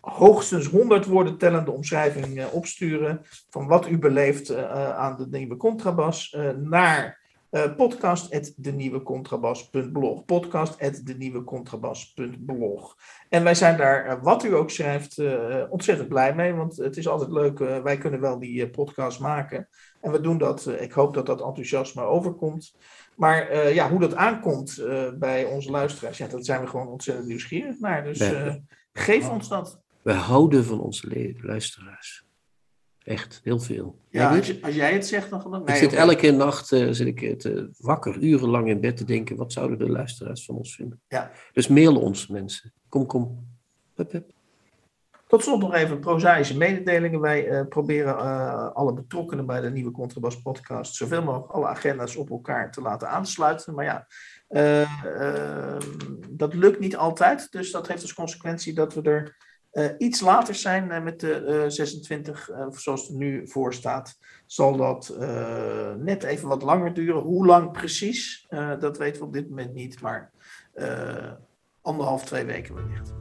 hoogstens 0.00 0.66
100 0.66 1.06
woorden 1.06 1.38
tellende 1.38 1.70
omschrijving 1.70 2.46
opsturen 2.46 3.20
van 3.50 3.66
wat 3.66 3.88
u 3.88 3.98
beleeft 3.98 4.54
aan 4.74 5.16
de 5.16 5.38
nieuwe 5.38 5.56
contrabas 5.56 6.36
naar 6.56 7.17
Uh, 7.50 7.74
podcast 7.76 8.34
at 8.34 8.52
denieuwecontrabas.blog. 8.56 10.24
Podcast 10.24 10.80
at 10.80 11.06
denieuwecontrabas.blog. 11.06 12.96
En 13.28 13.44
wij 13.44 13.54
zijn 13.54 13.76
daar, 13.76 14.06
uh, 14.06 14.22
wat 14.22 14.44
u 14.44 14.54
ook 14.54 14.70
schrijft, 14.70 15.18
uh, 15.18 15.62
ontzettend 15.68 16.08
blij 16.08 16.34
mee. 16.34 16.54
Want 16.54 16.76
het 16.76 16.96
is 16.96 17.08
altijd 17.08 17.30
leuk. 17.30 17.58
wij 17.58 17.98
kunnen 17.98 18.20
wel 18.20 18.38
die 18.38 18.70
podcast 18.70 19.20
maken. 19.20 19.68
En 20.00 20.12
we 20.12 20.20
doen 20.20 20.38
dat. 20.38 20.66
ik 20.66 20.92
hoop 20.92 21.14
dat 21.14 21.26
dat 21.26 21.42
enthousiasme 21.42 22.02
overkomt. 22.02 22.76
Maar 23.16 23.72
ja, 23.72 23.90
hoe 23.90 24.00
dat 24.00 24.14
aankomt 24.14 24.84
bij 25.18 25.44
onze 25.44 25.70
luisteraars, 25.70 26.18
ja, 26.18 26.26
dat 26.26 26.44
zijn 26.44 26.60
we 26.60 26.66
gewoon 26.66 26.88
ontzettend 26.88 27.28
nieuwsgierig 27.28 27.78
naar. 27.78 28.04
Dus 28.04 28.32
geef 28.92 29.28
ons 29.28 29.48
dat. 29.48 29.80
We 30.02 30.12
houden 30.12 30.64
van 30.64 30.80
onze 30.80 31.34
luisteraars. 31.40 32.27
Echt, 33.08 33.40
heel 33.44 33.58
veel. 33.58 33.98
Ja, 34.08 34.36
als, 34.36 34.46
je, 34.46 34.58
als, 34.62 34.74
jij 34.74 34.92
het 34.92 35.06
zegt, 35.06 35.30
dan 35.30 35.40
geloof 35.40 35.62
ik. 35.62 35.68
Ik 35.68 35.74
zit 35.74 35.92
elke 35.92 36.30
nacht 36.30 36.72
uh, 36.72 36.88
zit 36.90 37.06
ik, 37.06 37.44
uh, 37.44 37.64
wakker, 37.78 38.18
urenlang 38.18 38.68
in 38.68 38.80
bed 38.80 38.96
te 38.96 39.04
denken, 39.04 39.36
wat 39.36 39.52
zouden 39.52 39.78
de 39.78 39.88
luisteraars 39.88 40.44
van 40.44 40.54
ons 40.54 40.74
vinden? 40.74 41.00
Ja. 41.08 41.30
Dus 41.52 41.68
mail 41.68 42.00
ons, 42.00 42.26
mensen. 42.26 42.72
Kom, 42.88 43.06
kom. 43.06 43.46
Hup, 43.94 44.12
hup. 44.12 44.30
Tot 45.26 45.42
slot 45.42 45.60
nog 45.60 45.74
even 45.74 46.00
prozaïsche 46.00 46.56
mededelingen. 46.56 47.20
Wij 47.20 47.48
uh, 47.48 47.66
proberen 47.68 48.74
alle 48.74 48.92
betrokkenen 48.92 49.46
bij 49.46 49.60
de 49.60 49.70
nieuwe 49.70 49.90
Contrabas 49.90 50.42
podcast 50.42 50.94
zoveel 50.94 51.22
mogelijk 51.22 51.52
alle 51.52 51.66
agenda's 51.66 52.16
op 52.16 52.30
elkaar 52.30 52.72
te 52.72 52.80
laten 52.80 53.08
aansluiten. 53.08 53.74
Maar 53.74 53.84
ja, 53.84 54.06
ehm, 54.48 55.80
dat 56.30 56.54
lukt 56.54 56.78
niet 56.78 56.96
altijd. 56.96 57.52
Dus 57.52 57.70
dat 57.70 57.88
heeft 57.88 58.02
als 58.02 58.14
consequentie 58.14 58.74
dat 58.74 58.94
we 58.94 59.02
er 59.02 59.36
uh, 59.72 59.86
iets 59.98 60.20
later 60.20 60.54
zijn 60.54 60.88
uh, 60.90 61.02
met 61.02 61.20
de 61.20 61.62
uh, 61.64 61.70
26, 61.70 62.50
zoals 62.70 63.08
het 63.08 63.16
nu 63.16 63.48
voor 63.48 63.74
staat, 63.74 64.18
zal 64.46 64.76
dat 64.76 65.16
net 65.98 66.22
even 66.22 66.48
wat 66.48 66.62
langer 66.62 66.94
duren. 66.94 67.22
Hoe 67.22 67.46
lang 67.46 67.72
precies, 67.72 68.46
dat 68.78 68.98
weten 68.98 69.20
we 69.20 69.26
op 69.26 69.32
dit 69.32 69.48
moment 69.48 69.74
niet, 69.74 70.00
maar 70.00 70.32
anderhalf, 71.82 72.24
twee 72.24 72.44
weken 72.44 72.74
wellicht. 72.74 73.12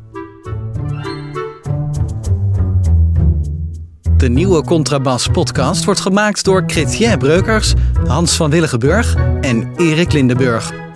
De 4.18 4.30
nieuwe 4.30 4.64
Contrabas 4.64 5.28
podcast 5.28 5.86
wordt 5.86 6.00
gemaakt 6.00 6.44
door 6.44 6.64
Chrétien 6.68 7.18
Breukers, 7.18 7.74
Hans 8.08 8.36
van 8.36 8.50
Willigenburg 8.50 9.16
en 9.42 9.76
Erik 9.76 10.12
Lindenburg. 10.12 10.87